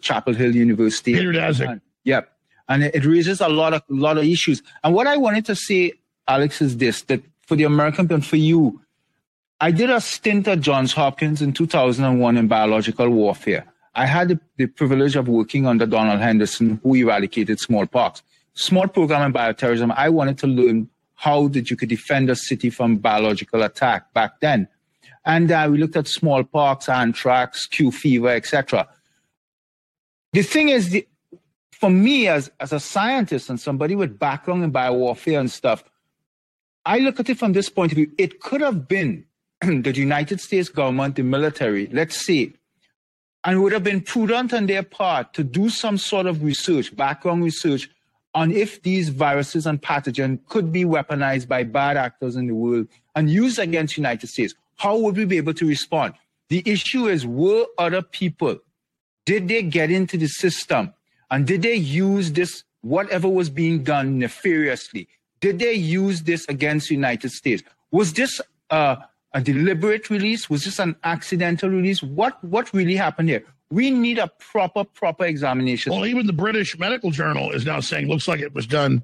Chapel 0.00 0.34
Hill 0.34 0.54
University. 0.54 1.14
Peter 1.14 1.32
Daszak. 1.32 1.68
And, 1.68 1.80
yep 2.04 2.28
and 2.68 2.84
it 2.84 3.04
raises 3.04 3.40
a 3.40 3.48
lot 3.48 3.74
of 3.74 3.82
lot 3.88 4.18
of 4.18 4.24
issues. 4.24 4.62
And 4.82 4.94
what 4.94 5.06
I 5.06 5.16
wanted 5.16 5.44
to 5.46 5.54
say, 5.54 5.92
Alex, 6.26 6.62
is 6.62 6.78
this: 6.78 7.02
that 7.02 7.22
for 7.46 7.56
the 7.56 7.64
American 7.64 8.08
people, 8.08 8.22
for 8.22 8.36
you, 8.36 8.80
I 9.60 9.70
did 9.70 9.90
a 9.90 10.00
stint 10.00 10.48
at 10.48 10.60
Johns 10.60 10.92
Hopkins 10.92 11.42
in 11.42 11.52
2001 11.52 12.36
in 12.36 12.48
biological 12.48 13.08
warfare. 13.10 13.66
I 13.94 14.06
had 14.06 14.28
the, 14.28 14.40
the 14.56 14.66
privilege 14.66 15.16
of 15.16 15.28
working 15.28 15.66
under 15.66 15.84
Donald 15.84 16.20
Henderson, 16.20 16.80
who 16.82 16.94
eradicated 16.94 17.60
smallpox. 17.60 18.22
Small 18.54 18.88
program 18.88 19.26
in 19.26 19.32
bioterrorism. 19.32 19.92
I 19.94 20.08
wanted 20.08 20.38
to 20.38 20.46
learn 20.46 20.88
how 21.22 21.46
that 21.46 21.70
you 21.70 21.76
could 21.76 21.88
defend 21.88 22.28
a 22.28 22.34
city 22.34 22.68
from 22.68 22.96
biological 22.96 23.62
attack 23.62 24.12
back 24.12 24.40
then. 24.40 24.66
And 25.24 25.52
uh, 25.52 25.68
we 25.70 25.78
looked 25.78 25.94
at 25.94 26.08
smallpox, 26.08 26.88
anthrax, 26.88 27.64
Q 27.66 27.92
fever, 27.92 28.30
etc. 28.30 28.88
The 30.32 30.42
thing 30.42 30.70
is, 30.70 30.90
the, 30.90 31.06
for 31.70 31.90
me 31.90 32.26
as, 32.26 32.50
as 32.58 32.72
a 32.72 32.80
scientist 32.80 33.48
and 33.50 33.60
somebody 33.60 33.94
with 33.94 34.18
background 34.18 34.64
in 34.64 34.72
biowarfare 34.72 35.38
and 35.38 35.48
stuff, 35.48 35.84
I 36.84 36.98
look 36.98 37.20
at 37.20 37.30
it 37.30 37.38
from 37.38 37.52
this 37.52 37.68
point 37.68 37.92
of 37.92 37.96
view. 37.96 38.10
It 38.18 38.40
could 38.40 38.60
have 38.60 38.88
been 38.88 39.24
the 39.60 39.94
United 39.94 40.40
States 40.40 40.68
government, 40.68 41.14
the 41.14 41.22
military, 41.22 41.86
let's 41.92 42.26
say, 42.26 42.52
and 43.44 43.62
would 43.62 43.72
have 43.72 43.84
been 43.84 44.00
prudent 44.00 44.52
on 44.52 44.66
their 44.66 44.82
part 44.82 45.34
to 45.34 45.44
do 45.44 45.70
some 45.70 45.98
sort 45.98 46.26
of 46.26 46.42
research, 46.42 46.96
background 46.96 47.44
research, 47.44 47.88
on 48.34 48.50
if 48.50 48.82
these 48.82 49.08
viruses 49.10 49.66
and 49.66 49.80
pathogens 49.80 50.38
could 50.48 50.72
be 50.72 50.84
weaponized 50.84 51.48
by 51.48 51.62
bad 51.64 51.96
actors 51.96 52.36
in 52.36 52.46
the 52.46 52.54
world 52.54 52.88
and 53.14 53.30
used 53.30 53.58
against 53.58 53.94
the 53.96 54.00
United 54.00 54.26
States. 54.28 54.54
How 54.76 54.96
would 54.96 55.16
we 55.16 55.24
be 55.24 55.36
able 55.36 55.54
to 55.54 55.66
respond? 55.66 56.14
The 56.48 56.62
issue 56.64 57.08
is, 57.08 57.26
were 57.26 57.66
other 57.78 58.02
people, 58.02 58.58
did 59.26 59.48
they 59.48 59.62
get 59.62 59.90
into 59.90 60.16
the 60.16 60.26
system 60.26 60.92
and 61.30 61.46
did 61.46 61.62
they 61.62 61.74
use 61.74 62.32
this, 62.32 62.64
whatever 62.80 63.28
was 63.28 63.50
being 63.50 63.82
done 63.82 64.18
nefariously? 64.18 65.08
Did 65.40 65.58
they 65.58 65.74
use 65.74 66.22
this 66.22 66.46
against 66.48 66.88
the 66.88 66.94
United 66.94 67.30
States? 67.30 67.62
Was 67.90 68.12
this 68.12 68.40
uh, 68.70 68.96
a 69.34 69.40
deliberate 69.40 70.10
release? 70.10 70.48
Was 70.48 70.64
this 70.64 70.78
an 70.78 70.96
accidental 71.04 71.68
release? 71.68 72.02
What 72.02 72.42
what 72.44 72.72
really 72.72 72.96
happened 72.96 73.28
here? 73.28 73.44
We 73.72 73.90
need 73.90 74.18
a 74.18 74.28
proper 74.38 74.84
proper 74.84 75.24
examination. 75.24 75.92
Well, 75.92 76.04
even 76.04 76.26
the 76.26 76.34
British 76.34 76.78
Medical 76.78 77.10
Journal 77.10 77.52
is 77.52 77.64
now 77.64 77.80
saying 77.80 78.06
looks 78.06 78.28
like 78.28 78.40
it 78.40 78.52
was 78.54 78.66
done 78.66 79.02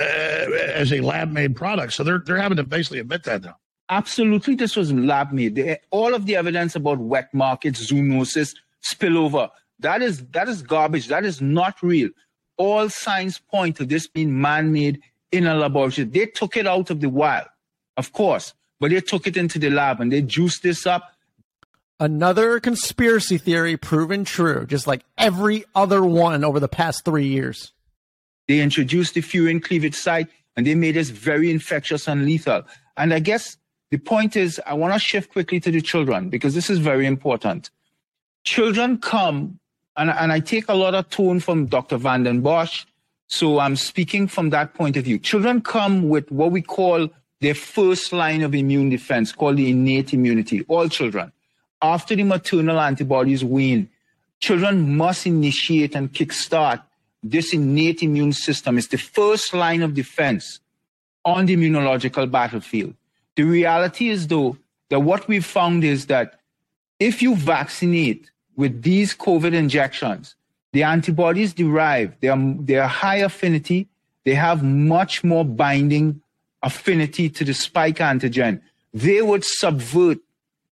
uh, 0.00 0.04
as 0.04 0.92
a 0.92 1.00
lab 1.00 1.32
made 1.32 1.56
product. 1.56 1.92
So 1.92 2.04
they're 2.04 2.22
they're 2.24 2.36
having 2.36 2.56
to 2.56 2.62
basically 2.62 3.00
admit 3.00 3.24
that 3.24 3.42
now. 3.42 3.56
Absolutely, 3.88 4.54
this 4.54 4.76
was 4.76 4.92
lab 4.92 5.32
made. 5.32 5.78
All 5.90 6.14
of 6.14 6.26
the 6.26 6.36
evidence 6.36 6.76
about 6.76 6.98
wet 6.98 7.34
markets, 7.34 7.90
zoonosis, 7.90 8.54
spillover, 8.88 9.50
that 9.80 10.02
is 10.02 10.24
that 10.28 10.48
is 10.48 10.62
garbage. 10.62 11.08
That 11.08 11.24
is 11.24 11.40
not 11.40 11.82
real. 11.82 12.10
All 12.58 12.88
signs 12.88 13.38
point 13.40 13.76
to 13.76 13.84
this 13.84 14.06
being 14.06 14.40
man-made 14.40 15.00
in 15.32 15.46
a 15.48 15.54
laboratory. 15.56 16.06
They 16.06 16.26
took 16.26 16.56
it 16.56 16.66
out 16.66 16.90
of 16.90 17.00
the 17.00 17.08
wild, 17.10 17.48
of 17.96 18.12
course, 18.12 18.54
but 18.78 18.90
they 18.90 19.00
took 19.00 19.26
it 19.26 19.36
into 19.36 19.58
the 19.58 19.70
lab 19.70 20.00
and 20.00 20.12
they 20.12 20.22
juiced 20.22 20.62
this 20.62 20.86
up. 20.86 21.10
Another 21.98 22.60
conspiracy 22.60 23.38
theory 23.38 23.78
proven 23.78 24.24
true, 24.24 24.66
just 24.66 24.86
like 24.86 25.02
every 25.16 25.64
other 25.74 26.04
one 26.04 26.44
over 26.44 26.60
the 26.60 26.68
past 26.68 27.06
three 27.06 27.26
years. 27.26 27.72
They 28.48 28.60
introduced 28.60 29.14
the 29.14 29.22
furin 29.22 29.62
cleavage 29.62 29.94
site 29.94 30.28
and 30.56 30.66
they 30.66 30.74
made 30.74 30.94
this 30.94 31.08
very 31.08 31.50
infectious 31.50 32.06
and 32.06 32.26
lethal. 32.26 32.64
And 32.98 33.14
I 33.14 33.18
guess 33.20 33.56
the 33.90 33.96
point 33.96 34.36
is, 34.36 34.60
I 34.66 34.74
want 34.74 34.92
to 34.92 34.98
shift 34.98 35.32
quickly 35.32 35.58
to 35.60 35.70
the 35.70 35.80
children 35.80 36.28
because 36.28 36.54
this 36.54 36.68
is 36.68 36.78
very 36.78 37.06
important. 37.06 37.70
Children 38.44 38.98
come 38.98 39.58
and, 39.96 40.10
and 40.10 40.32
I 40.32 40.40
take 40.40 40.68
a 40.68 40.74
lot 40.74 40.94
of 40.94 41.08
tone 41.08 41.40
from 41.40 41.66
Dr. 41.66 41.96
Vanden 41.96 42.42
Bossche. 42.42 42.84
So 43.28 43.58
I'm 43.58 43.74
speaking 43.74 44.28
from 44.28 44.50
that 44.50 44.74
point 44.74 44.96
of 44.96 45.04
view. 45.04 45.18
Children 45.18 45.62
come 45.62 46.08
with 46.10 46.30
what 46.30 46.52
we 46.52 46.60
call 46.62 47.08
their 47.40 47.54
first 47.54 48.12
line 48.12 48.42
of 48.42 48.54
immune 48.54 48.90
defense 48.90 49.32
called 49.32 49.56
the 49.56 49.70
innate 49.70 50.12
immunity, 50.12 50.62
all 50.68 50.88
children. 50.88 51.32
After 51.86 52.16
the 52.16 52.24
maternal 52.24 52.80
antibodies 52.80 53.44
wane, 53.44 53.88
children 54.40 54.96
must 54.96 55.24
initiate 55.24 55.94
and 55.94 56.12
kickstart 56.12 56.82
this 57.22 57.54
innate 57.54 58.02
immune 58.02 58.32
system. 58.32 58.76
It's 58.76 58.88
the 58.88 58.98
first 58.98 59.54
line 59.54 59.82
of 59.82 59.94
defense 59.94 60.58
on 61.24 61.46
the 61.46 61.56
immunological 61.56 62.28
battlefield. 62.28 62.94
The 63.36 63.44
reality 63.44 64.08
is, 64.08 64.26
though, 64.26 64.56
that 64.88 65.00
what 65.00 65.28
we've 65.28 65.46
found 65.46 65.84
is 65.84 66.06
that 66.06 66.40
if 66.98 67.22
you 67.22 67.36
vaccinate 67.36 68.32
with 68.56 68.82
these 68.82 69.14
COVID 69.14 69.54
injections, 69.54 70.34
the 70.72 70.82
antibodies 70.82 71.54
derived, 71.54 72.14
they 72.20 72.28
are, 72.28 72.54
they 72.58 72.78
are 72.78 72.88
high 72.88 73.18
affinity, 73.18 73.86
they 74.24 74.34
have 74.34 74.64
much 74.64 75.22
more 75.22 75.44
binding 75.44 76.20
affinity 76.64 77.30
to 77.30 77.44
the 77.44 77.54
spike 77.54 77.98
antigen. 77.98 78.60
They 78.92 79.22
would 79.22 79.44
subvert 79.44 80.18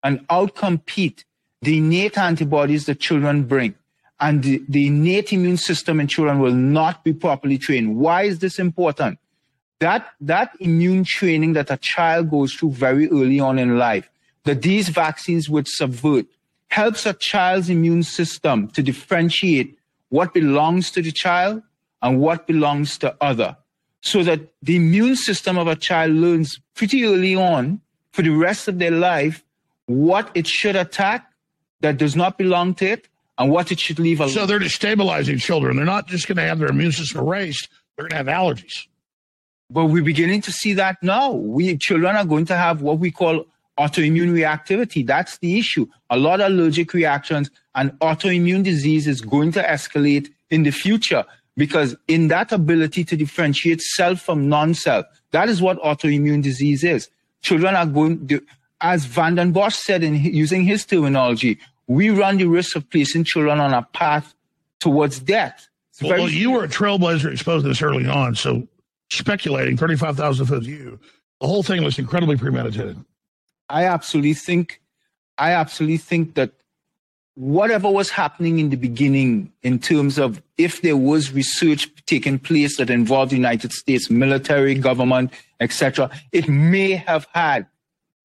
and 0.04 0.26
outcompete 0.28 1.24
the 1.62 1.78
innate 1.78 2.18
antibodies 2.18 2.86
that 2.86 3.00
children 3.00 3.44
bring. 3.44 3.76
And 4.20 4.44
the, 4.44 4.64
the 4.68 4.88
innate 4.88 5.32
immune 5.34 5.58
system 5.58 6.00
in 6.00 6.08
children 6.08 6.40
will 6.40 6.54
not 6.54 7.04
be 7.04 7.14
properly 7.14 7.58
trained. 7.58 7.98
Why 7.98 8.24
is 8.24 8.40
this 8.40 8.58
important? 8.60 9.20
That, 9.80 10.08
that 10.22 10.52
immune 10.60 11.04
training 11.04 11.54
that 11.54 11.70
a 11.70 11.78
child 11.78 12.32
goes 12.32 12.54
through 12.54 12.72
very 12.72 13.10
early 13.10 13.40
on 13.40 13.60
in 13.60 13.78
life, 13.78 14.10
that 14.46 14.64
these 14.64 14.90
vaccines 14.90 15.50
would 15.50 15.68
subvert, 15.68 16.26
helps 16.70 17.06
a 17.06 17.14
child's 17.14 17.70
immune 17.70 18.04
system 18.04 18.70
to 18.70 18.82
differentiate 18.82 19.78
what 20.10 20.34
belongs 20.34 20.90
to 20.92 21.02
the 21.02 21.12
child 21.12 21.62
and 22.02 22.20
what 22.20 22.48
belongs 22.48 22.98
to 23.00 23.16
other. 23.22 23.56
So 24.02 24.24
that 24.24 24.42
the 24.62 24.76
immune 24.76 25.16
system 25.16 25.58
of 25.58 25.68
a 25.68 25.76
child 25.76 26.14
learns 26.14 26.60
pretty 26.76 27.06
early 27.06 27.36
on 27.36 27.82
for 28.12 28.22
the 28.22 28.30
rest 28.30 28.68
of 28.68 28.80
their 28.80 28.92
life 28.92 29.44
what 29.88 30.30
it 30.36 30.48
should 30.48 30.76
attack 30.76 31.32
that 31.82 31.98
does 31.98 32.16
not 32.16 32.38
belong 32.38 32.76
to 32.76 32.86
it 32.86 33.08
and 33.38 33.52
what 33.52 33.72
it 33.72 33.80
should 33.80 34.00
leave 34.00 34.20
alone. 34.20 34.32
So 34.32 34.46
they're 34.46 34.60
destabilizing 34.60 35.42
children. 35.42 35.76
They're 35.76 35.86
not 35.86 36.08
just 36.08 36.28
going 36.28 36.38
to 36.38 36.44
have 36.44 36.60
their 36.60 36.70
immune 36.70 36.92
system 36.92 37.22
erased, 37.22 37.68
they're 37.96 38.08
going 38.08 38.12
to 38.12 38.18
have 38.18 38.28
allergies. 38.28 38.88
But 39.70 39.86
we're 39.86 40.04
beginning 40.04 40.42
to 40.42 40.52
see 40.52 40.74
that 40.74 41.02
now. 41.02 41.32
We 41.32 41.78
children 41.78 42.16
are 42.16 42.26
going 42.26 42.46
to 42.46 42.56
have 42.56 42.82
what 42.82 43.00
we 43.00 43.12
call 43.12 43.46
autoimmune 43.78 44.32
reactivity. 44.32 45.06
That's 45.06 45.38
the 45.40 45.60
issue. 45.60 45.88
A 46.10 46.18
lot 46.18 46.40
of 46.40 46.48
allergic 46.48 46.94
reactions 46.94 47.52
and 47.76 47.92
autoimmune 48.00 48.64
disease 48.64 49.08
is 49.08 49.22
going 49.22 49.52
to 49.54 49.62
escalate 49.62 50.30
in 50.50 50.64
the 50.64 50.72
future 50.72 51.26
because 51.58 51.96
in 52.08 52.30
that 52.30 52.52
ability 52.52 53.04
to 53.04 53.18
differentiate 53.18 53.82
self 53.82 54.22
from 54.22 54.48
non-self, 54.48 55.06
that 55.32 55.50
is 55.50 55.62
what 55.62 55.82
autoimmune 55.82 56.42
disease 56.42 56.84
is. 56.84 57.10
Children 57.42 57.76
are 57.76 57.86
going 57.86 58.28
to, 58.28 58.42
as 58.82 59.06
Vanden 59.06 59.54
Bossche 59.54 59.76
said 59.76 60.04
in 60.04 60.16
using 60.16 60.64
his 60.64 60.86
terminology, 60.86 61.60
we 61.88 62.10
run 62.10 62.38
the 62.38 62.46
risk 62.46 62.76
of 62.76 62.90
placing 62.90 63.24
children 63.24 63.60
on 63.60 63.74
a 63.74 63.84
path 63.94 64.34
towards 64.80 65.20
death. 65.20 65.68
Well, 66.02 66.12
well, 66.12 66.30
you 66.30 66.52
were 66.52 66.64
a 66.64 66.68
trailblazer 66.68 67.32
exposed 67.32 67.64
to 67.64 67.70
this 67.70 67.82
early 67.82 68.06
on, 68.06 68.36
so 68.36 68.68
speculating 69.10 69.78
35,000 69.78 70.46
foot 70.46 70.64
view, 70.64 71.00
the 71.42 71.48
whole 71.48 71.64
thing 71.64 71.84
was 71.84 71.98
incredibly 71.98 72.38
premeditated. 72.38 73.04
I 73.70 73.86
absolutely 73.86 74.36
think, 74.36 74.82
I 75.38 75.52
absolutely 75.52 75.98
think 75.98 76.36
that 76.36 76.52
whatever 77.36 77.90
was 77.90 78.10
happening 78.10 78.60
in 78.60 78.70
the 78.70 78.76
beginning 78.76 79.52
in 79.64 79.80
terms 79.80 80.18
of 80.18 80.42
if 80.58 80.82
there 80.82 80.98
was 80.98 81.32
research 81.32 81.90
taking 82.06 82.40
place 82.40 82.78
that 82.78 82.90
involved 82.90 83.32
the 83.32 83.36
United 83.36 83.72
States 83.72 84.10
military, 84.10 84.76
government, 84.76 85.32
etc., 85.60 86.10
it 86.32 86.48
may 86.48 86.92
have 86.92 87.28
had 87.34 87.68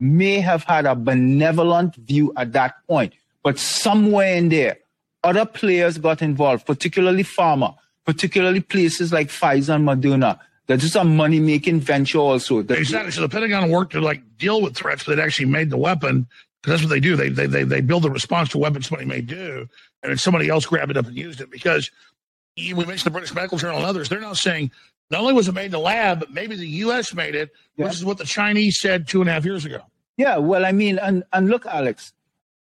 may 0.03 0.41
have 0.41 0.65
had 0.65 0.85
a 0.85 0.95
benevolent 0.97 1.95
view 1.95 2.33
at 2.37 2.53
that 2.53 2.75
point. 2.89 3.15
But 3.43 3.59
somewhere 3.59 4.35
in 4.35 4.49
there, 4.49 4.79
other 5.23 5.47
players 5.47 5.99
got 5.99 6.23
involved, 6.23 6.67
particularly 6.67 7.23
pharma, 7.23 7.77
particularly 8.05 8.61
places 8.61 9.13
like 9.13 9.29
Pfizer 9.29 9.77
and 9.77 9.87
Moderna. 9.87 10.39
That 10.67 10.75
is 10.75 10.83
just 10.83 10.97
a 10.97 11.05
money 11.05 11.41
making 11.41 11.81
venture 11.81 12.19
also. 12.19 12.59
exactly. 12.59 13.13
So 13.13 13.21
the 13.21 13.29
Pentagon 13.29 13.71
worked 13.71 13.93
to 13.93 14.01
like 14.01 14.23
deal 14.39 14.61
with 14.61 14.77
threats 14.77 15.05
that 15.05 15.19
actually 15.19 15.47
made 15.47 15.71
the 15.71 15.77
weapon 15.77 16.27
because 16.61 16.81
that's 16.81 16.83
what 16.83 16.91
they 16.95 17.01
do. 17.01 17.17
They, 17.17 17.29
they 17.29 17.47
they 17.47 17.65
they 17.65 17.81
build 17.81 18.05
a 18.05 18.11
response 18.11 18.49
to 18.51 18.59
weapons 18.59 18.89
somebody 18.89 19.09
may 19.09 19.21
do, 19.21 19.69
and 20.03 20.11
then 20.11 20.19
somebody 20.19 20.49
else 20.49 20.67
grabbed 20.67 20.93
it 20.93 20.97
up 20.97 21.07
and 21.07 21.17
used 21.17 21.41
it. 21.41 21.51
Because 21.51 21.91
we 22.57 22.73
mentioned 22.75 23.01
the 23.01 23.11
British 23.11 23.35
Medical 23.35 23.59
Journal 23.59 23.79
and 23.79 23.87
others. 23.87 24.09
They're 24.09 24.21
now 24.21 24.35
saying 24.35 24.71
not 25.13 25.21
only 25.21 25.35
was 25.35 25.47
it 25.47 25.55
made 25.55 25.67
in 25.67 25.71
the 25.71 25.79
lab, 25.79 26.21
but 26.21 26.33
maybe 26.33 26.57
the 26.57 26.67
U.S. 26.67 27.15
made 27.15 27.35
it, 27.35 27.51
yeah. 27.77 27.85
which 27.85 27.95
is 27.95 28.05
what 28.05 28.19
the 28.19 28.25
Chinese 28.25 28.81
said 28.81 29.07
two 29.07 29.21
and 29.21 29.29
a 29.29 29.35
half 29.35 29.45
years 29.45 29.65
ago. 29.65 29.81
Yeah, 30.17 30.39
well, 30.39 30.65
I 30.65 30.73
mean, 30.73 30.99
and 30.99 31.23
and 31.33 31.49
look, 31.49 31.67
Alex, 31.67 32.13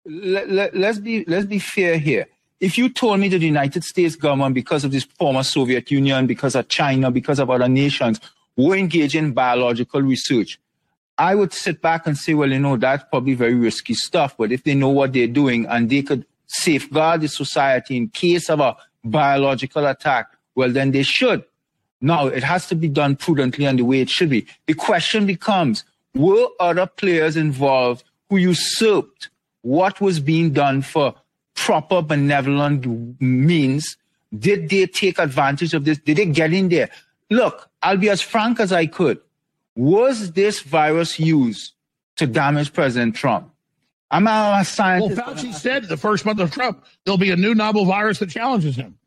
let, 0.04 0.50
let, 0.50 0.76
let's 0.76 0.98
be 0.98 1.24
let's 1.24 1.46
be 1.46 1.58
fair 1.58 1.98
here. 1.98 2.26
If 2.60 2.78
you 2.78 2.90
told 2.90 3.18
me 3.18 3.28
that 3.28 3.38
the 3.38 3.46
United 3.46 3.82
States 3.82 4.14
government, 4.14 4.54
because 4.54 4.84
of 4.84 4.92
this 4.92 5.04
former 5.04 5.42
Soviet 5.42 5.90
Union, 5.90 6.26
because 6.26 6.54
of 6.54 6.68
China, 6.68 7.10
because 7.10 7.40
of 7.40 7.50
other 7.50 7.68
nations, 7.68 8.20
were 8.56 8.76
engaging 8.76 9.24
in 9.24 9.32
biological 9.32 10.00
research, 10.02 10.60
I 11.18 11.34
would 11.34 11.52
sit 11.52 11.82
back 11.82 12.06
and 12.06 12.16
say, 12.16 12.34
well, 12.34 12.50
you 12.50 12.60
know, 12.60 12.76
that's 12.76 13.04
probably 13.10 13.34
very 13.34 13.54
risky 13.54 13.94
stuff. 13.94 14.36
But 14.36 14.52
if 14.52 14.62
they 14.62 14.74
know 14.74 14.90
what 14.90 15.12
they're 15.12 15.26
doing 15.26 15.66
and 15.66 15.90
they 15.90 16.02
could 16.02 16.24
safeguard 16.46 17.22
the 17.22 17.28
society 17.28 17.96
in 17.96 18.08
case 18.10 18.48
of 18.48 18.60
a 18.60 18.76
biological 19.02 19.86
attack, 19.86 20.28
well, 20.54 20.70
then 20.70 20.92
they 20.92 21.02
should. 21.02 21.44
Now, 22.02 22.26
it 22.26 22.42
has 22.42 22.66
to 22.66 22.74
be 22.74 22.88
done 22.88 23.16
prudently 23.16 23.64
and 23.64 23.78
the 23.78 23.84
way 23.84 24.00
it 24.00 24.10
should 24.10 24.28
be. 24.28 24.46
The 24.66 24.74
question 24.74 25.24
becomes, 25.24 25.84
were 26.14 26.48
other 26.60 26.86
players 26.86 27.36
involved 27.36 28.04
who 28.28 28.36
usurped 28.36 29.30
what 29.62 30.00
was 30.00 30.18
being 30.18 30.52
done 30.52 30.82
for 30.82 31.14
proper 31.54 32.02
benevolent 32.02 33.20
means? 33.20 33.96
Did 34.36 34.68
they 34.68 34.86
take 34.86 35.18
advantage 35.18 35.74
of 35.74 35.84
this? 35.84 35.98
Did 35.98 36.16
they 36.16 36.26
get 36.26 36.52
in 36.52 36.68
there? 36.68 36.90
Look, 37.30 37.70
I'll 37.82 37.96
be 37.96 38.10
as 38.10 38.20
frank 38.20 38.58
as 38.58 38.72
I 38.72 38.86
could. 38.86 39.20
Was 39.76 40.32
this 40.32 40.60
virus 40.60 41.20
used 41.20 41.72
to 42.16 42.26
damage 42.26 42.72
President 42.72 43.14
Trump? 43.14 43.50
I'm 44.10 44.26
a 44.26 44.62
scientist. 44.64 45.16
Well, 45.16 45.34
Fauci 45.34 45.54
said 45.54 45.84
the 45.84 45.96
first 45.96 46.26
month 46.26 46.40
of 46.40 46.50
Trump, 46.50 46.84
there'll 47.04 47.16
be 47.16 47.30
a 47.30 47.36
new 47.36 47.54
novel 47.54 47.86
virus 47.86 48.18
that 48.18 48.28
challenges 48.28 48.76
him. 48.76 48.98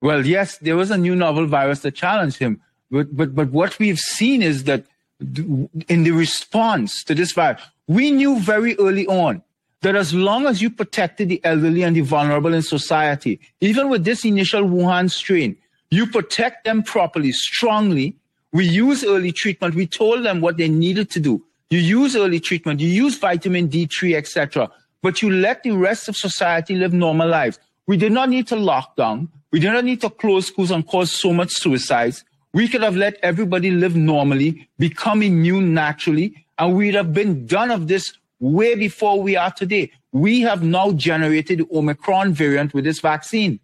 Well, 0.00 0.26
yes, 0.26 0.58
there 0.58 0.76
was 0.76 0.90
a 0.90 0.98
new 0.98 1.16
novel 1.16 1.46
virus 1.46 1.80
that 1.80 1.92
challenged 1.92 2.38
him. 2.38 2.60
But, 2.90 3.16
but, 3.16 3.34
but 3.34 3.50
what 3.50 3.78
we've 3.78 3.98
seen 3.98 4.42
is 4.42 4.64
that 4.64 4.84
in 5.20 6.04
the 6.04 6.10
response 6.10 7.02
to 7.04 7.14
this 7.14 7.32
virus, 7.32 7.62
we 7.88 8.10
knew 8.10 8.38
very 8.40 8.76
early 8.78 9.06
on 9.06 9.42
that 9.82 9.96
as 9.96 10.12
long 10.12 10.46
as 10.46 10.60
you 10.60 10.70
protected 10.70 11.28
the 11.28 11.40
elderly 11.44 11.82
and 11.82 11.96
the 11.96 12.00
vulnerable 12.00 12.52
in 12.52 12.62
society, 12.62 13.40
even 13.60 13.88
with 13.88 14.04
this 14.04 14.24
initial 14.24 14.62
Wuhan 14.62 15.10
strain, 15.10 15.56
you 15.90 16.06
protect 16.06 16.64
them 16.64 16.82
properly, 16.82 17.32
strongly. 17.32 18.16
We 18.52 18.66
use 18.66 19.04
early 19.04 19.32
treatment. 19.32 19.74
We 19.74 19.86
told 19.86 20.24
them 20.24 20.40
what 20.40 20.56
they 20.56 20.68
needed 20.68 21.10
to 21.12 21.20
do. 21.20 21.42
You 21.70 21.78
use 21.78 22.16
early 22.16 22.40
treatment, 22.40 22.80
you 22.80 22.88
use 22.88 23.18
vitamin 23.18 23.68
D3, 23.68 24.16
etc. 24.16 24.70
But 25.02 25.20
you 25.20 25.30
let 25.30 25.62
the 25.62 25.72
rest 25.72 26.08
of 26.08 26.16
society 26.16 26.76
live 26.76 26.92
normal 26.92 27.28
lives. 27.28 27.58
We 27.86 27.96
did 27.96 28.12
not 28.12 28.28
need 28.28 28.46
to 28.48 28.56
lock 28.56 28.96
down. 28.96 29.28
We 29.52 29.60
did 29.60 29.72
not 29.72 29.84
need 29.84 30.00
to 30.02 30.10
close 30.10 30.46
schools 30.46 30.70
and 30.70 30.86
cause 30.86 31.12
so 31.12 31.32
much 31.32 31.50
suicides. 31.52 32.24
We 32.52 32.68
could 32.68 32.82
have 32.82 32.96
let 32.96 33.18
everybody 33.22 33.70
live 33.70 33.96
normally, 33.96 34.68
become 34.78 35.22
immune 35.22 35.74
naturally, 35.74 36.46
and 36.58 36.74
we'd 36.74 36.94
have 36.94 37.12
been 37.12 37.46
done 37.46 37.70
of 37.70 37.86
this 37.86 38.14
way 38.40 38.74
before 38.74 39.20
we 39.20 39.36
are 39.36 39.50
today. 39.50 39.90
We 40.12 40.40
have 40.42 40.62
now 40.62 40.92
generated 40.92 41.60
the 41.60 41.66
Omicron 41.76 42.32
variant 42.32 42.74
with 42.74 42.84
this 42.84 43.00
vaccine. 43.00 43.60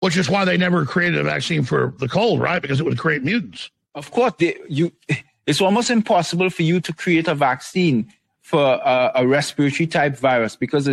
Which 0.00 0.16
is 0.16 0.28
why 0.28 0.44
they 0.44 0.56
never 0.56 0.84
created 0.84 1.20
a 1.20 1.24
vaccine 1.24 1.64
for 1.64 1.94
the 1.98 2.08
cold, 2.08 2.40
right? 2.40 2.60
Because 2.60 2.80
it 2.80 2.84
would 2.84 2.98
create 2.98 3.22
mutants. 3.24 3.70
Of 3.94 4.10
course, 4.10 4.32
they, 4.38 4.58
you. 4.68 4.92
It's 5.46 5.60
almost 5.60 5.90
impossible 5.90 6.50
for 6.50 6.64
you 6.64 6.80
to 6.80 6.92
create 6.92 7.28
a 7.28 7.34
vaccine 7.36 8.12
for 8.42 8.80
a, 8.84 9.12
a 9.14 9.26
respiratory 9.28 9.86
type 9.86 10.16
virus 10.16 10.56
because 10.56 10.88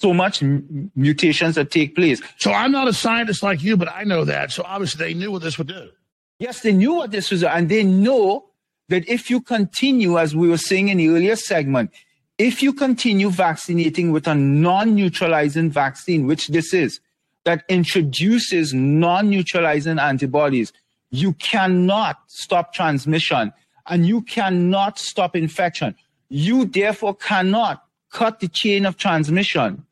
so 0.00 0.14
much 0.14 0.42
m- 0.42 0.90
mutations 0.94 1.56
that 1.56 1.70
take 1.70 1.96
place. 1.96 2.22
So 2.36 2.52
I'm 2.52 2.70
not 2.70 2.86
a 2.86 2.92
scientist 2.92 3.42
like 3.42 3.62
you, 3.62 3.76
but 3.76 3.88
I 3.92 4.04
know 4.04 4.24
that. 4.24 4.52
So 4.52 4.62
obviously 4.64 5.06
they 5.06 5.14
knew 5.14 5.32
what 5.32 5.42
this 5.42 5.58
would 5.58 5.66
do. 5.66 5.90
Yes, 6.38 6.60
they 6.60 6.72
knew 6.72 6.94
what 6.94 7.10
this 7.10 7.32
was, 7.32 7.42
and 7.42 7.68
they 7.68 7.82
know 7.82 8.46
that 8.88 9.08
if 9.08 9.28
you 9.28 9.40
continue, 9.40 10.18
as 10.18 10.36
we 10.36 10.48
were 10.48 10.56
saying 10.58 10.88
in 10.88 10.98
the 10.98 11.08
earlier 11.08 11.34
segment, 11.34 11.90
if 12.38 12.62
you 12.62 12.72
continue 12.72 13.28
vaccinating 13.28 14.12
with 14.12 14.28
a 14.28 14.34
non-neutralizing 14.36 15.70
vaccine, 15.70 16.26
which 16.26 16.46
this 16.46 16.72
is, 16.72 17.00
that 17.44 17.64
introduces 17.68 18.72
non-neutralizing 18.72 19.98
antibodies, 19.98 20.72
you 21.10 21.32
cannot 21.34 22.20
stop 22.28 22.72
transmission 22.72 23.52
and 23.86 24.06
you 24.06 24.22
cannot 24.22 24.98
stop 24.98 25.34
infection. 25.34 25.96
You 26.28 26.66
therefore 26.66 27.16
cannot 27.16 27.82
cut 28.12 28.38
the 28.38 28.48
chain 28.48 28.86
of 28.86 28.96
transmission 28.96 29.84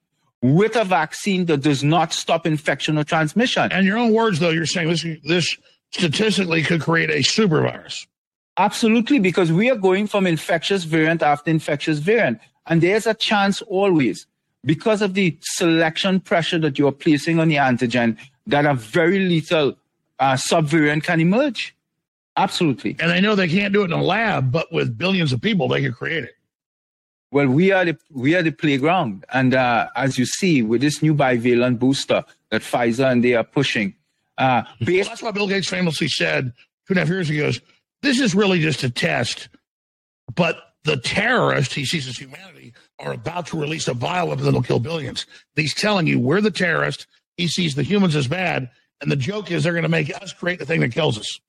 with 0.54 0.76
a 0.76 0.84
vaccine 0.84 1.46
that 1.46 1.58
does 1.58 1.82
not 1.82 2.12
stop 2.12 2.46
infection 2.46 2.98
or 2.98 3.04
transmission. 3.04 3.72
And 3.72 3.86
your 3.86 3.98
own 3.98 4.12
words, 4.12 4.38
though, 4.38 4.50
you're 4.50 4.66
saying 4.66 4.88
this, 4.88 5.04
this 5.24 5.56
statistically 5.90 6.62
could 6.62 6.82
create 6.82 7.10
a 7.10 7.22
super 7.22 7.62
virus. 7.62 8.06
Absolutely, 8.56 9.18
because 9.18 9.52
we 9.52 9.70
are 9.70 9.76
going 9.76 10.06
from 10.06 10.26
infectious 10.26 10.84
variant 10.84 11.22
after 11.22 11.50
infectious 11.50 11.98
variant. 11.98 12.40
And 12.66 12.80
there's 12.80 13.06
a 13.06 13.14
chance 13.14 13.60
always, 13.62 14.26
because 14.64 15.02
of 15.02 15.14
the 15.14 15.36
selection 15.40 16.20
pressure 16.20 16.58
that 16.60 16.78
you're 16.78 16.92
placing 16.92 17.38
on 17.38 17.48
the 17.48 17.56
antigen, 17.56 18.16
that 18.46 18.64
a 18.64 18.74
very 18.74 19.18
lethal 19.18 19.76
uh, 20.18 20.34
subvariant 20.34 21.02
can 21.02 21.20
emerge. 21.20 21.74
Absolutely. 22.36 22.96
And 23.00 23.10
they 23.10 23.20
know 23.20 23.34
they 23.34 23.48
can't 23.48 23.72
do 23.72 23.82
it 23.82 23.86
in 23.86 23.92
a 23.92 24.02
lab, 24.02 24.52
but 24.52 24.72
with 24.72 24.96
billions 24.96 25.32
of 25.32 25.40
people, 25.40 25.68
they 25.68 25.82
can 25.82 25.92
create 25.92 26.24
it. 26.24 26.35
Well, 27.32 27.48
we 27.48 27.72
are 27.72 27.84
the 27.84 27.96
we 28.10 28.34
are 28.36 28.42
the 28.42 28.52
playground, 28.52 29.24
and 29.32 29.52
uh, 29.54 29.88
as 29.96 30.18
you 30.18 30.24
see 30.26 30.62
with 30.62 30.80
this 30.80 31.02
new 31.02 31.14
bivalent 31.14 31.78
booster 31.78 32.24
that 32.50 32.62
Pfizer 32.62 33.10
and 33.10 33.22
they 33.24 33.34
are 33.34 33.44
pushing, 33.44 33.94
uh, 34.38 34.62
based- 34.84 35.08
that's 35.08 35.22
why 35.22 35.32
Bill 35.32 35.48
Gates 35.48 35.68
famously 35.68 36.08
said 36.08 36.52
two 36.86 36.92
and 36.92 36.98
a 36.98 37.00
half 37.00 37.08
years 37.08 37.28
ago, 37.28 37.50
"This 38.02 38.20
is 38.20 38.34
really 38.34 38.60
just 38.60 38.84
a 38.84 38.90
test." 38.90 39.48
But 40.34 40.56
the 40.84 40.96
terrorists 40.96 41.74
he 41.74 41.84
sees 41.84 42.06
as 42.06 42.16
humanity 42.16 42.72
are 43.00 43.12
about 43.12 43.48
to 43.48 43.58
release 43.60 43.88
a 43.88 43.94
bioweapon 43.94 44.42
that'll 44.42 44.62
kill 44.62 44.78
billions. 44.80 45.26
He's 45.56 45.74
telling 45.74 46.06
you 46.06 46.20
we're 46.20 46.40
the 46.40 46.50
terrorists. 46.52 47.06
He 47.36 47.48
sees 47.48 47.74
the 47.74 47.82
humans 47.82 48.14
as 48.14 48.28
bad, 48.28 48.70
and 49.00 49.10
the 49.10 49.16
joke 49.16 49.50
is 49.50 49.64
they're 49.64 49.72
going 49.72 49.82
to 49.82 49.88
make 49.88 50.14
us 50.22 50.32
create 50.32 50.60
the 50.60 50.64
thing 50.66 50.80
that 50.80 50.92
kills 50.92 51.18
us. 51.18 51.40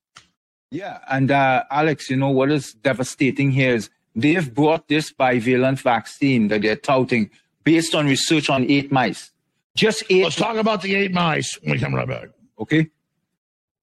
Yeah, 0.71 0.99
and 1.09 1.31
uh, 1.31 1.63
Alex, 1.71 2.09
you 2.09 2.17
know 2.17 2.29
what 2.29 2.51
is 2.51 2.73
devastating 2.73 3.51
here 3.51 3.75
is 3.75 3.89
they've 4.17 4.53
brought 4.53 4.87
this 4.87 5.13
bivalent 5.13 5.79
vaccine 5.79 6.49
that 6.49 6.63
they're 6.63 6.75
touting 6.75 7.29
based 7.63 7.95
on 7.95 8.07
research 8.07 8.49
on 8.49 8.69
eight 8.69 8.91
mice. 8.91 9.31
Just 9.75 10.03
eight. 10.09 10.23
Let's 10.23 10.35
talk 10.35 10.57
about 10.57 10.81
the 10.81 10.95
eight 10.95 11.13
mice 11.13 11.57
when 11.61 11.73
we 11.73 11.79
come 11.79 11.93
right 11.93 12.07
back. 12.07 12.29
Okay. 12.59 12.89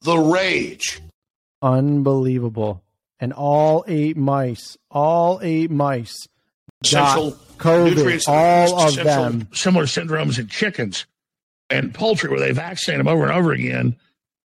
The 0.03 0.19
rage. 0.19 1.01
Unbelievable. 1.63 2.83
And 3.21 3.33
all 3.33 3.85
eight 3.87 4.17
mice, 4.17 4.77
all 4.91 5.41
eight 5.43 5.71
mice, 5.71 6.27
Central 6.83 7.33
COVID, 7.57 8.23
all 8.29 8.89
of 8.89 8.97
them. 8.97 9.49
Similar 9.53 9.87
syndromes 9.87 10.39
in 10.39 10.49
chickens 10.49 11.07
and 11.71 11.95
poultry, 11.95 12.29
where 12.29 12.41
they 12.41 12.53
vaccinate 12.53 12.99
them 12.99 13.09
over 13.09 13.23
and 13.23 13.33
over 13.33 13.53
again 13.53 13.97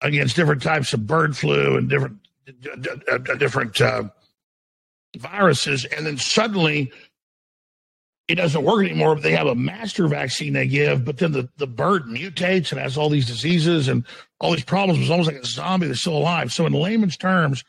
against 0.01 0.35
different 0.35 0.63
types 0.63 0.91
of 0.91 1.07
bird 1.07 1.37
flu 1.37 1.77
and 1.77 1.87
different 1.89 2.17
different 3.37 3.79
uh, 3.79 4.03
viruses, 5.15 5.85
and 5.85 6.05
then 6.05 6.17
suddenly 6.17 6.91
it 8.27 8.35
doesn't 8.35 8.63
work 8.63 8.85
anymore. 8.85 9.15
But 9.15 9.23
they 9.23 9.31
have 9.31 9.47
a 9.47 9.55
master 9.55 10.07
vaccine 10.07 10.53
they 10.53 10.67
give, 10.67 11.05
but 11.05 11.17
then 11.17 11.31
the, 11.31 11.49
the 11.57 11.67
bird 11.67 12.05
mutates 12.05 12.71
and 12.71 12.81
has 12.81 12.97
all 12.97 13.09
these 13.09 13.27
diseases 13.27 13.87
and 13.87 14.05
all 14.39 14.51
these 14.51 14.63
problems. 14.63 14.99
It's 14.99 15.09
almost 15.09 15.31
like 15.31 15.41
a 15.41 15.45
zombie 15.45 15.87
that's 15.87 16.01
still 16.01 16.17
alive. 16.17 16.51
So, 16.51 16.65
in 16.65 16.73
layman's 16.73 17.17
terms, 17.17 17.63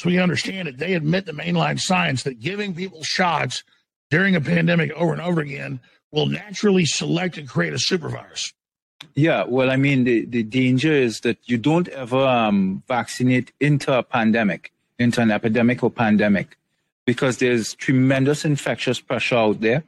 so 0.00 0.08
we 0.08 0.18
understand 0.18 0.68
it, 0.68 0.78
they 0.78 0.94
admit 0.94 1.26
the 1.26 1.32
mainline 1.32 1.78
science 1.78 2.22
that 2.22 2.40
giving 2.40 2.74
people 2.74 3.02
shots 3.02 3.62
during 4.10 4.34
a 4.34 4.40
pandemic 4.40 4.90
over 4.92 5.12
and 5.12 5.22
over 5.22 5.40
again 5.40 5.80
will 6.12 6.26
naturally 6.26 6.84
select 6.84 7.38
and 7.38 7.48
create 7.48 7.72
a 7.72 7.78
super 7.78 8.08
virus. 8.08 8.52
Yeah, 9.14 9.44
well, 9.46 9.70
I 9.70 9.76
mean, 9.76 10.04
the, 10.04 10.24
the 10.26 10.42
danger 10.42 10.92
is 10.92 11.20
that 11.20 11.38
you 11.44 11.56
don't 11.56 11.88
ever 11.88 12.18
um, 12.18 12.82
vaccinate 12.86 13.52
into 13.60 13.96
a 13.96 14.02
pandemic, 14.02 14.72
into 14.98 15.20
an 15.20 15.30
epidemic 15.30 15.82
or 15.82 15.90
pandemic 15.90 16.56
because 17.10 17.38
there's 17.38 17.74
tremendous 17.74 18.44
infectious 18.44 19.00
pressure 19.00 19.34
out 19.34 19.60
there 19.60 19.82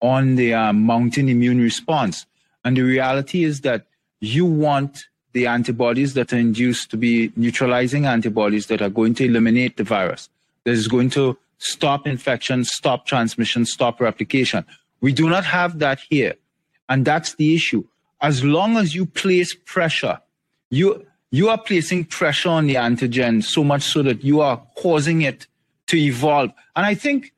on 0.00 0.36
the 0.36 0.54
um, 0.54 0.80
mounting 0.80 1.28
immune 1.28 1.60
response. 1.60 2.24
And 2.64 2.78
the 2.78 2.80
reality 2.80 3.44
is 3.44 3.60
that 3.60 3.84
you 4.20 4.46
want 4.46 5.04
the 5.34 5.46
antibodies 5.46 6.14
that 6.14 6.32
are 6.32 6.38
induced 6.38 6.90
to 6.92 6.96
be 6.96 7.30
neutralizing 7.36 8.06
antibodies 8.06 8.68
that 8.68 8.80
are 8.80 8.88
going 8.88 9.12
to 9.16 9.26
eliminate 9.26 9.76
the 9.76 9.84
virus, 9.84 10.30
that 10.64 10.70
is 10.70 10.88
going 10.88 11.10
to 11.10 11.36
stop 11.58 12.06
infection, 12.06 12.64
stop 12.64 13.04
transmission, 13.04 13.66
stop 13.66 14.00
replication. 14.00 14.64
We 15.02 15.12
do 15.12 15.28
not 15.28 15.44
have 15.44 15.78
that 15.80 16.00
here. 16.08 16.36
And 16.88 17.04
that's 17.04 17.34
the 17.34 17.54
issue. 17.54 17.84
As 18.22 18.42
long 18.42 18.78
as 18.78 18.94
you 18.94 19.04
place 19.04 19.54
pressure, 19.66 20.18
you, 20.70 21.04
you 21.30 21.50
are 21.50 21.58
placing 21.58 22.06
pressure 22.06 22.48
on 22.48 22.66
the 22.66 22.76
antigen 22.76 23.44
so 23.44 23.62
much 23.62 23.82
so 23.82 24.02
that 24.04 24.24
you 24.24 24.40
are 24.40 24.62
causing 24.74 25.20
it 25.20 25.46
to 25.88 25.96
evolve. 25.96 26.50
And 26.74 26.86
I 26.86 26.94
think 26.94 27.32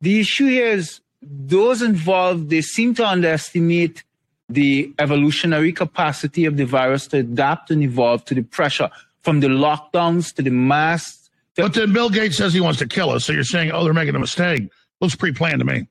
the 0.00 0.20
issue 0.20 0.46
here 0.46 0.68
is 0.68 1.00
those 1.22 1.82
involved, 1.82 2.50
they 2.50 2.60
seem 2.60 2.94
to 2.94 3.06
underestimate 3.06 4.02
the 4.48 4.92
evolutionary 4.98 5.72
capacity 5.72 6.44
of 6.44 6.56
the 6.56 6.64
virus 6.64 7.06
to 7.08 7.18
adapt 7.18 7.70
and 7.70 7.82
evolve 7.82 8.24
to 8.26 8.34
the 8.34 8.42
pressure 8.42 8.90
from 9.22 9.40
the 9.40 9.46
lockdowns 9.46 10.34
to 10.34 10.42
the 10.42 10.50
masks. 10.50 11.30
To- 11.54 11.62
but 11.62 11.74
then 11.74 11.92
Bill 11.92 12.10
Gates 12.10 12.36
says 12.36 12.52
he 12.52 12.60
wants 12.60 12.78
to 12.80 12.86
kill 12.86 13.10
us. 13.10 13.24
So 13.24 13.32
you're 13.32 13.44
saying, 13.44 13.70
oh, 13.72 13.84
they're 13.84 13.94
making 13.94 14.14
a 14.14 14.18
mistake. 14.18 14.68
Looks 15.00 15.16
pre 15.16 15.32
planned 15.32 15.60
to 15.60 15.64
me. 15.64 15.86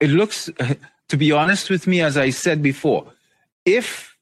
It 0.00 0.10
looks, 0.10 0.50
to 1.08 1.16
be 1.16 1.32
honest 1.32 1.70
with 1.70 1.86
me, 1.86 2.00
as 2.00 2.16
I 2.16 2.30
said 2.30 2.62
before, 2.62 3.06
if 3.64 4.16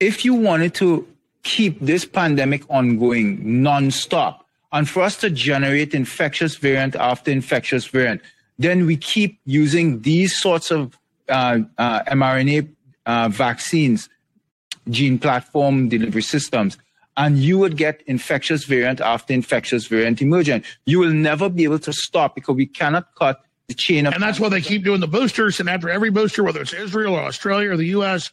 if 0.00 0.24
you 0.24 0.34
wanted 0.34 0.74
to 0.74 1.06
keep 1.42 1.80
this 1.80 2.04
pandemic 2.04 2.62
ongoing 2.70 3.42
nonstop, 3.44 4.40
and 4.72 4.88
for 4.88 5.02
us 5.02 5.16
to 5.18 5.30
generate 5.30 5.94
infectious 5.94 6.56
variant 6.56 6.94
after 6.96 7.30
infectious 7.30 7.86
variant, 7.86 8.20
then 8.58 8.86
we 8.86 8.96
keep 8.96 9.38
using 9.46 10.02
these 10.02 10.38
sorts 10.38 10.70
of 10.70 10.98
uh, 11.28 11.60
uh, 11.78 12.02
mRNA 12.04 12.68
uh, 13.06 13.28
vaccines, 13.28 14.08
gene 14.90 15.18
platform 15.18 15.88
delivery 15.88 16.22
systems, 16.22 16.76
and 17.16 17.38
you 17.38 17.58
would 17.58 17.76
get 17.76 18.02
infectious 18.06 18.64
variant 18.64 19.00
after 19.00 19.32
infectious 19.32 19.86
variant 19.86 20.22
emerging. 20.22 20.62
You 20.86 21.00
will 21.00 21.12
never 21.12 21.48
be 21.48 21.64
able 21.64 21.80
to 21.80 21.92
stop 21.92 22.34
because 22.34 22.54
we 22.54 22.66
cannot 22.66 23.14
cut 23.14 23.42
the 23.66 23.74
chain 23.74 24.06
of. 24.06 24.14
And 24.14 24.22
that's 24.22 24.40
why 24.40 24.48
they 24.48 24.60
keep 24.60 24.84
doing 24.84 25.00
the 25.00 25.08
boosters. 25.08 25.60
And 25.60 25.68
after 25.68 25.90
every 25.90 26.10
booster, 26.10 26.42
whether 26.44 26.60
it's 26.60 26.72
Israel 26.72 27.14
or 27.14 27.22
Australia 27.22 27.70
or 27.70 27.76
the 27.76 27.86
U.S., 27.86 28.30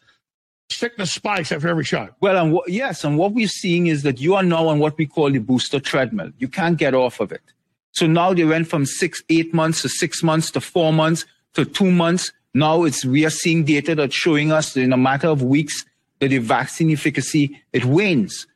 sickness 0.70 1.14
spikes 1.14 1.52
after 1.52 1.68
every 1.68 1.84
shot. 1.84 2.16
Well, 2.20 2.38
and 2.38 2.54
w- 2.54 2.74
yes, 2.74 3.04
and 3.04 3.18
what 3.18 3.34
we're 3.34 3.48
seeing 3.48 3.88
is 3.88 4.04
that 4.04 4.20
you 4.20 4.36
are 4.36 4.44
now 4.44 4.68
on 4.68 4.80
what 4.80 4.98
we 4.98 5.06
call 5.06 5.32
the 5.32 5.40
booster 5.40 5.80
treadmill. 5.80 6.32
You 6.38 6.48
can't 6.48 6.78
get 6.78 6.94
off 6.94 7.20
of 7.20 7.32
it. 7.32 7.42
So 7.92 8.08
now 8.08 8.34
they 8.34 8.44
went 8.44 8.68
from 8.68 8.86
six, 8.86 9.24
eight 9.30 9.54
months 9.54 9.82
to 9.84 9.90
six 9.90 10.22
months 10.22 10.52
to 10.52 10.62
four 10.62 10.92
months 10.92 11.26
to 11.54 11.66
two 11.66 11.92
months. 11.92 12.32
Now 12.54 12.84
it's 12.84 13.06
we 13.06 13.26
are 13.26 13.30
seeing 13.30 13.64
data 13.64 13.96
that's 13.96 14.16
showing 14.16 14.52
us 14.52 14.76
in 14.76 14.92
a 14.92 14.98
matter 14.98 15.28
of 15.28 15.42
weeks 15.42 15.86
that 16.20 16.30
the 16.30 16.40
vaccine 16.40 16.92
efficacy 16.92 17.62
it 17.72 17.86
wanes 17.86 18.48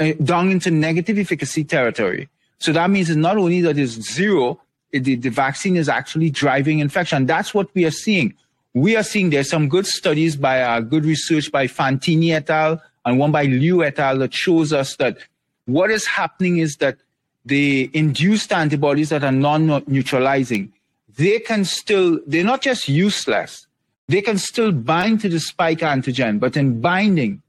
uh, 0.00 0.12
down 0.24 0.50
into 0.50 0.70
negative 0.70 1.18
efficacy 1.18 1.64
territory. 1.64 2.28
So 2.58 2.72
that 2.72 2.90
means 2.90 3.08
it's 3.08 3.16
not 3.16 3.36
only 3.36 3.60
that 3.60 3.78
it's 3.78 3.92
zero, 3.92 4.60
it, 4.90 5.04
the, 5.04 5.14
the 5.14 5.28
vaccine 5.28 5.76
is 5.76 5.88
actually 5.88 6.30
driving 6.30 6.80
infection. 6.80 7.26
That's 7.26 7.54
what 7.54 7.72
we 7.74 7.84
are 7.84 7.92
seeing 7.92 8.34
we 8.74 8.96
are 8.96 9.02
seeing 9.02 9.30
there's 9.30 9.48
some 9.48 9.68
good 9.68 9.86
studies 9.86 10.36
by 10.36 10.62
uh, 10.62 10.80
good 10.80 11.04
research 11.04 11.50
by 11.50 11.66
Fantini 11.66 12.32
et 12.32 12.50
al. 12.50 12.80
and 13.04 13.18
one 13.18 13.32
by 13.32 13.44
Liu 13.44 13.82
et 13.82 13.98
al. 13.98 14.18
that 14.18 14.34
shows 14.34 14.72
us 14.72 14.96
that 14.96 15.18
what 15.66 15.90
is 15.90 16.06
happening 16.06 16.58
is 16.58 16.76
that 16.76 16.98
the 17.44 17.90
induced 17.94 18.52
antibodies 18.52 19.08
that 19.08 19.24
are 19.24 19.32
non-neutralizing, 19.32 20.72
they 21.16 21.38
can 21.38 21.64
still, 21.64 22.20
they're 22.26 22.44
not 22.44 22.62
just 22.62 22.88
useless, 22.88 23.66
they 24.06 24.20
can 24.20 24.38
still 24.38 24.72
bind 24.72 25.20
to 25.20 25.28
the 25.28 25.40
spike 25.40 25.80
antigen, 25.80 26.38
but 26.38 26.56
in 26.56 26.80
binding, 26.80 27.42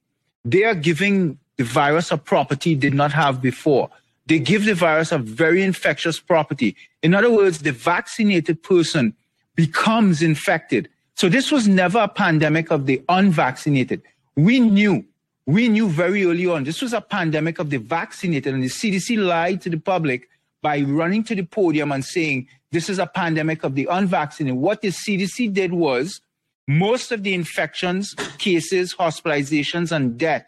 they 0.46 0.64
are 0.64 0.76
giving 0.76 1.38
the 1.58 1.64
virus 1.64 2.12
a 2.12 2.18
property 2.18 2.74
it 2.74 2.80
did 2.80 2.94
not 2.94 3.12
have 3.12 3.42
before. 3.42 3.90
They 4.28 4.40
give 4.40 4.66
the 4.66 4.76
virus 4.76 5.12
a 5.12 5.18
very 5.18 5.64
infectious 5.64 6.20
property. 6.20 6.76
In 7.02 7.14
other 7.14 7.32
words, 7.32 7.60
the 7.60 7.72
vaccinated 7.72 8.62
person 8.64 9.14
becomes 9.56 10.22
infected 10.22 10.88
so 11.20 11.28
this 11.28 11.52
was 11.52 11.68
never 11.68 12.00
a 12.00 12.08
pandemic 12.08 12.72
of 12.72 12.86
the 12.86 13.04
unvaccinated. 13.10 14.02
We 14.38 14.62
knew, 14.62 15.04
we 15.46 15.68
knew 15.68 15.90
very 15.90 16.24
early 16.24 16.48
on, 16.48 16.64
this 16.64 16.82
was 16.82 16.94
a 16.94 17.02
pandemic 17.02 17.60
of 17.60 17.72
the 17.72 17.76
vaccinated 17.76 18.54
and 18.54 18.64
the 18.64 18.70
CDC 18.70 19.22
lied 19.22 19.60
to 19.64 19.70
the 19.70 19.82
public 19.82 20.30
by 20.62 20.80
running 20.80 21.26
to 21.26 21.36
the 21.36 21.44
podium 21.44 21.92
and 21.92 22.06
saying, 22.06 22.48
this 22.72 22.90
is 22.90 23.00
a 23.00 23.06
pandemic 23.06 23.66
of 23.66 23.76
the 23.76 23.86
unvaccinated. 23.92 24.58
What 24.58 24.80
the 24.80 24.92
CDC 24.92 25.54
did 25.54 25.74
was 25.74 26.22
most 26.70 27.12
of 27.12 27.24
the 27.24 27.34
infections, 27.34 28.16
cases, 28.38 28.96
hospitalizations, 28.96 29.92
and 29.92 30.18
death 30.18 30.46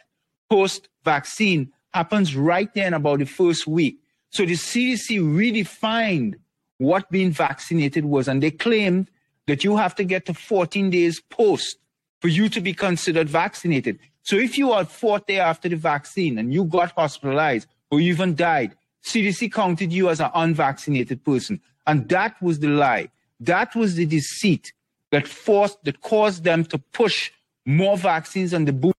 post 0.50 0.88
vaccine 1.04 1.70
happens 1.94 2.34
right 2.34 2.74
then 2.74 2.94
about 2.94 3.20
the 3.20 3.26
first 3.26 3.68
week. 3.68 3.98
So 4.30 4.46
the 4.46 4.54
CDC 4.54 5.20
redefined 5.20 6.36
what 6.78 7.12
being 7.12 7.32
vaccinated 7.32 8.06
was, 8.06 8.30
and 8.30 8.42
they 8.42 8.52
claimed 8.52 9.10
that 9.52 9.66
you 9.66 9.76
have 9.76 9.94
to 9.94 10.06
get 10.06 10.26
to 10.26 10.34
14 10.34 10.90
days 10.90 11.20
post 11.20 11.76
for 12.22 12.30
you 12.30 12.48
to 12.48 12.62
be 12.62 12.74
considered 12.74 13.28
vaccinated. 13.28 14.00
So 14.24 14.38
if 14.38 14.58
you 14.58 14.72
are 14.72 14.86
fourth 14.86 15.26
day 15.26 15.40
after 15.40 15.68
the 15.68 15.76
vaccine 15.76 16.38
and 16.38 16.54
you 16.54 16.64
got 16.64 16.94
hospitalized 16.94 17.68
or 17.90 18.00
even 18.00 18.34
died, 18.34 18.78
CDC 19.04 19.52
counted 19.52 19.92
you 19.92 20.08
as 20.08 20.22
an 20.22 20.32
unvaccinated 20.34 21.26
person. 21.26 21.60
And 21.86 22.08
that 22.08 22.42
was 22.42 22.60
the 22.60 22.70
lie. 22.70 23.10
That 23.42 23.76
was 23.76 23.96
the 23.96 24.06
deceit 24.06 24.72
that 25.12 25.28
forced, 25.28 25.84
that 25.84 26.00
caused 26.00 26.46
them 26.46 26.64
to 26.72 26.78
push 26.78 27.30
more 27.66 27.98
vaccines 27.98 28.54
and 28.54 28.66
the 28.66 28.72
boot. 28.72 28.96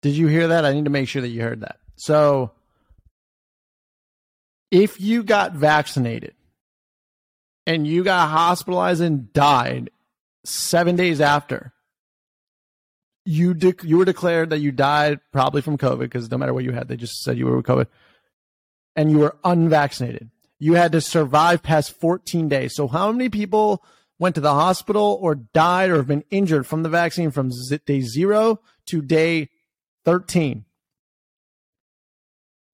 Did 0.00 0.14
you 0.14 0.26
hear 0.26 0.48
that? 0.48 0.64
I 0.64 0.72
need 0.72 0.86
to 0.86 0.90
make 0.90 1.06
sure 1.06 1.20
that 1.20 1.28
you 1.28 1.42
heard 1.42 1.60
that. 1.60 1.80
So 1.96 2.52
if 4.70 4.98
you 4.98 5.22
got 5.22 5.52
vaccinated 5.52 6.32
and 7.66 7.86
you 7.86 8.04
got 8.04 8.28
hospitalized 8.28 9.00
and 9.00 9.32
died 9.32 9.90
seven 10.44 10.96
days 10.96 11.20
after, 11.20 11.72
you 13.24 13.54
you 13.82 13.98
were 13.98 14.04
declared 14.04 14.50
that 14.50 14.58
you 14.58 14.72
died 14.72 15.20
probably 15.32 15.62
from 15.62 15.78
COVID 15.78 16.00
because 16.00 16.30
no 16.30 16.38
matter 16.38 16.52
what 16.52 16.64
you 16.64 16.72
had, 16.72 16.88
they 16.88 16.96
just 16.96 17.22
said 17.22 17.38
you 17.38 17.46
were 17.46 17.56
with 17.56 17.66
COVID, 17.66 17.86
and 18.96 19.10
you 19.10 19.18
were 19.18 19.36
unvaccinated. 19.44 20.30
You 20.58 20.74
had 20.74 20.92
to 20.92 21.00
survive 21.00 21.62
past 21.62 21.98
14 21.98 22.48
days. 22.48 22.74
So 22.74 22.86
how 22.88 23.10
many 23.10 23.28
people 23.28 23.82
went 24.18 24.36
to 24.36 24.40
the 24.40 24.54
hospital 24.54 25.18
or 25.20 25.34
died 25.34 25.90
or 25.90 25.96
have 25.96 26.06
been 26.06 26.24
injured 26.30 26.66
from 26.66 26.82
the 26.82 26.88
vaccine 26.88 27.30
from 27.30 27.50
day 27.86 28.00
zero 28.00 28.60
to 28.86 29.02
day 29.02 29.50
13? 30.04 30.64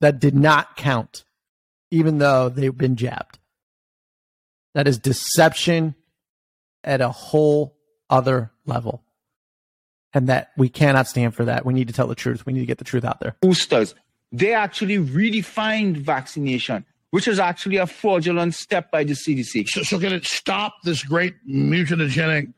That 0.01 0.21
did 0.21 0.35
not 0.35 0.77
count, 0.77 1.25
even 1.91 2.19
though 2.19 2.49
they've 2.49 2.77
been 2.77 2.97
jabbed. 2.97 3.38
That 4.79 4.87
is 4.87 4.97
deception 4.97 5.97
at 6.85 7.01
a 7.01 7.09
whole 7.09 7.77
other 8.09 8.53
level 8.65 9.03
and 10.15 10.29
that 10.29 10.53
we 10.57 10.69
cannot 10.69 11.09
stand 11.09 11.35
for 11.35 11.47
that. 11.47 11.67
We 11.67 11.75
need 11.75 11.89
to 11.89 11.93
tell 11.93 12.07
the 12.07 12.15
truth. 12.15 12.47
We 12.47 12.53
need 12.53 12.61
to 12.61 12.67
get 12.67 12.79
the 12.79 12.85
truth 12.85 13.05
out 13.05 13.19
there. 13.19 13.35
Boosters, 13.41 13.97
they 14.31 14.55
actually 14.55 14.99
redefined 14.99 15.97
vaccination, 15.97 16.85
which 17.11 17.27
is 17.27 17.41
actually 17.41 17.79
a 17.79 17.89
fraudulent 17.89 18.55
step 18.55 18.93
by 18.93 19.03
the 19.03 19.15
CDC. 19.15 19.67
So, 19.67 19.83
so 19.83 19.99
can 19.99 20.13
it 20.13 20.25
stop 20.25 20.75
this 20.85 21.03
great 21.03 21.35
mutagenic? 21.45 22.55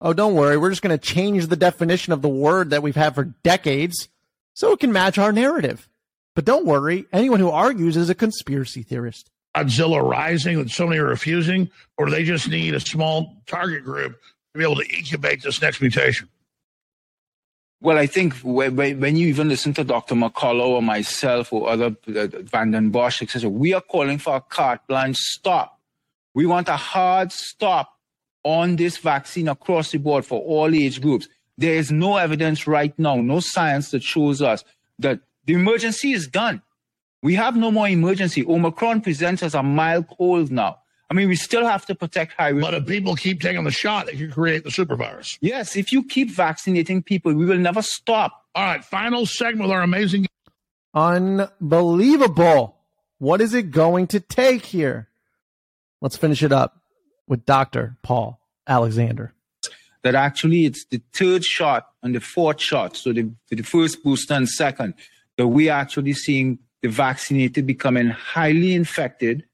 Oh, 0.00 0.14
don't 0.14 0.34
worry. 0.34 0.56
We're 0.56 0.70
just 0.70 0.80
going 0.80 0.98
to 0.98 1.06
change 1.06 1.48
the 1.48 1.56
definition 1.56 2.14
of 2.14 2.22
the 2.22 2.30
word 2.30 2.70
that 2.70 2.82
we've 2.82 2.96
had 2.96 3.14
for 3.14 3.24
decades 3.24 4.08
so 4.54 4.72
it 4.72 4.80
can 4.80 4.94
match 4.94 5.18
our 5.18 5.30
narrative. 5.30 5.90
But 6.34 6.46
don't 6.46 6.64
worry. 6.64 7.04
Anyone 7.12 7.40
who 7.40 7.50
argues 7.50 7.98
is 7.98 8.08
a 8.08 8.14
conspiracy 8.14 8.82
theorist. 8.82 9.30
Godzilla 9.56 10.02
rising 10.02 10.58
that 10.58 10.70
so 10.70 10.86
many 10.86 10.98
are 10.98 11.06
refusing, 11.06 11.70
or 11.96 12.06
do 12.06 12.12
they 12.12 12.24
just 12.24 12.48
need 12.48 12.74
a 12.74 12.80
small 12.80 13.42
target 13.46 13.84
group 13.84 14.12
to 14.12 14.58
be 14.58 14.64
able 14.64 14.76
to 14.76 14.96
incubate 14.96 15.42
this 15.42 15.62
next 15.62 15.80
mutation? 15.80 16.28
Well, 17.80 17.98
I 17.98 18.06
think 18.06 18.34
when 18.42 19.16
you 19.16 19.28
even 19.28 19.48
listen 19.48 19.74
to 19.74 19.84
Dr. 19.84 20.14
McCullough 20.14 20.66
or 20.66 20.82
myself 20.82 21.52
or 21.52 21.68
other 21.68 21.94
uh, 22.08 22.26
Vanden 22.42 22.90
Bossche, 22.90 23.22
etc., 23.22 23.50
we 23.50 23.74
are 23.74 23.82
calling 23.82 24.18
for 24.18 24.36
a 24.36 24.40
carte 24.40 24.80
blanche 24.88 25.18
stop. 25.18 25.78
We 26.34 26.46
want 26.46 26.68
a 26.68 26.76
hard 26.76 27.32
stop 27.32 27.92
on 28.44 28.76
this 28.76 28.96
vaccine 28.96 29.48
across 29.48 29.90
the 29.90 29.98
board 29.98 30.24
for 30.24 30.40
all 30.40 30.74
age 30.74 31.00
groups. 31.00 31.28
There 31.58 31.74
is 31.74 31.90
no 31.90 32.16
evidence 32.16 32.66
right 32.66 32.98
now, 32.98 33.16
no 33.16 33.40
science 33.40 33.90
that 33.90 34.02
shows 34.02 34.40
us 34.40 34.64
that 34.98 35.20
the 35.44 35.54
emergency 35.54 36.12
is 36.12 36.26
done. 36.26 36.62
We 37.22 37.34
have 37.34 37.56
no 37.56 37.70
more 37.70 37.88
emergency. 37.88 38.44
Omicron 38.46 39.00
presents 39.00 39.42
as 39.42 39.54
a 39.54 39.62
mild 39.62 40.06
cold 40.16 40.50
now. 40.50 40.78
I 41.08 41.14
mean, 41.14 41.28
we 41.28 41.36
still 41.36 41.64
have 41.64 41.86
to 41.86 41.94
protect 41.94 42.32
high 42.32 42.48
risk. 42.48 42.66
But 42.66 42.74
if 42.74 42.86
people 42.86 43.14
keep 43.14 43.40
taking 43.40 43.62
the 43.62 43.70
shot, 43.70 44.06
they 44.06 44.16
can 44.16 44.30
create 44.30 44.64
the 44.64 44.70
super 44.70 44.96
virus. 44.96 45.38
Yes, 45.40 45.76
if 45.76 45.92
you 45.92 46.02
keep 46.02 46.30
vaccinating 46.30 47.02
people, 47.02 47.32
we 47.32 47.44
will 47.44 47.58
never 47.58 47.80
stop. 47.80 48.44
All 48.54 48.64
right, 48.64 48.84
final 48.84 49.24
segment 49.24 49.68
with 49.68 49.70
our 49.70 49.82
amazing. 49.82 50.26
Unbelievable. 50.94 52.76
What 53.18 53.40
is 53.40 53.54
it 53.54 53.70
going 53.70 54.08
to 54.08 54.20
take 54.20 54.64
here? 54.64 55.08
Let's 56.00 56.16
finish 56.16 56.42
it 56.42 56.52
up 56.52 56.80
with 57.26 57.46
Dr. 57.46 57.96
Paul 58.02 58.40
Alexander. 58.66 59.32
That 60.02 60.14
actually 60.14 60.66
it's 60.66 60.84
the 60.86 61.00
third 61.12 61.44
shot 61.44 61.88
and 62.02 62.14
the 62.14 62.20
fourth 62.20 62.60
shot. 62.60 62.96
So 62.96 63.12
the, 63.12 63.30
the 63.50 63.62
first 63.62 64.02
booster 64.02 64.34
and 64.34 64.48
second, 64.48 64.94
that 65.36 65.46
we're 65.46 65.72
actually 65.72 66.12
seeing 66.14 66.58
the 66.86 66.92
vaccinated 66.92 67.66
becoming 67.66 68.08
highly 68.08 68.74
infected 68.74 69.44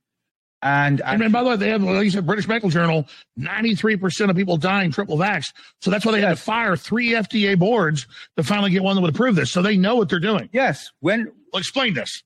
and, 0.63 1.03
and 1.05 1.33
by 1.33 1.43
the 1.43 1.51
way, 1.51 1.57
they 1.57 1.71
have, 1.71 1.83
like 1.83 2.05
you 2.05 2.11
said, 2.11 2.25
British 2.25 2.47
Medical 2.47 2.71
Journal, 2.71 3.09
93% 3.39 4.31
of 4.31 4.37
people 4.37 4.57
dying 4.57 4.93
triple 4.93 5.19
vax. 5.19 5.53
So 5.81 5.91
that's 5.91 6.07
why 6.07 6.13
they 6.13 6.21
yes. 6.21 6.29
had 6.29 6.37
to 6.37 6.43
fire 6.43 6.77
three 6.77 7.11
FDA 7.11 7.59
boards 7.59 8.07
to 8.37 8.45
finally 8.45 8.71
get 8.71 8.83
one 8.83 8.95
that 8.95 9.03
would 9.03 9.13
approve 9.13 9.35
this. 9.35 9.51
So 9.51 9.61
they 9.61 9.77
know 9.77 9.97
what 9.97 10.09
they're 10.09 10.21
doing. 10.21 10.49
Yes. 10.53 10.91
When, 11.01 11.33
well, 11.53 11.59
explain 11.59 11.95
this. 11.95 12.23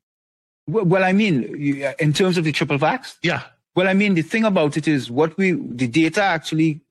Well, 0.67 0.85
well, 0.85 1.03
I 1.03 1.13
mean, 1.13 1.83
uh, 1.83 1.95
in 1.99 2.13
terms 2.13 2.37
of 2.37 2.45
the 2.45 2.53
triple 2.53 2.79
vax? 2.79 3.17
Yeah. 3.23 3.43
Well, 3.75 3.89
I 3.89 3.95
mean, 3.95 4.15
the 4.15 4.23
thing 4.23 4.45
about 4.45 4.77
it 4.77 4.87
is 4.87 5.11
what 5.11 5.37
we, 5.39 5.53
the 5.53 5.89
data 5.89 6.23
actually 6.23 6.83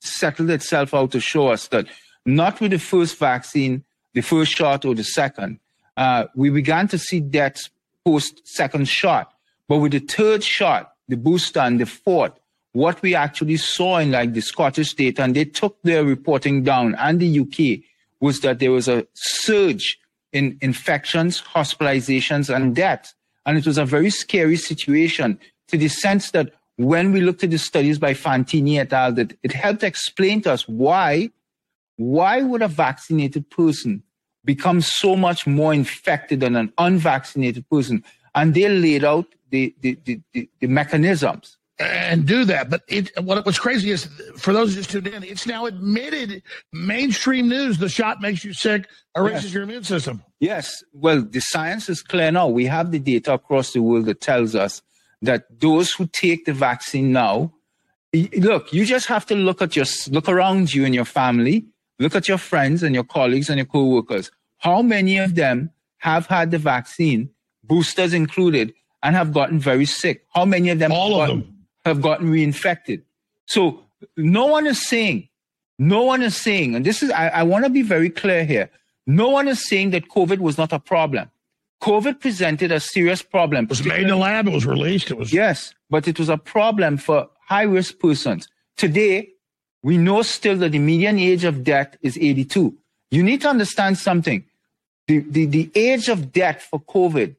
settled 0.00 0.50
itself 0.50 0.92
out 0.92 1.12
to 1.12 1.20
show 1.20 1.48
us 1.48 1.68
that 1.68 1.86
not 2.26 2.60
with 2.60 2.72
the 2.72 2.78
first 2.80 3.16
vaccine, 3.16 3.84
the 4.14 4.22
first 4.22 4.52
shot 4.52 4.84
or 4.84 4.96
the 4.96 5.04
second, 5.04 5.60
uh, 6.00 6.26
we 6.34 6.48
began 6.48 6.88
to 6.88 6.98
see 6.98 7.20
deaths 7.20 7.68
post 8.06 8.40
second 8.44 8.88
shot. 8.88 9.34
But 9.68 9.78
with 9.78 9.92
the 9.92 9.98
third 9.98 10.42
shot, 10.42 10.94
the 11.08 11.16
booster 11.16 11.60
and 11.60 11.78
the 11.78 11.84
fourth, 11.84 12.32
what 12.72 13.02
we 13.02 13.14
actually 13.14 13.58
saw 13.58 13.98
in 13.98 14.10
like 14.10 14.32
the 14.32 14.40
Scottish 14.40 14.94
data, 14.94 15.22
and 15.22 15.36
they 15.36 15.44
took 15.44 15.76
their 15.82 16.02
reporting 16.02 16.62
down, 16.62 16.94
and 16.94 17.20
the 17.20 17.40
UK, 17.40 17.84
was 18.18 18.40
that 18.40 18.60
there 18.60 18.72
was 18.72 18.88
a 18.88 19.06
surge 19.12 19.98
in 20.32 20.56
infections, 20.62 21.42
hospitalizations, 21.42 22.54
and 22.54 22.74
deaths. 22.74 23.14
And 23.44 23.58
it 23.58 23.66
was 23.66 23.76
a 23.76 23.84
very 23.84 24.10
scary 24.10 24.56
situation 24.56 25.38
to 25.68 25.76
the 25.76 25.88
sense 25.88 26.30
that 26.30 26.54
when 26.76 27.12
we 27.12 27.20
looked 27.20 27.44
at 27.44 27.50
the 27.50 27.58
studies 27.58 27.98
by 27.98 28.14
Fantini 28.14 28.78
et 28.78 28.92
al., 28.94 29.12
that 29.12 29.36
it 29.42 29.52
helped 29.52 29.82
explain 29.82 30.40
to 30.42 30.52
us 30.52 30.66
why, 30.66 31.28
why 31.96 32.40
would 32.40 32.62
a 32.62 32.68
vaccinated 32.68 33.50
person 33.50 34.02
become 34.44 34.80
so 34.80 35.16
much 35.16 35.46
more 35.46 35.72
infected 35.72 36.40
than 36.40 36.56
an 36.56 36.72
unvaccinated 36.78 37.68
person? 37.68 38.04
And 38.34 38.54
they 38.54 38.68
laid 38.68 39.04
out 39.04 39.26
the, 39.50 39.74
the, 39.80 39.98
the, 40.04 40.20
the, 40.32 40.48
the 40.60 40.66
mechanisms 40.66 41.56
and 41.80 42.26
do 42.26 42.44
that. 42.44 42.70
But 42.70 42.82
it, 42.88 43.10
what 43.22 43.44
was 43.44 43.58
crazy 43.58 43.90
is 43.90 44.04
for 44.36 44.52
those 44.52 44.70
who 44.70 44.80
just 44.80 44.90
tuned 44.90 45.06
in, 45.06 45.22
it's 45.24 45.46
now 45.46 45.66
admitted 45.66 46.42
mainstream 46.72 47.48
news 47.48 47.78
the 47.78 47.88
shot 47.88 48.20
makes 48.20 48.44
you 48.44 48.52
sick, 48.52 48.88
erases 49.16 49.44
yes. 49.44 49.54
your 49.54 49.62
immune 49.62 49.84
system. 49.84 50.22
Yes. 50.38 50.84
Well, 50.92 51.22
the 51.22 51.40
science 51.40 51.88
is 51.88 52.02
clear 52.02 52.30
now. 52.30 52.48
We 52.48 52.66
have 52.66 52.90
the 52.90 52.98
data 52.98 53.34
across 53.34 53.72
the 53.72 53.82
world 53.82 54.06
that 54.06 54.20
tells 54.20 54.54
us 54.54 54.82
that 55.22 55.46
those 55.60 55.92
who 55.92 56.06
take 56.06 56.44
the 56.44 56.52
vaccine 56.52 57.12
now, 57.12 57.52
look, 58.12 58.72
you 58.72 58.84
just 58.84 59.06
have 59.06 59.26
to 59.26 59.34
look 59.34 59.62
at 59.62 59.76
your 59.76 59.86
look 60.10 60.28
around 60.28 60.74
you 60.74 60.84
and 60.84 60.94
your 60.94 61.04
family, 61.04 61.66
look 62.00 62.16
at 62.16 62.26
your 62.26 62.38
friends 62.38 62.82
and 62.82 62.94
your 62.94 63.04
colleagues 63.04 63.48
and 63.48 63.58
your 63.58 63.66
co-workers. 63.66 64.32
How 64.58 64.82
many 64.82 65.18
of 65.18 65.36
them 65.36 65.70
have 65.98 66.26
had 66.26 66.50
the 66.50 66.58
vaccine, 66.58 67.30
boosters 67.62 68.12
included, 68.12 68.74
and 69.02 69.14
have 69.16 69.32
gotten 69.32 69.58
very 69.58 69.86
sick. 69.86 70.26
How 70.34 70.44
many 70.44 70.70
of 70.70 70.78
them, 70.78 70.92
All 70.92 71.20
of 71.20 71.28
them. 71.28 71.56
have 71.84 72.02
gotten 72.02 72.30
reinfected? 72.30 73.02
So 73.46 73.80
no 74.16 74.46
one 74.46 74.66
is 74.66 74.86
saying, 74.86 75.28
no 75.78 76.02
one 76.02 76.22
is 76.22 76.36
saying, 76.36 76.74
and 76.74 76.84
this 76.84 77.02
is, 77.02 77.10
I, 77.10 77.28
I 77.28 77.42
want 77.42 77.64
to 77.64 77.70
be 77.70 77.82
very 77.82 78.10
clear 78.10 78.44
here. 78.44 78.70
No 79.06 79.28
one 79.30 79.48
is 79.48 79.66
saying 79.66 79.90
that 79.90 80.08
COVID 80.08 80.38
was 80.38 80.58
not 80.58 80.72
a 80.72 80.78
problem. 80.78 81.30
COVID 81.82 82.20
presented 82.20 82.70
a 82.70 82.80
serious 82.80 83.22
problem. 83.22 83.64
It 83.64 83.70
was 83.70 83.84
made 83.84 84.02
in 84.02 84.08
the 84.08 84.16
lab. 84.16 84.46
It 84.46 84.52
was 84.52 84.66
released. 84.66 85.10
It 85.10 85.16
was 85.16 85.32
yes, 85.32 85.74
but 85.88 86.06
it 86.06 86.18
was 86.18 86.28
a 86.28 86.36
problem 86.36 86.98
for 86.98 87.28
high 87.46 87.62
risk 87.62 87.98
persons. 87.98 88.48
Today, 88.76 89.30
we 89.82 89.96
know 89.96 90.22
still 90.22 90.56
that 90.58 90.72
the 90.72 90.78
median 90.78 91.18
age 91.18 91.44
of 91.44 91.64
death 91.64 91.96
is 92.02 92.16
82. 92.18 92.74
You 93.10 93.22
need 93.22 93.40
to 93.42 93.48
understand 93.48 93.98
something. 93.98 94.44
The, 95.06 95.20
the, 95.20 95.46
the 95.46 95.70
age 95.74 96.08
of 96.08 96.32
death 96.32 96.62
for 96.70 96.80
COVID 96.80 97.34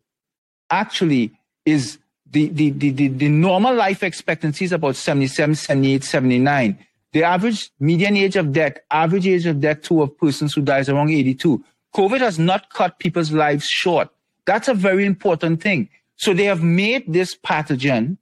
actually 0.69 1.31
is 1.65 1.99
the, 2.29 2.47
the, 2.49 2.71
the, 2.71 2.89
the, 2.91 3.07
the 3.09 3.29
normal 3.29 3.75
life 3.75 4.03
expectancy 4.03 4.65
is 4.65 4.71
about 4.71 4.95
77, 4.95 5.55
78, 5.55 6.03
79. 6.03 6.85
The 7.13 7.23
average 7.23 7.69
median 7.79 8.15
age 8.15 8.37
of 8.37 8.53
death, 8.53 8.77
average 8.89 9.27
age 9.27 9.45
of 9.45 9.59
death 9.59 9.81
to 9.83 10.01
of 10.01 10.17
persons 10.17 10.53
who 10.53 10.61
dies 10.61 10.89
around 10.89 11.09
82. 11.11 11.63
COVID 11.93 12.19
has 12.19 12.39
not 12.39 12.69
cut 12.69 12.99
people's 12.99 13.31
lives 13.31 13.65
short. 13.65 14.09
That's 14.45 14.69
a 14.69 14.73
very 14.73 15.05
important 15.05 15.61
thing. 15.61 15.89
So 16.15 16.33
they 16.33 16.45
have 16.45 16.63
made 16.63 17.11
this 17.11 17.35
pathogen 17.35 18.17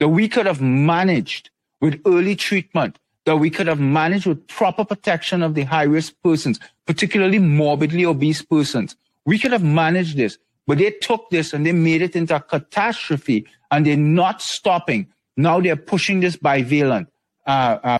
that 0.00 0.08
we 0.08 0.28
could 0.28 0.46
have 0.46 0.60
managed 0.60 1.50
with 1.80 2.00
early 2.06 2.34
treatment, 2.34 2.98
that 3.24 3.36
we 3.36 3.50
could 3.50 3.66
have 3.66 3.80
managed 3.80 4.26
with 4.26 4.46
proper 4.48 4.84
protection 4.84 5.42
of 5.42 5.54
the 5.54 5.62
high 5.62 5.84
risk 5.84 6.14
persons, 6.22 6.58
particularly 6.86 7.38
morbidly 7.38 8.04
obese 8.04 8.42
persons. 8.42 8.96
We 9.24 9.38
could 9.38 9.52
have 9.52 9.62
managed 9.62 10.16
this. 10.16 10.38
But 10.66 10.78
they 10.78 10.90
took 10.90 11.30
this 11.30 11.52
and 11.52 11.66
they 11.66 11.72
made 11.72 12.02
it 12.02 12.14
into 12.14 12.36
a 12.36 12.40
catastrophe 12.40 13.46
and 13.70 13.84
they're 13.84 13.96
not 13.96 14.40
stopping. 14.40 15.08
Now 15.36 15.60
they're 15.60 15.76
pushing 15.76 16.20
this 16.20 16.36
bivalent. 16.36 17.08
Uh, 17.46 17.78
uh, 17.82 17.98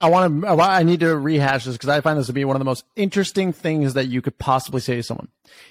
I 0.00 0.08
want 0.08 0.42
to, 0.42 0.48
I 0.48 0.82
need 0.82 1.00
to 1.00 1.16
rehash 1.16 1.64
this 1.64 1.74
because 1.74 1.88
I 1.88 2.00
find 2.00 2.18
this 2.18 2.26
to 2.26 2.32
be 2.32 2.44
one 2.44 2.56
of 2.56 2.60
the 2.60 2.66
most 2.66 2.84
interesting 2.94 3.52
things 3.52 3.94
that 3.94 4.06
you 4.06 4.20
could 4.20 4.38
possibly 4.38 4.80
say 4.80 4.96
to 4.96 5.02
someone. 5.02 5.28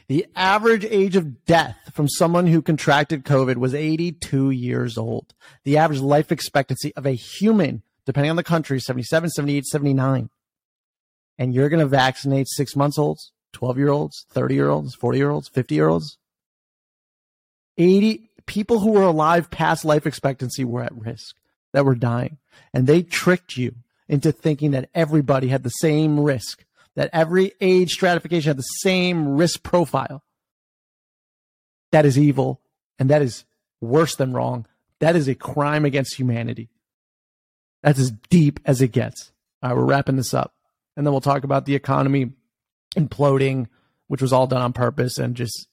The 0.07 0.25
average 0.35 0.85
age 0.85 1.15
of 1.15 1.45
death 1.45 1.77
from 1.93 2.09
someone 2.09 2.47
who 2.47 2.61
contracted 2.61 3.25
COVID 3.25 3.57
was 3.57 3.75
82 3.75 4.49
years 4.49 4.97
old. 4.97 5.33
The 5.65 5.77
average 5.77 5.99
life 5.99 6.31
expectancy 6.31 6.93
of 6.95 7.05
a 7.05 7.11
human, 7.11 7.83
depending 8.05 8.29
on 8.29 8.35
the 8.35 8.43
country, 8.43 8.79
77, 8.79 9.29
78, 9.29 9.65
79. 9.65 10.29
And 11.37 11.53
you're 11.53 11.69
going 11.69 11.79
to 11.79 11.87
vaccinate 11.87 12.47
six 12.49 12.75
months 12.75 12.97
olds? 12.97 13.31
12 13.53 13.77
year 13.77 13.89
olds, 13.89 14.25
30 14.29 14.55
year 14.55 14.69
olds, 14.69 14.95
40 14.95 15.17
year 15.17 15.29
olds, 15.29 15.47
50 15.47 15.75
year 15.75 15.87
olds. 15.87 16.17
80 17.77 18.29
people 18.45 18.79
who 18.79 18.91
were 18.91 19.03
alive 19.03 19.49
past 19.49 19.85
life 19.85 20.05
expectancy 20.05 20.63
were 20.63 20.83
at 20.83 20.95
risk, 20.95 21.35
that 21.71 21.85
were 21.85 21.95
dying. 21.95 22.37
And 22.73 22.85
they 22.85 23.01
tricked 23.01 23.57
you 23.57 23.75
into 24.07 24.31
thinking 24.31 24.71
that 24.71 24.89
everybody 24.93 25.47
had 25.47 25.63
the 25.63 25.69
same 25.69 26.19
risk, 26.19 26.65
that 26.95 27.09
every 27.13 27.53
age 27.61 27.93
stratification 27.93 28.49
had 28.49 28.57
the 28.57 28.63
same 28.63 29.35
risk 29.35 29.63
profile. 29.63 30.23
That 31.91 32.05
is 32.05 32.17
evil, 32.17 32.59
and 32.99 33.09
that 33.09 33.21
is 33.21 33.45
worse 33.81 34.15
than 34.15 34.33
wrong. 34.33 34.65
That 34.99 35.15
is 35.15 35.27
a 35.27 35.35
crime 35.35 35.85
against 35.85 36.15
humanity. 36.15 36.69
That's 37.83 37.99
as 37.99 38.11
deep 38.29 38.59
as 38.65 38.81
it 38.81 38.91
gets. 38.91 39.31
All 39.61 39.69
right, 39.69 39.77
we're 39.77 39.85
wrapping 39.85 40.15
this 40.15 40.33
up. 40.33 40.53
And 40.95 41.05
then 41.05 41.11
we'll 41.11 41.21
talk 41.21 41.43
about 41.43 41.65
the 41.65 41.75
economy 41.75 42.31
imploding, 42.95 43.67
which 44.07 44.21
was 44.21 44.33
all 44.33 44.47
done 44.47 44.61
on 44.61 44.73
purpose, 44.73 45.17
and 45.17 45.35
just 45.35 45.67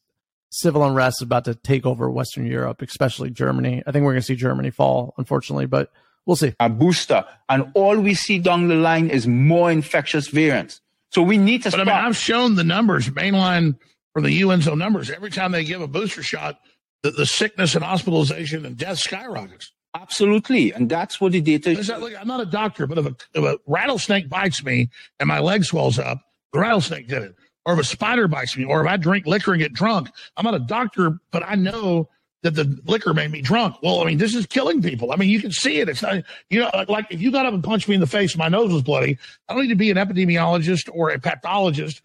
civil 0.50 0.84
unrest 0.84 1.20
is 1.20 1.26
about 1.26 1.44
to 1.44 1.54
take 1.54 1.86
over 1.86 2.11
Western 2.11 2.46
Europe, 2.46 2.82
especially 2.82 3.30
Germany. 3.30 3.82
I 3.86 3.92
think 3.92 4.04
we're 4.04 4.12
going 4.12 4.22
to 4.22 4.26
see 4.26 4.36
Germany 4.36 4.70
fall, 4.70 5.14
unfortunately, 5.18 5.66
but 5.66 5.92
we'll 6.26 6.36
see. 6.36 6.54
A 6.58 6.68
booster. 6.68 7.24
And 7.48 7.70
all 7.74 7.98
we 7.98 8.14
see 8.14 8.38
down 8.38 8.68
the 8.68 8.74
line 8.74 9.11
is 9.11 9.26
more 9.26 9.70
infectious 9.70 10.28
variants. 10.28 10.80
So 11.11 11.22
we 11.22 11.38
need 11.38 11.64
to 11.64 11.70
But 11.70 11.80
I 11.80 11.84
mean, 11.84 11.94
I've 11.94 12.16
shown 12.16 12.54
the 12.54 12.64
numbers, 12.64 13.08
mainline 13.11 13.78
for 14.12 14.22
the 14.22 14.40
UNZO 14.40 14.76
numbers. 14.76 15.11
Every 15.11 15.30
time 15.30 15.52
they 15.52 15.64
give 15.64 15.80
a 15.80 15.88
booster 15.88 16.22
shot, 16.22 16.61
the, 17.02 17.11
the 17.11 17.26
sickness 17.26 17.74
and 17.74 17.84
hospitalization 17.84 18.64
and 18.64 18.76
death 18.76 18.98
skyrockets. 18.98 19.72
Absolutely. 19.95 20.72
And 20.72 20.88
that's 20.88 21.20
what 21.20 21.32
the 21.32 21.41
data 21.41 21.70
Is 21.70 21.88
that, 21.88 22.01
look, 22.01 22.12
I'm 22.18 22.28
not 22.28 22.41
a 22.41 22.47
doctor, 22.47 22.86
but 22.86 22.99
if 22.99 23.07
a, 23.07 23.16
if 23.34 23.45
a 23.45 23.59
rattlesnake 23.66 24.28
bites 24.28 24.62
me 24.62 24.88
and 25.18 25.26
my 25.26 25.41
leg 25.41 25.64
swells 25.64 25.99
up, 25.99 26.20
the 26.53 26.61
rattlesnake 26.61 27.09
did 27.09 27.22
it. 27.22 27.34
Or 27.66 27.74
if 27.74 27.80
a 27.80 27.84
spider 27.84 28.28
bites 28.28 28.57
me, 28.57 28.64
or 28.64 28.80
if 28.80 28.88
I 28.88 28.97
drink 28.97 29.26
liquor 29.26 29.53
and 29.53 29.61
get 29.61 29.72
drunk, 29.72 30.09
I'm 30.36 30.45
not 30.45 30.55
a 30.55 30.61
doctor, 30.61 31.18
but 31.30 31.43
I 31.45 31.57
know 31.57 32.09
that 32.43 32.55
the 32.55 32.80
liquor 32.86 33.12
made 33.12 33.30
me 33.30 33.43
drunk. 33.43 33.76
Well, 33.82 34.01
I 34.01 34.05
mean, 34.05 34.18
this 34.18 34.34
is 34.34 34.47
killing 34.47 34.80
people. 34.80 35.12
I 35.12 35.16
mean, 35.16 35.28
you 35.28 35.41
can 35.41 35.53
see 35.53 35.78
it. 35.78 35.88
It's 35.88 36.03
not, 36.03 36.24
you 36.49 36.61
know, 36.61 36.70
like, 36.72 36.88
like 36.88 37.07
if 37.11 37.20
you 37.20 37.30
got 37.30 37.45
up 37.45 37.53
and 37.53 37.62
punched 37.62 37.88
me 37.88 37.95
in 37.95 38.01
the 38.01 38.07
face, 38.07 38.36
my 38.36 38.49
nose 38.49 38.72
was 38.72 38.82
bloody. 38.82 39.18
I 39.49 39.53
don't 39.53 39.62
need 39.62 39.68
to 39.68 39.74
be 39.74 39.91
an 39.91 39.99
epidemiologist 39.99 40.88
or 40.93 41.11
a 41.11 41.18
pathologist 41.18 42.01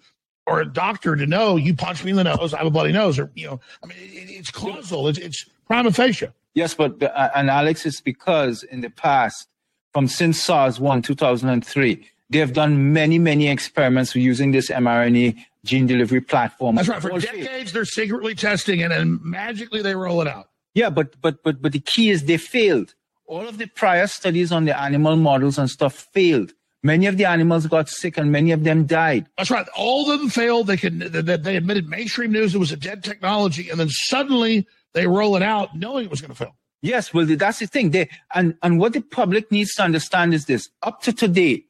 or 0.45 0.59
a 0.59 0.65
doctor 0.65 1.15
to 1.15 1.25
know 1.25 1.55
you 1.55 1.73
punched 1.73 2.03
me 2.03 2.11
in 2.11 2.17
the 2.17 2.23
nose. 2.23 2.53
I 2.53 2.57
have 2.57 2.67
a 2.67 2.71
bloody 2.71 2.91
nose, 2.91 3.17
or 3.17 3.31
you 3.33 3.47
know, 3.47 3.59
I 3.83 3.87
mean, 3.87 3.97
it, 3.97 4.29
it's 4.29 4.51
causal. 4.51 5.07
It's, 5.07 5.17
it's 5.17 5.45
prima 5.67 5.91
facie. 5.91 6.27
Yes, 6.55 6.73
but 6.73 7.03
uh, 7.03 7.29
and 7.35 7.49
Alex, 7.49 7.85
it's 7.85 8.01
because 8.01 8.63
in 8.63 8.81
the 8.81 8.89
past, 8.89 9.47
from 9.93 10.07
since 10.07 10.41
SARS 10.41 10.79
one 10.79 11.01
two 11.01 11.13
thousand 11.13 11.49
and 11.49 11.65
three, 11.65 12.09
they 12.29 12.39
have 12.39 12.53
done 12.53 12.93
many 12.93 13.19
many 13.19 13.49
experiments 13.49 14.15
using 14.15 14.51
this 14.51 14.69
mRNA 14.69 15.37
gene 15.65 15.85
delivery 15.85 16.21
platform. 16.21 16.75
That's 16.75 16.87
right. 16.87 17.01
For 17.01 17.19
decades, 17.19 17.73
they're 17.73 17.85
secretly 17.85 18.35
testing 18.35 18.79
it, 18.79 18.91
and 18.91 19.21
magically 19.21 19.81
they 19.81 19.95
roll 19.95 20.21
it 20.21 20.27
out. 20.27 20.49
Yeah, 20.73 20.89
but 20.89 21.19
but 21.21 21.43
but 21.43 21.61
but 21.61 21.73
the 21.73 21.79
key 21.79 22.09
is 22.09 22.23
they 22.23 22.37
failed. 22.37 22.95
All 23.27 23.47
of 23.47 23.57
the 23.57 23.65
prior 23.67 24.07
studies 24.07 24.51
on 24.51 24.65
the 24.65 24.79
animal 24.79 25.15
models 25.17 25.57
and 25.57 25.69
stuff 25.69 26.07
failed. 26.13 26.53
Many 26.83 27.07
of 27.07 27.17
the 27.17 27.25
animals 27.25 27.65
got 27.65 27.89
sick, 27.89 28.17
and 28.17 28.31
many 28.31 28.51
of 28.51 28.63
them 28.63 28.85
died. 28.85 29.25
That's 29.37 29.49
right. 29.49 29.65
All 29.75 30.09
of 30.11 30.19
them 30.19 30.29
failed. 30.29 30.67
They 30.67 30.77
could. 30.77 30.99
They 30.99 31.55
admitted 31.57 31.89
mainstream 31.89 32.31
news 32.31 32.55
it 32.55 32.59
was 32.59 32.71
a 32.71 32.77
dead 32.77 33.03
technology, 33.03 33.69
and 33.69 33.79
then 33.79 33.89
suddenly 33.89 34.67
they 34.95 35.05
roll 35.05 35.35
it 35.35 35.43
out, 35.43 35.75
knowing 35.77 36.05
it 36.05 36.09
was 36.09 36.21
going 36.21 36.31
to 36.31 36.35
fail. 36.35 36.55
Yes, 36.81 37.13
well, 37.13 37.25
that's 37.25 37.59
the 37.59 37.67
thing. 37.67 37.91
They, 37.91 38.09
and, 38.33 38.55
and 38.63 38.79
what 38.79 38.93
the 38.93 39.01
public 39.01 39.51
needs 39.51 39.73
to 39.75 39.83
understand 39.83 40.33
is 40.33 40.45
this. 40.45 40.69
Up 40.81 41.01
to 41.03 41.13
today, 41.13 41.65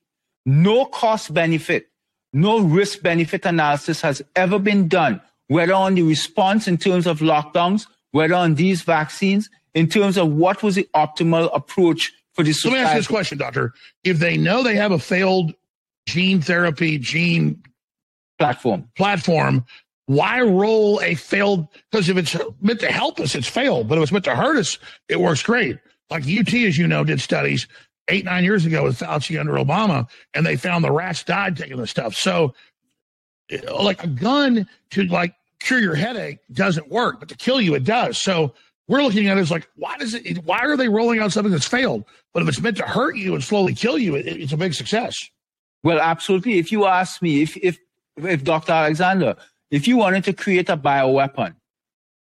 no 0.46 0.86
cost 0.86 1.34
benefit, 1.34 1.88
no 2.32 2.60
risk 2.60 3.02
benefit 3.02 3.46
analysis 3.46 4.02
has 4.02 4.22
ever 4.36 4.60
been 4.60 4.88
done, 4.88 5.22
whether 5.48 5.74
on 5.74 5.96
the 5.96 6.04
response 6.04 6.68
in 6.68 6.78
terms 6.78 7.08
of 7.08 7.20
lockdowns, 7.20 7.88
whether 8.12 8.36
on 8.36 8.56
these 8.56 8.84
vaccines, 8.84 9.50
in 9.74 9.90
terms 9.90 10.18
of 10.18 10.32
what 10.32 10.62
was 10.64 10.76
the 10.76 10.88
optimal 10.96 11.50
approach 11.54 12.14
for 12.34 12.44
the 12.44 12.54
So 12.54 12.70
let 12.70 12.76
me 12.76 12.82
ask 12.82 12.94
you 12.94 13.00
this 13.00 13.08
question, 13.08 13.38
Doctor. 13.38 13.74
If 14.04 14.20
they 14.20 14.38
know 14.38 14.64
they 14.64 14.76
have 14.76 14.92
a 14.92 15.00
failed 15.00 15.54
gene 16.06 16.42
therapy 16.42 16.98
gene 17.00 17.64
platform. 18.38 18.90
platform, 18.96 19.66
why 20.08 20.42
roll 20.42 21.02
a 21.02 21.16
failed? 21.16 21.68
Because 21.92 22.10
if 22.10 22.18
it's 22.18 22.36
meant 22.62 22.80
to 22.82 22.92
help 22.92 23.20
us, 23.20 23.36
it's 23.36 23.48
failed. 23.48 23.88
But 23.88 23.98
if 23.98 24.04
it's 24.04 24.12
meant 24.12 24.26
to 24.26 24.36
hurt 24.36 24.58
us, 24.58 24.78
it 25.10 25.20
works 25.20 25.42
great. 25.42 25.78
Like 26.10 26.24
UT, 26.24 26.54
as 26.54 26.78
you 26.78 26.88
know, 26.88 27.04
did 27.04 27.20
studies 27.20 27.68
eight, 28.08 28.26
nine 28.26 28.44
years 28.44 28.66
ago 28.66 28.84
with 28.84 29.00
Fauci 29.00 29.40
under 29.40 29.54
Obama, 29.54 30.08
and 30.34 30.46
they 30.46 30.56
found 30.56 30.84
the 30.84 30.92
rats 30.92 31.24
died 31.24 31.58
taking 31.58 31.78
the 31.78 31.88
stuff. 31.88 32.14
So, 32.14 32.54
like 33.72 34.04
a 34.04 34.08
gun 34.08 34.68
to 34.92 35.04
like 35.06 35.34
cure 35.60 35.80
your 35.80 35.96
headache 35.96 36.40
doesn't 36.52 36.90
work, 36.90 37.20
but 37.20 37.30
to 37.30 37.36
kill 37.36 37.60
you, 37.60 37.74
it 37.74 37.84
does. 37.84 38.20
So 38.20 38.54
we're 38.88 39.02
looking 39.02 39.28
at 39.28 39.38
it 39.38 39.42
as 39.42 39.52
like, 39.52 39.68
why 39.76 39.98
does 39.98 40.14
it? 40.14 40.44
Why 40.44 40.60
are 40.60 40.78
they 40.78 40.90
rolling 40.90 41.20
out 41.20 41.32
something 41.32 41.52
that's 41.52 41.68
failed? 41.68 42.06
But 42.34 42.44
if 42.44 42.50
it's 42.50 42.62
meant 42.62 42.78
to 42.78 42.84
hurt 42.84 43.18
you 43.18 43.34
and 43.34 43.44
slowly 43.44 43.74
kill 43.74 43.98
you, 43.98 44.16
it, 44.16 44.28
it's 44.28 44.54
a 44.54 44.58
big 44.58 44.76
success. 44.76 45.18
Well, 45.84 46.00
absolutely. 46.00 46.58
If 46.58 46.72
you 46.72 46.86
ask 46.86 47.22
me, 47.22 47.44
if, 47.44 47.58
if, 47.58 47.78
if 48.18 48.44
Dr. 48.44 48.72
Alexander, 48.72 49.36
if 49.76 49.90
you 49.90 49.98
wanted 49.98 50.24
to 50.24 50.32
create 50.32 50.70
a 50.70 50.78
bioweapon, 50.78 51.54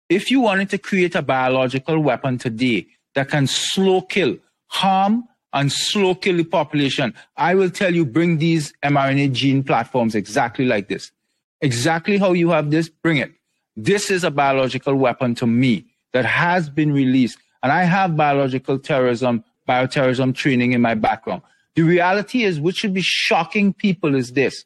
if 0.08 0.30
you 0.30 0.40
wanted 0.40 0.70
to 0.70 0.78
create 0.78 1.14
a 1.14 1.20
biological 1.20 1.98
weapon 2.00 2.38
today 2.38 2.86
that 3.14 3.28
can 3.28 3.46
slow 3.46 4.00
kill, 4.00 4.38
harm, 4.68 5.24
and 5.52 5.70
slow 5.70 6.14
kill 6.14 6.38
the 6.38 6.44
population, 6.44 7.12
I 7.36 7.54
will 7.54 7.68
tell 7.68 7.94
you, 7.94 8.06
bring 8.06 8.38
these 8.38 8.72
mRNA 8.82 9.32
gene 9.32 9.62
platforms 9.62 10.14
exactly 10.14 10.64
like 10.64 10.88
this. 10.88 11.12
Exactly 11.60 12.16
how 12.16 12.32
you 12.32 12.48
have 12.48 12.70
this, 12.70 12.88
bring 12.88 13.18
it. 13.18 13.32
This 13.76 14.10
is 14.10 14.24
a 14.24 14.30
biological 14.30 14.94
weapon 14.94 15.34
to 15.34 15.46
me 15.46 15.84
that 16.14 16.24
has 16.24 16.70
been 16.70 16.90
released. 16.90 17.36
And 17.62 17.70
I 17.70 17.84
have 17.84 18.16
biological 18.16 18.78
terrorism, 18.78 19.44
bioterrorism 19.68 20.34
training 20.34 20.72
in 20.72 20.80
my 20.80 20.94
background. 20.94 21.42
The 21.74 21.82
reality 21.82 22.44
is, 22.44 22.58
what 22.58 22.76
should 22.76 22.94
be 22.94 23.02
shocking 23.02 23.74
people 23.74 24.14
is 24.14 24.32
this. 24.32 24.64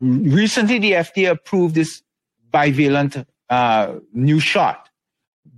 Recently, 0.00 0.78
the 0.78 0.92
FDA 0.92 1.30
approved 1.30 1.74
this 1.74 2.02
bivalent 2.52 3.26
uh, 3.48 3.94
new 4.12 4.40
shot 4.40 4.88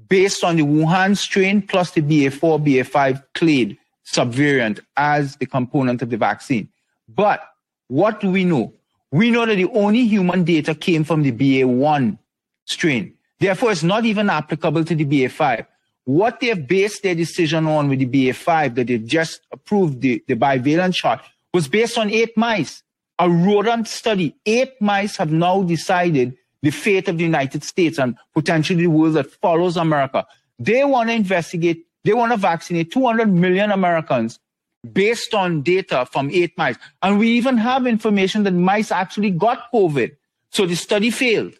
based 0.09 0.45
on 0.45 0.57
the 0.57 0.63
Wuhan 0.63 1.17
strain 1.17 1.63
plus 1.63 1.91
the 1.93 2.03
BA4, 2.03 2.65
BA5 2.65 3.23
clade 3.35 3.79
subvariant 4.07 4.81
as 4.97 5.37
the 5.37 5.47
component 5.47 6.03
of 6.03 6.11
the 6.11 6.17
vaccine. 6.17 6.69
But 7.09 7.43
what 7.89 8.21
do 8.21 8.31
we 8.31 8.45
know? 8.45 8.75
We 9.11 9.31
know 9.31 9.47
that 9.47 9.57
the 9.57 9.71
only 9.73 10.07
human 10.07 10.45
data 10.45 10.75
came 10.75 11.05
from 11.05 11.23
the 11.23 11.33
BA1 11.33 12.19
strain. 12.65 13.15
Therefore, 13.41 13.73
it's 13.73 13.83
not 13.83 14.05
even 14.05 14.29
applicable 14.29 14.85
to 14.85 14.95
the 14.95 15.05
BA5. 15.05 15.67
What 16.05 16.41
they've 16.41 16.67
based 16.67 17.03
their 17.03 17.15
decision 17.15 17.67
on 17.67 17.89
with 17.89 17.99
the 17.99 18.07
BA5 18.07 18.75
that 18.75 18.87
they've 18.87 19.05
just 19.05 19.43
approved 19.53 20.01
the, 20.01 20.23
the 20.27 20.35
bivalent 20.35 20.95
shot 20.95 21.25
was 21.53 21.69
based 21.69 21.99
on 21.99 22.11
eight 22.11 22.37
mice. 22.37 22.83
A 23.19 23.29
rodent 23.29 23.89
study. 23.89 24.35
Eight 24.47 24.81
mice 24.81 25.17
have 25.17 25.33
now 25.33 25.63
decided 25.63 26.37
the 26.63 26.71
fate 26.71 27.09
of 27.09 27.19
the 27.19 27.25
United 27.25 27.65
States 27.65 27.99
and 27.99 28.17
potentially 28.35 28.83
the 28.83 28.87
world 28.89 29.15
that 29.15 29.31
follows 29.31 29.77
America. 29.77 30.27
They 30.59 30.85
want 30.85 31.09
to 31.09 31.15
investigate, 31.15 31.87
they 32.05 32.15
want 32.15 32.33
to 32.33 32.37
vaccinate 32.37 32.93
200 32.93 33.33
million 33.33 33.71
Americans 33.71 34.39
based 34.93 35.35
on 35.35 35.63
data 35.63 36.07
from 36.11 36.31
eight 36.31 36.57
mice. 36.57 36.77
And 37.03 37.19
we 37.19 37.29
even 37.33 37.57
have 37.59 37.87
information 37.87 38.43
that 38.45 38.53
mice 38.53 38.91
actually 38.93 39.31
got 39.31 39.71
COVID. 39.73 40.13
So 40.51 40.67
the 40.67 40.77
study 40.77 41.11
failed. 41.11 41.55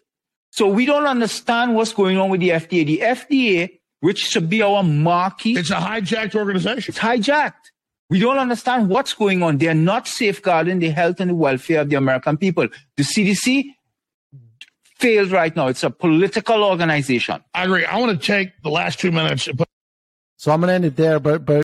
So 0.51 0.67
we 0.67 0.85
don't 0.85 1.05
understand 1.05 1.75
what's 1.75 1.93
going 1.93 2.17
on 2.17 2.29
with 2.29 2.39
the 2.39 2.49
FDA. 2.49 2.85
The 2.85 2.99
FDA, 2.99 3.79
which 3.99 4.19
should 4.19 4.49
be 4.49 4.61
our 4.61 4.81
marquee, 4.83 5.57
It's 5.57 5.69
a 5.69 5.75
hijacked 5.75 6.35
organization. 6.35 6.91
it's 6.93 6.99
hijacked. 6.99 7.71
We 8.09 8.19
don't 8.19 8.39
understand 8.39 8.89
what's 8.89 9.13
going 9.13 9.43
on. 9.43 9.57
They're 9.57 9.73
not 9.73 10.07
safeguarding 10.07 10.79
the 10.79 10.89
health 10.89 11.19
and 11.19 11.29
the 11.29 11.35
welfare 11.35 11.81
of 11.81 11.89
the 11.89 11.95
American 11.95 12.37
people. 12.37 12.67
The 12.97 13.03
CDC 13.03 13.65
failed 14.99 15.31
right 15.31 15.55
now. 15.55 15.67
It's 15.67 15.83
a 15.83 15.89
political 15.89 16.63
organization. 16.63 17.43
I 17.53 17.65
agree. 17.65 17.85
I 17.85 17.97
want 17.97 18.19
to 18.19 18.25
take 18.25 18.61
the 18.63 18.69
last 18.69 18.99
two 18.99 19.11
minutes 19.11 19.47
and 19.47 19.57
put 19.57 19.67
So 20.37 20.51
I'm 20.51 20.61
going 20.61 20.69
to 20.69 20.73
end 20.73 20.85
it 20.85 20.95
there, 20.95 21.19
but, 21.19 21.45
but 21.45 21.57